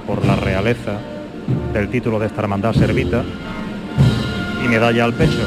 por 0.07 0.25
la 0.25 0.37
realeza 0.37 0.99
del 1.73 1.89
título 1.89 2.19
de 2.19 2.27
esta 2.27 2.43
hermandad 2.43 2.73
servita 2.73 3.25
y 4.65 4.69
medalla 4.69 5.05
al 5.05 5.15
pecho. 5.15 5.47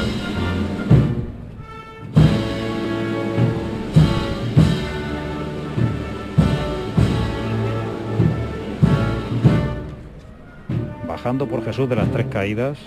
Por 11.38 11.64
Jesús 11.64 11.88
de 11.88 11.96
las 11.96 12.10
Tres 12.10 12.26
Caídas, 12.30 12.78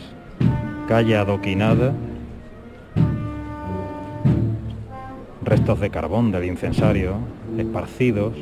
calle 0.88 1.18
adoquinada, 1.18 1.93
restos 5.43 5.80
de 5.82 5.89
carbón 5.89 6.32
del 6.32 6.45
incensario 6.45 7.18
esparcidos, 7.58 8.34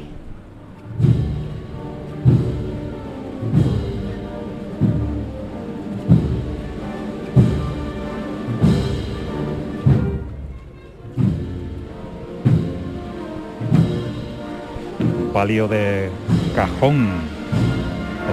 palio 15.34 15.68
de 15.68 16.10
cajón, 16.56 17.08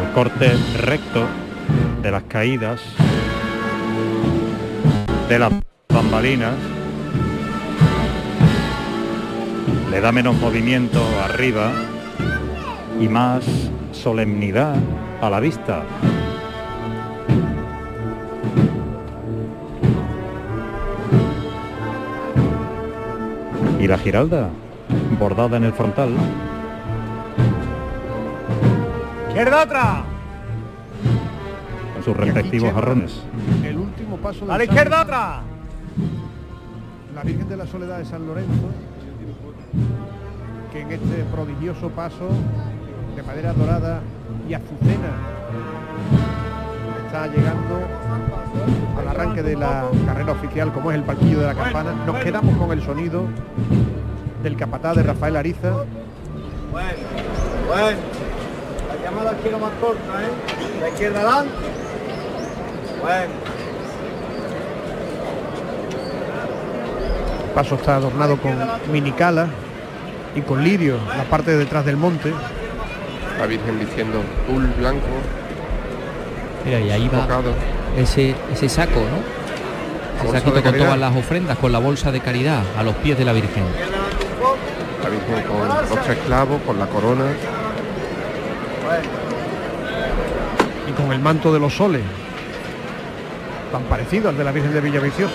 el 0.01 0.13
corte 0.15 0.53
recto 0.79 1.27
de 2.03 2.11
las 2.11 2.25
caídas, 2.25 2.81
de 5.29 5.39
las 5.39 5.53
bambalinas, 5.89 6.55
le 9.91 10.01
da 10.01 10.11
menos 10.11 10.37
movimiento 10.41 11.01
arriba 11.23 11.71
y 13.01 13.09
más 13.09 13.45
solemnidad 13.93 14.75
a 15.21 15.31
la 15.31 15.39
vista. 15.39 15.85
Y 23.79 23.87
la 23.87 23.99
giralda, 23.99 24.49
bordada 25.19 25.57
en 25.57 25.65
el 25.65 25.73
frontal, 25.73 26.11
Izquierda 29.29 29.63
otra. 29.63 30.12
Sus 32.05 32.17
respectivos 32.17 32.73
jarrones. 32.73 33.23
El 33.65 33.79
último 33.79 34.17
paso 34.17 34.51
A 34.51 34.59
la 34.59 34.65
izquierda 34.65 35.03
otra. 35.03 35.43
La 37.15 37.23
Virgen 37.23 37.49
de 37.49 37.57
la 37.57 37.67
Soledad 37.67 37.99
de 37.99 38.05
San 38.05 38.27
Lorenzo, 38.27 38.69
que 40.73 40.81
en 40.81 40.93
este 40.93 41.25
prodigioso 41.31 41.91
paso 41.91 42.29
de 43.15 43.23
madera 43.23 43.53
dorada 43.53 44.01
y 44.49 44.55
azucena 44.55 45.13
está 47.07 47.27
llegando 47.27 47.81
al 48.99 49.09
arranque 49.09 49.43
de 49.43 49.57
la 49.57 49.85
carrera 50.07 50.33
oficial 50.33 50.73
como 50.73 50.91
es 50.91 50.97
el 50.97 51.05
palquillo 51.05 51.41
de 51.41 51.47
la 51.47 51.55
campana. 51.55 51.93
Nos 52.07 52.17
quedamos 52.25 52.57
con 52.57 52.73
el 52.73 52.83
sonido 52.83 53.27
del 54.43 54.57
capataz 54.57 54.97
de 54.97 55.03
Rafael 55.03 55.37
Ariza. 55.37 55.71
Bueno, 56.73 56.89
bueno 57.69 57.99
llamada 59.03 59.35
quiero 59.43 59.59
más 59.59 59.73
corta, 59.81 60.23
¿eh? 60.23 60.81
La 60.81 60.89
izquierda 60.89 61.21
adelante. 61.21 61.72
Bueno. 63.03 63.33
El 67.45 67.51
paso 67.55 67.75
está 67.75 67.97
adornado 67.97 68.39
con 68.39 68.57
minicala 68.91 69.49
y 70.35 70.41
con 70.41 70.63
lirio, 70.65 70.97
la 71.17 71.25
parte 71.25 71.51
de 71.51 71.59
detrás 71.59 71.85
del 71.85 71.97
monte. 71.97 72.33
La 73.39 73.47
Virgen 73.47 73.79
vistiendo 73.79 74.21
tul 74.47 74.73
blanco. 74.79 75.07
Mira, 76.65 76.81
y 76.81 76.91
ahí 76.91 77.09
va 77.09 77.27
ese, 77.99 78.35
ese 78.53 78.69
saco, 78.69 79.01
¿no? 79.01 80.29
Ese 80.29 80.39
saco 80.39 80.63
con 80.63 80.77
todas 80.77 80.99
las 80.99 81.17
ofrendas, 81.17 81.59
con 81.59 81.73
la 81.73 81.81
bolsa 81.81 82.13
de 82.13 82.21
caridad 82.21 82.63
a 82.79 82.83
los 82.85 82.95
pies 82.97 83.19
de 83.19 83.25
la 83.25 83.33
Virgen. 83.33 83.65
La 85.03 85.09
Virgen 85.11 85.43
con 85.43 85.69
los 85.69 86.05
tres 86.05 86.19
clavos, 86.25 86.63
con 86.63 86.79
la 86.79 86.87
corona. 86.87 87.25
Y 90.89 90.93
con 90.93 91.13
el 91.13 91.21
manto 91.21 91.53
de 91.53 91.59
los 91.59 91.75
soles, 91.75 92.03
tan 93.73 93.83
parecido 93.85 94.29
al 94.29 94.37
de 94.37 94.45
la 94.45 94.53
Virgen 94.53 94.75
de 94.75 94.81
Villaviciosa. 94.83 95.35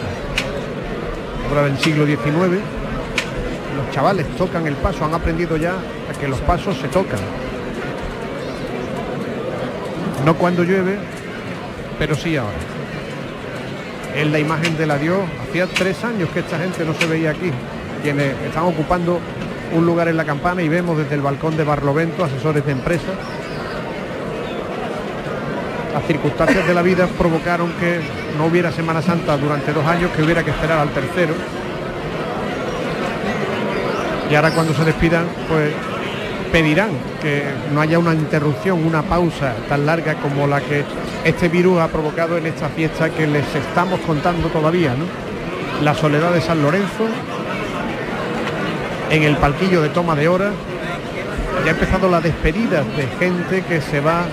Obra 1.51 1.63
del 1.63 1.77
siglo 1.79 2.05
XIX. 2.05 2.61
Los 3.75 3.91
chavales 3.91 4.27
tocan 4.37 4.67
el 4.67 4.75
paso, 4.75 5.03
han 5.03 5.13
aprendido 5.15 5.57
ya 5.57 5.73
a 5.73 6.19
que 6.19 6.27
los 6.27 6.39
pasos 6.41 6.77
se 6.77 6.87
tocan. 6.87 7.19
No 10.23 10.35
cuando 10.35 10.63
llueve, 10.63 10.97
pero 11.97 12.15
sí 12.15 12.37
ahora. 12.37 12.57
Es 14.15 14.27
la 14.27 14.39
imagen 14.39 14.77
de 14.77 14.85
la 14.85 14.97
Dios. 14.97 15.19
Hacía 15.49 15.67
tres 15.67 16.03
años 16.03 16.29
que 16.29 16.39
esta 16.39 16.59
gente 16.59 16.85
no 16.85 16.93
se 16.93 17.07
veía 17.07 17.31
aquí. 17.31 17.51
Quienes 18.03 18.35
están 18.43 18.65
ocupando 18.65 19.19
un 19.73 19.85
lugar 19.85 20.07
en 20.07 20.17
la 20.17 20.25
campana 20.25 20.61
y 20.61 20.69
vemos 20.69 20.97
desde 20.97 21.15
el 21.15 21.21
balcón 21.21 21.57
de 21.57 21.63
Barlovento 21.63 22.23
asesores 22.23 22.65
de 22.65 22.71
empresas 22.71 23.15
las 25.97 26.05
circunstancias 26.05 26.67
de 26.67 26.75
la 26.75 26.83
vida 26.83 27.07
provocaron 27.07 27.71
que 27.79 27.99
no 28.37 28.45
hubiera 28.45 28.71
Semana 28.71 29.01
Santa 29.01 29.35
durante 29.35 29.73
dos 29.73 29.83
años, 29.83 30.11
que 30.15 30.21
hubiera 30.21 30.43
que 30.43 30.51
esperar 30.51 30.77
al 30.77 30.89
tercero. 30.89 31.33
Y 34.29 34.35
ahora 34.35 34.51
cuando 34.51 34.75
se 34.75 34.85
despidan, 34.85 35.25
pues 35.49 35.73
pedirán 36.51 36.91
que 37.19 37.45
no 37.73 37.81
haya 37.81 37.97
una 37.97 38.13
interrupción, 38.13 38.85
una 38.85 39.01
pausa 39.01 39.55
tan 39.67 39.87
larga 39.87 40.13
como 40.15 40.45
la 40.45 40.61
que 40.61 40.83
este 41.23 41.49
virus 41.49 41.79
ha 41.79 41.87
provocado 41.87 42.37
en 42.37 42.45
esta 42.45 42.69
fiesta 42.69 43.09
que 43.09 43.25
les 43.25 43.55
estamos 43.55 43.99
contando 44.01 44.49
todavía, 44.49 44.91
¿no? 44.91 45.05
La 45.83 45.95
soledad 45.95 46.31
de 46.31 46.41
San 46.41 46.61
Lorenzo, 46.61 47.07
en 49.09 49.23
el 49.23 49.35
palquillo 49.37 49.81
de 49.81 49.89
toma 49.89 50.15
de 50.15 50.27
hora, 50.27 50.51
ya 51.65 51.71
ha 51.71 51.73
empezado 51.73 52.07
la 52.07 52.21
despedida 52.21 52.83
de 52.83 53.07
gente 53.17 53.63
que 53.63 53.81
se 53.81 53.99
va 53.99 54.25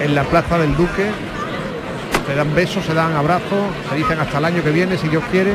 en 0.00 0.14
la 0.14 0.24
Plaza 0.24 0.58
del 0.58 0.76
Duque. 0.76 1.10
Se 2.26 2.34
dan 2.34 2.54
besos, 2.54 2.84
se 2.84 2.94
dan 2.94 3.14
abrazos, 3.14 3.66
se 3.88 3.96
dicen 3.96 4.18
hasta 4.18 4.38
el 4.38 4.44
año 4.46 4.62
que 4.62 4.70
viene, 4.70 4.96
si 4.96 5.08
Dios 5.08 5.22
quiere. 5.30 5.52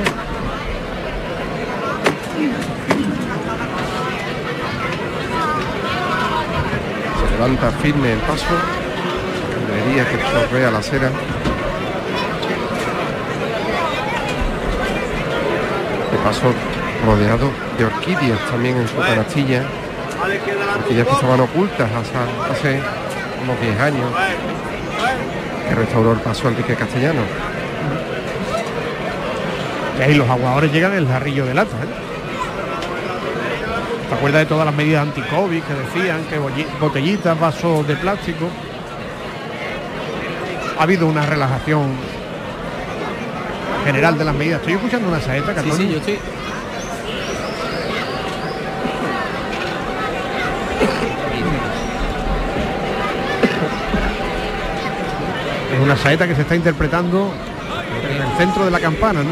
Se 7.15 7.31
levanta 7.31 7.71
firme 7.81 8.13
el 8.13 8.19
paso, 8.19 8.45
vería 9.71 10.07
que 10.07 10.17
chorrea 10.17 10.71
la 10.71 10.79
acera. 10.79 11.09
El 16.11 16.17
paso 16.19 16.53
rodeado 17.05 17.49
de 17.77 17.85
orquídeas 17.85 18.39
también 18.51 18.77
en 18.77 18.87
su 18.87 18.97
canastilla, 18.97 19.63
orquídeas 20.75 21.07
que 21.07 21.13
estaban 21.13 21.39
ocultas 21.39 21.89
hasta 21.91 22.51
hace 22.51 22.79
unos 23.43 23.59
10 23.61 23.79
años, 23.79 24.11
que 25.67 25.75
restauró 25.75 26.13
el 26.13 26.19
paso 26.19 26.47
Enrique 26.47 26.75
Castellano. 26.75 27.21
Y 29.97 30.01
ahí 30.01 30.15
los 30.15 30.29
aguadores 30.29 30.71
llegan 30.71 30.93
el 30.93 31.07
jarrillo 31.07 31.45
de 31.45 31.53
lata. 31.53 31.75
¿eh? 31.75 32.09
¿Te 34.07 34.15
acuerdas 34.15 34.41
de 34.41 34.45
todas 34.47 34.65
las 34.65 34.75
medidas 34.75 35.03
anti-COVID 35.03 35.61
que 35.61 35.73
decían 35.73 36.23
que 36.25 36.39
botellitas, 36.79 37.39
vasos 37.39 37.87
de 37.87 37.95
plástico? 37.95 38.49
Ha 40.77 40.83
habido 40.83 41.07
una 41.07 41.25
relajación 41.25 41.91
general 43.85 44.17
de 44.17 44.25
las 44.25 44.35
medidas. 44.35 44.59
Estoy 44.61 44.73
escuchando 44.73 45.09
una 45.09 45.19
saeta, 45.19 45.53
Sí, 45.61 45.71
sí, 45.71 45.89
yo 45.89 45.97
estoy 45.97 46.19
una 55.89 55.97
saeta 55.97 56.27
que 56.27 56.35
se 56.35 56.43
está 56.43 56.55
interpretando 56.55 57.33
en 58.11 58.21
el 58.21 58.37
centro 58.37 58.63
de 58.63 58.69
la 58.69 58.79
campana, 58.79 59.23
¿no? 59.23 59.31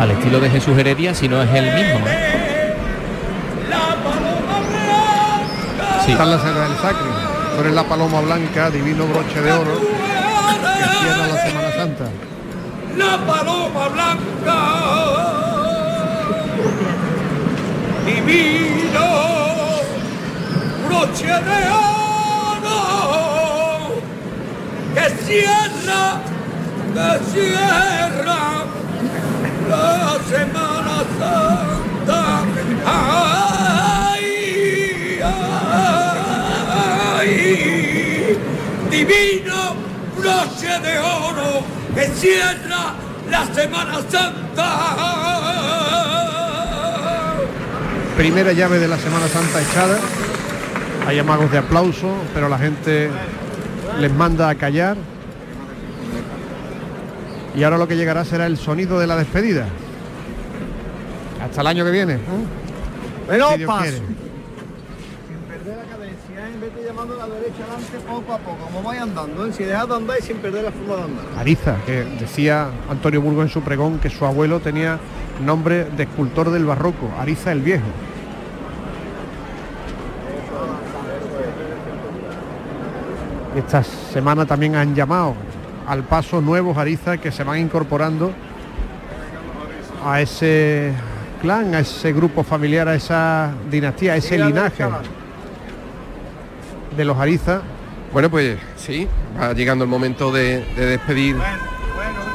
Al 0.00 0.10
estilo 0.12 0.40
de 0.40 0.48
Jesús 0.48 0.78
Heredia, 0.78 1.14
si 1.14 1.28
no 1.28 1.42
es 1.42 1.54
el 1.54 1.74
mismo. 1.74 2.06
¿eh? 2.06 2.74
Sí. 6.06 6.12
Está 6.12 6.24
la 6.24 6.38
del 6.38 6.76
Sacro. 6.78 7.12
Tú 7.54 7.60
eres 7.60 7.74
la 7.74 7.84
paloma 7.84 8.22
blanca, 8.22 8.70
divino 8.70 9.06
broche 9.06 9.42
de 9.42 9.52
oro 9.52 10.03
cierra 10.88 11.26
la 11.26 11.36
Semana 11.46 11.70
Santa. 11.76 12.06
La 12.96 13.14
paloma 13.26 13.88
blanca, 13.88 14.58
divino, 18.06 19.08
broche 20.86 21.26
de 21.26 21.60
oro, 22.60 22.80
que 24.94 25.06
cierra, 25.24 26.02
que 26.94 27.08
cierra 27.32 28.42
la 29.68 30.18
Semana 30.30 30.96
Santa. 31.18 32.22
Ay, 32.86 34.26
ay, 37.16 37.30
divino, 38.90 39.60
broche 40.24 40.80
de 40.80 40.98
oro, 40.98 41.62
que 41.94 42.06
cierra 42.08 42.94
la 43.30 43.46
Semana 43.54 44.00
Santa. 44.08 44.70
Primera 48.16 48.52
llave 48.52 48.78
de 48.78 48.88
la 48.88 48.96
Semana 48.96 49.28
Santa 49.28 49.60
echada. 49.60 49.98
Hay 51.06 51.18
amagos 51.18 51.50
de 51.52 51.58
aplauso, 51.58 52.14
pero 52.32 52.48
la 52.48 52.58
gente 52.58 53.10
les 54.00 54.12
manda 54.14 54.48
a 54.48 54.54
callar. 54.54 54.96
Y 57.54 57.62
ahora 57.62 57.76
lo 57.76 57.86
que 57.86 57.96
llegará 57.96 58.24
será 58.24 58.46
el 58.46 58.56
sonido 58.56 58.98
de 58.98 59.06
la 59.06 59.16
despedida. 59.16 59.66
Hasta 61.42 61.60
el 61.60 61.66
año 61.66 61.84
que 61.84 61.90
viene. 61.90 62.18
Bueno, 63.26 63.50
Si 63.52 63.58
Dios 63.58 63.68
paso. 63.68 63.82
quiere. 63.82 63.96
Sin 63.98 64.06
perder 65.48 65.76
la 65.76 65.84
cadencia, 65.84 66.48
en 66.52 66.60
vez 66.60 66.74
de 66.74 66.84
llamando 66.84 67.14
a 67.14 67.26
la 67.28 67.34
derecha 67.34 67.62
adelante 67.64 67.98
poco 68.14 68.32
a 68.32 68.38
poco, 68.38 68.64
como 68.66 68.82
vaya 68.82 69.02
andando, 69.02 69.46
¿eh? 69.46 69.52
si 69.52 69.64
dejas 69.64 69.88
de 69.88 69.94
andar 69.96 70.16
y 70.20 70.22
sin 70.22 70.36
perder 70.36 70.64
la 70.64 70.70
forma 70.70 70.96
de 70.96 71.02
andar. 71.02 71.24
Ariza, 71.36 71.76
que 71.84 72.04
decía 72.20 72.68
Antonio 72.88 73.20
Burgo 73.20 73.42
en 73.42 73.48
su 73.48 73.60
pregón 73.62 73.98
que 73.98 74.08
su 74.08 74.24
abuelo 74.24 74.60
tenía 74.60 74.98
nombre 75.44 75.84
de 75.84 76.04
escultor 76.04 76.50
del 76.50 76.64
barroco, 76.64 77.10
Ariza 77.18 77.50
el 77.50 77.60
Viejo. 77.60 77.82
Esta 83.56 83.82
semana 83.82 84.46
también 84.46 84.76
han 84.76 84.94
llamado 84.94 85.34
al 85.86 86.04
paso 86.04 86.40
nuevos 86.40 86.76
Ariza 86.76 87.18
que 87.18 87.32
se 87.32 87.42
van 87.42 87.58
incorporando 87.58 88.30
a 90.04 90.20
ese 90.20 90.92
clan, 91.42 91.74
a 91.74 91.80
ese 91.80 92.12
grupo 92.12 92.44
familiar, 92.44 92.88
a 92.88 92.94
esa 92.94 93.52
dinastía, 93.70 94.12
a 94.12 94.16
ese 94.16 94.38
linaje 94.38 94.84
de 96.96 97.04
los 97.04 97.18
Ariza. 97.18 97.62
Bueno, 98.14 98.30
pues 98.30 98.56
sí, 98.76 99.08
va 99.36 99.52
llegando 99.54 99.82
el 99.82 99.90
momento 99.90 100.30
de, 100.30 100.64
de 100.76 100.86
despedir 100.86 101.36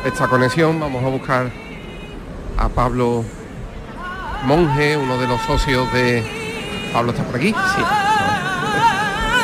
esta 0.04 0.28
conexión. 0.28 0.78
Vamos 0.78 1.02
a 1.06 1.08
buscar 1.08 1.50
a 2.58 2.68
Pablo 2.68 3.24
Monje, 4.44 4.98
uno 4.98 5.18
de 5.18 5.26
los 5.26 5.40
socios 5.44 5.92
de... 5.94 6.22
Pablo 6.92 7.12
está 7.14 7.24
por 7.24 7.38
aquí, 7.38 7.54
sí. 7.54 7.82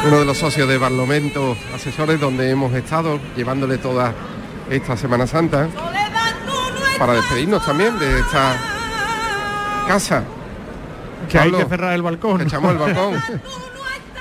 Uno 0.08 0.20
de 0.20 0.26
los 0.26 0.38
socios 0.38 0.68
de 0.68 0.78
Barlovento 0.78 1.56
Asesores, 1.74 2.20
donde 2.20 2.50
hemos 2.50 2.74
estado 2.74 3.18
llevándole 3.38 3.78
toda 3.78 4.14
esta 4.70 4.98
Semana 4.98 5.28
Santa 5.28 5.70
para 7.00 7.14
despedirnos 7.14 7.66
también 7.66 7.98
de 7.98 8.20
esta 8.20 8.58
casa. 9.88 10.22
Que 11.30 11.40
hay 11.40 11.50
Pablo, 11.50 11.64
que 11.66 11.70
cerrar 11.70 11.94
el 11.94 12.02
balcón. 12.02 12.42
Echamos 12.42 12.74
el 12.74 12.78
balcón. 12.78 13.14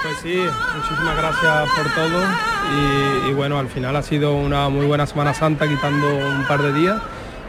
Pues 0.05 0.19
sí, 0.19 0.37
muchísimas 0.77 1.17
gracias 1.17 1.69
por 1.71 1.95
todo 1.95 2.23
y, 2.77 3.31
y 3.31 3.33
bueno, 3.33 3.59
al 3.59 3.69
final 3.69 3.97
ha 3.97 4.03
sido 4.03 4.35
una 4.35 4.69
muy 4.69 4.85
buena 4.85 5.07
Semana 5.07 5.33
Santa 5.33 5.67
quitando 5.67 6.07
un 6.07 6.45
par 6.47 6.61
de 6.61 6.75
días, 6.75 7.01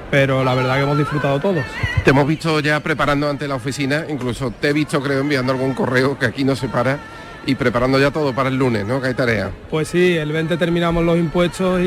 pero 0.10 0.42
la 0.42 0.56
verdad 0.56 0.76
que 0.76 0.84
hemos 0.84 0.98
disfrutado 0.98 1.38
todos. 1.42 1.66
Te 2.06 2.12
hemos 2.12 2.26
visto 2.26 2.62
ya 2.62 2.80
preparando 2.80 3.30
ante 3.30 3.46
la 3.50 3.56
oficina, 3.56 4.06
incluso 4.08 4.52
te 4.52 4.70
he 4.70 4.74
visto 4.74 5.02
creo 5.02 5.20
enviando 5.20 5.52
algún 5.52 5.74
correo 5.74 6.18
que 6.18 6.28
aquí 6.28 6.46
no 6.46 6.56
se 6.56 6.70
para 6.70 6.98
y 7.46 7.56
preparando 7.56 8.00
ya 8.00 8.12
todo 8.12 8.34
para 8.34 8.48
el 8.48 8.56
lunes, 8.56 8.86
¿no? 8.86 9.02
Que 9.02 9.10
hay 9.10 9.14
tarea. 9.16 9.52
Pues 9.70 9.90
sí, 9.90 10.16
el 10.16 10.32
20 10.32 10.56
terminamos 10.56 11.04
los 11.04 11.18
impuestos 11.18 11.82
y, 11.82 11.86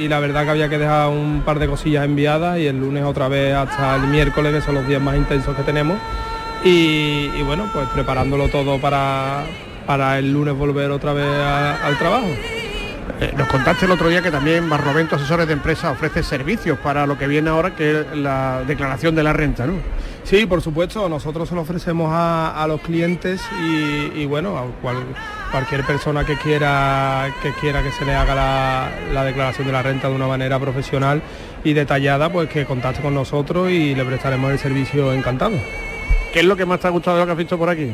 y 0.00 0.08
la 0.08 0.18
verdad 0.18 0.42
que 0.42 0.50
había 0.50 0.68
que 0.68 0.78
dejar 0.78 1.10
un 1.10 1.42
par 1.44 1.60
de 1.60 1.68
cosillas 1.68 2.04
enviadas 2.04 2.58
y 2.58 2.66
el 2.66 2.80
lunes 2.80 3.04
otra 3.04 3.28
vez 3.28 3.54
hasta 3.54 3.94
el 3.94 4.08
miércoles, 4.08 4.52
que 4.52 4.62
son 4.62 4.74
los 4.74 4.88
días 4.88 5.00
más 5.00 5.16
intensos 5.16 5.56
que 5.56 5.62
tenemos. 5.62 5.96
Y, 6.64 7.30
y 7.38 7.42
bueno, 7.46 7.70
pues 7.72 7.88
preparándolo 7.90 8.48
todo 8.48 8.80
para, 8.80 9.44
para 9.88 10.18
el 10.18 10.30
lunes 10.30 10.54
volver 10.54 10.90
otra 10.90 11.14
vez 11.14 11.24
a- 11.26 11.84
al 11.86 11.96
trabajo. 11.96 12.26
Eh, 13.20 13.32
nos 13.36 13.48
contaste 13.48 13.86
el 13.86 13.90
otro 13.90 14.08
día 14.10 14.20
que 14.20 14.30
también 14.30 14.68
Barlovento 14.68 15.16
Asesores 15.16 15.46
de 15.46 15.54
Empresa 15.54 15.90
ofrece 15.90 16.22
servicios 16.22 16.78
para 16.78 17.06
lo 17.06 17.16
que 17.16 17.26
viene 17.26 17.48
ahora, 17.48 17.74
que 17.74 18.00
es 18.02 18.06
la 18.14 18.62
declaración 18.66 19.14
de 19.14 19.22
la 19.22 19.32
renta, 19.32 19.66
¿no? 19.66 19.72
Sí, 20.24 20.44
por 20.44 20.60
supuesto, 20.60 21.08
nosotros 21.08 21.48
se 21.48 21.54
lo 21.54 21.62
ofrecemos 21.62 22.10
a, 22.12 22.62
a 22.62 22.66
los 22.66 22.82
clientes 22.82 23.40
y, 23.62 24.20
y 24.20 24.26
bueno, 24.26 24.58
a 24.58 24.64
cual- 24.82 25.06
cualquier 25.50 25.84
persona 25.84 26.22
que 26.26 26.36
quiera, 26.36 27.28
que 27.42 27.52
quiera 27.54 27.82
que 27.82 27.90
se 27.92 28.04
le 28.04 28.14
haga 28.14 28.34
la, 28.34 28.90
la 29.14 29.24
declaración 29.24 29.66
de 29.66 29.72
la 29.72 29.82
renta 29.82 30.10
de 30.10 30.14
una 30.14 30.26
manera 30.26 30.58
profesional 30.58 31.22
y 31.64 31.72
detallada, 31.72 32.28
pues 32.30 32.50
que 32.50 32.66
contacte 32.66 33.00
con 33.00 33.14
nosotros 33.14 33.70
y 33.70 33.94
le 33.94 34.04
prestaremos 34.04 34.52
el 34.52 34.58
servicio 34.58 35.14
encantado. 35.14 35.56
¿Qué 36.34 36.40
es 36.40 36.44
lo 36.44 36.56
que 36.56 36.66
más 36.66 36.78
te 36.78 36.88
ha 36.88 36.90
gustado 36.90 37.16
de 37.16 37.22
lo 37.22 37.26
que 37.26 37.32
has 37.32 37.38
visto 37.38 37.56
por 37.56 37.70
aquí? 37.70 37.90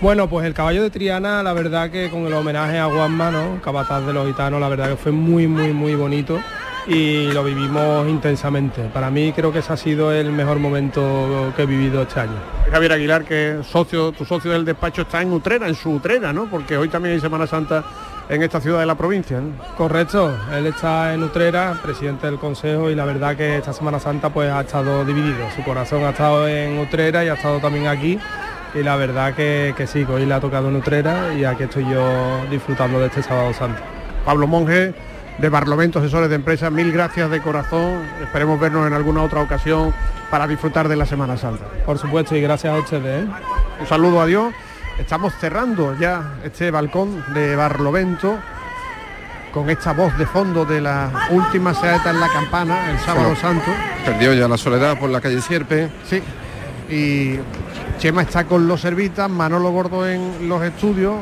Bueno, 0.00 0.30
pues 0.30 0.46
el 0.46 0.54
caballo 0.54 0.82
de 0.82 0.88
Triana, 0.88 1.42
la 1.42 1.52
verdad 1.52 1.90
que 1.90 2.08
con 2.08 2.26
el 2.26 2.32
homenaje 2.32 2.78
a 2.78 2.86
Juanma, 2.86 3.30
¿no? 3.30 3.60
Capataz 3.60 4.06
de 4.06 4.14
los 4.14 4.26
gitanos, 4.26 4.58
la 4.58 4.70
verdad 4.70 4.88
que 4.88 4.96
fue 4.96 5.12
muy, 5.12 5.46
muy, 5.46 5.74
muy 5.74 5.94
bonito 5.94 6.40
y 6.86 7.30
lo 7.32 7.44
vivimos 7.44 8.08
intensamente. 8.08 8.80
Para 8.94 9.10
mí 9.10 9.30
creo 9.34 9.52
que 9.52 9.58
ese 9.58 9.74
ha 9.74 9.76
sido 9.76 10.10
el 10.10 10.32
mejor 10.32 10.58
momento 10.58 11.52
que 11.54 11.64
he 11.64 11.66
vivido 11.66 12.00
este 12.00 12.20
año. 12.20 12.32
Javier 12.72 12.92
Aguilar, 12.92 13.24
que 13.26 13.58
socio, 13.62 14.12
tu 14.12 14.24
socio 14.24 14.52
del 14.52 14.64
despacho 14.64 15.02
está 15.02 15.20
en 15.20 15.34
Utrera, 15.34 15.68
en 15.68 15.74
su 15.74 15.90
Utrera, 15.90 16.32
¿no? 16.32 16.46
Porque 16.46 16.78
hoy 16.78 16.88
también 16.88 17.16
hay 17.16 17.20
Semana 17.20 17.46
Santa 17.46 17.84
en 18.30 18.42
esta 18.42 18.58
ciudad 18.58 18.80
de 18.80 18.86
la 18.86 18.94
provincia, 18.94 19.38
¿no? 19.38 19.52
Correcto, 19.76 20.34
él 20.50 20.66
está 20.66 21.12
en 21.12 21.22
Utrera, 21.24 21.78
presidente 21.82 22.26
del 22.26 22.38
Consejo 22.38 22.88
y 22.88 22.94
la 22.94 23.04
verdad 23.04 23.36
que 23.36 23.58
esta 23.58 23.74
Semana 23.74 24.00
Santa 24.00 24.30
pues 24.30 24.50
ha 24.50 24.62
estado 24.62 25.04
dividido. 25.04 25.44
Su 25.54 25.62
corazón 25.62 26.04
ha 26.04 26.10
estado 26.10 26.48
en 26.48 26.78
Utrera 26.78 27.22
y 27.22 27.28
ha 27.28 27.34
estado 27.34 27.58
también 27.58 27.86
aquí 27.86 28.18
y 28.74 28.82
la 28.82 28.96
verdad 28.96 29.34
que, 29.34 29.74
que 29.76 29.86
sí, 29.86 30.04
que 30.04 30.12
hoy 30.12 30.26
le 30.26 30.34
ha 30.34 30.40
tocado 30.40 30.68
en 30.68 30.76
Utrera 30.76 31.32
y 31.34 31.44
aquí 31.44 31.64
estoy 31.64 31.88
yo 31.88 32.44
disfrutando 32.50 33.00
de 33.00 33.06
este 33.06 33.22
sábado 33.22 33.52
santo. 33.52 33.80
Pablo 34.24 34.46
Monge, 34.46 34.94
de 35.38 35.48
Barlovento 35.48 35.98
Asesores 35.98 36.28
de 36.28 36.36
Empresa, 36.36 36.70
mil 36.70 36.92
gracias 36.92 37.30
de 37.30 37.40
corazón. 37.40 38.02
Esperemos 38.22 38.60
vernos 38.60 38.86
en 38.86 38.92
alguna 38.92 39.22
otra 39.22 39.40
ocasión 39.40 39.92
para 40.30 40.46
disfrutar 40.46 40.88
de 40.88 40.96
la 40.96 41.06
Semana 41.06 41.36
Santa. 41.36 41.64
Por 41.86 41.98
supuesto 41.98 42.36
y 42.36 42.40
gracias 42.42 42.74
a 42.74 42.78
ustedes. 42.78 43.24
¿eh? 43.24 43.28
Un 43.80 43.86
saludo 43.86 44.20
a 44.20 44.26
Dios. 44.26 44.52
Estamos 44.98 45.32
cerrando 45.40 45.96
ya 45.98 46.34
este 46.44 46.70
balcón 46.70 47.24
de 47.32 47.56
Barlovento 47.56 48.36
con 49.54 49.68
esta 49.70 49.92
voz 49.94 50.16
de 50.18 50.26
fondo 50.26 50.64
de 50.64 50.80
la 50.80 51.10
última 51.30 51.72
saeta 51.74 52.10
en 52.10 52.20
la 52.20 52.28
campana, 52.28 52.90
el 52.90 52.98
sábado 53.00 53.30
Bueno. 53.30 53.40
santo. 53.40 53.70
Perdió 54.04 54.34
ya 54.34 54.46
la 54.46 54.58
soledad 54.58 54.98
por 54.98 55.08
la 55.10 55.20
calle 55.20 55.40
Sierpe. 55.40 55.88
Sí. 56.04 56.22
Y 56.94 57.38
Chema 58.00 58.22
está 58.22 58.44
con 58.44 58.66
los 58.66 58.80
servitas, 58.80 59.28
Manolo 59.30 59.70
Gordo 59.70 60.08
en 60.08 60.48
los 60.48 60.62
estudios. 60.62 61.14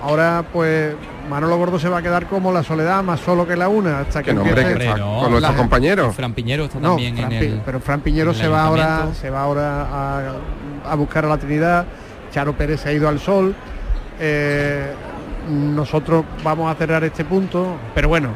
Ahora 0.00 0.44
pues 0.52 0.94
Manolo 1.28 1.56
Gordo 1.58 1.80
se 1.80 1.88
va 1.88 1.98
a 1.98 2.02
quedar 2.02 2.26
como 2.26 2.52
la 2.52 2.62
soledad 2.62 3.02
más 3.02 3.18
solo 3.18 3.44
que 3.46 3.56
la 3.56 3.68
una 3.68 4.00
hasta 4.00 4.22
que 4.22 4.32
no, 4.32 4.42
empiece- 4.44 4.76
que 4.76 4.84
está 4.84 4.98
con 5.00 5.30
nuestros 5.32 5.56
compañeros. 5.56 6.14
Fran 6.14 6.32
Piñero 6.32 6.64
está 6.66 6.78
No, 6.78 6.90
también 6.90 7.16
Fran 7.16 7.32
en 7.32 7.42
el... 7.42 7.60
pero 7.64 7.80
Fran 7.80 8.00
Piñero 8.02 8.32
se 8.32 8.46
va 8.46 8.62
ahora 8.64 9.08
se 9.20 9.30
va 9.30 9.42
ahora 9.42 9.82
a, 9.82 10.32
a 10.88 10.94
buscar 10.94 11.24
a 11.24 11.28
la 11.28 11.38
Trinidad, 11.38 11.84
Charo 12.30 12.52
Pérez 12.52 12.80
se 12.82 12.90
ha 12.90 12.92
ido 12.92 13.08
al 13.08 13.18
sol. 13.18 13.54
eh, 14.20 14.92
nosotros 15.50 16.24
vamos 16.42 16.72
a 16.72 16.76
cerrar 16.76 17.02
este 17.04 17.24
punto, 17.24 17.76
pero 17.94 18.08
bueno, 18.08 18.30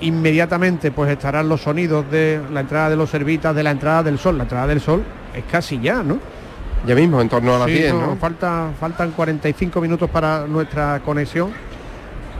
inmediatamente 0.00 0.90
pues 0.92 1.10
estarán 1.10 1.48
los 1.48 1.62
sonidos 1.62 2.10
de 2.10 2.40
la 2.52 2.60
entrada 2.60 2.90
de 2.90 2.96
los 2.96 3.08
servitas, 3.08 3.54
de 3.54 3.62
la 3.62 3.70
entrada 3.70 4.02
del 4.02 4.18
sol. 4.18 4.36
La 4.36 4.42
entrada 4.44 4.66
del 4.66 4.80
sol 4.80 5.02
es 5.34 5.44
casi 5.50 5.78
ya, 5.80 6.02
¿no? 6.02 6.18
Ya 6.86 6.94
mismo, 6.94 7.20
en 7.20 7.28
torno 7.28 7.54
a 7.54 7.58
las 7.60 7.68
Sí, 7.68 7.74
10, 7.74 7.94
no, 7.94 8.06
¿no? 8.08 8.16
Falta, 8.16 8.70
faltan 8.78 9.12
45 9.12 9.80
minutos 9.80 10.10
para 10.10 10.46
nuestra 10.46 11.00
conexión, 11.00 11.50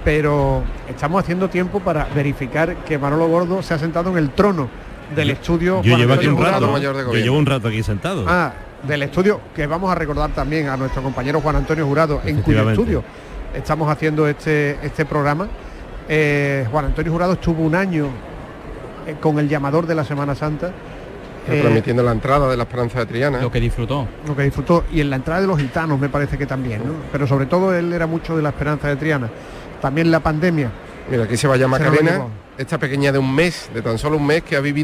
pero 0.05 0.65
estamos 0.89 1.23
haciendo 1.23 1.49
tiempo 1.49 1.81
para 1.81 2.07
verificar 2.15 2.77
que 2.85 2.99
Manolo 2.99 3.29
Gordo 3.29 3.63
se 3.63 3.75
ha 3.75 3.79
sentado 3.79 4.11
en 4.11 4.19
el 4.19 4.31
trono 4.31 4.69
del 5.15 5.31
estudio. 5.31 5.83
Yo 5.83 5.97
llevo 5.97 6.15
aquí 6.15 6.27
un 6.27 6.43
rato. 6.43 6.67
Jurado. 6.67 7.13
Yo 7.13 7.15
llevo 7.15 7.39
un 7.39 7.47
rato 7.47 7.69
aquí 7.69 7.83
sentado. 7.83 8.25
Ah, 8.27 8.53
del 8.83 9.03
estudio 9.05 9.41
que 9.55 9.67
vamos 9.67 9.93
a 9.93 9.95
recordar 9.95 10.31
también 10.31 10.69
a 10.69 10.77
nuestro 10.77 11.03
compañero 11.03 11.41
Juan 11.41 11.57
Antonio 11.57 11.87
Jurado, 11.87 12.21
en 12.25 12.43
cuyo 12.43 12.69
estudio 12.69 13.05
estamos 13.55 13.89
haciendo 13.91 14.27
este, 14.27 14.79
este 14.83 15.05
programa. 15.05 15.49
Eh, 16.09 16.67
Juan 16.71 16.87
Antonio 16.87 17.13
Jurado 17.13 17.35
estuvo 17.35 17.63
un 17.63 17.75
año 17.75 18.09
eh, 19.07 19.15
con 19.21 19.39
el 19.39 19.49
llamador 19.49 19.87
de 19.87 19.95
la 19.95 20.05
Semana 20.05 20.35
Santa. 20.35 20.73
Eh, 21.49 21.61
Transmitiendo 21.61 22.03
la 22.03 22.13
entrada 22.13 22.49
de 22.51 22.57
la 22.57 22.63
Esperanza 22.63 23.01
de 23.01 23.07
Triana. 23.07 23.41
Lo 23.41 23.51
que 23.51 23.61
disfrutó. 23.61 24.07
lo 24.27 24.37
que 24.37 24.43
disfrutó 24.45 24.85
y 24.93 25.01
en 25.01 25.11
la 25.11 25.17
entrada 25.17 25.41
de 25.41 25.47
los 25.47 25.59
gitanos 25.59 25.99
me 25.99 26.09
parece 26.09 26.39
que 26.39 26.47
también, 26.47 26.81
¿no? 26.87 26.95
Pero 27.11 27.27
sobre 27.27 27.47
todo 27.47 27.75
él 27.75 27.93
era 27.93 28.07
mucho 28.07 28.37
de 28.37 28.43
la 28.43 28.51
esperanza 28.51 28.89
de 28.89 28.97
Triana. 28.97 29.29
También 29.81 30.11
la 30.11 30.21
pandemia. 30.21 30.71
Mira, 31.11 31.25
aquí 31.25 31.37
se 31.37 31.49
va 31.49 31.55
Se 31.55 31.61
lo 31.63 31.69
Macarena. 31.69 32.27
esta 32.57 32.79
pequeña 32.79 33.11
de 33.11 33.19
un 33.19 33.35
mes, 33.35 33.69
de 33.75 33.83
tan 33.83 33.99
solo 33.99 34.17
un 34.17 34.27
mes 34.27 34.43
que 34.43 34.55
ha 34.57 34.61
vivido 34.61 34.81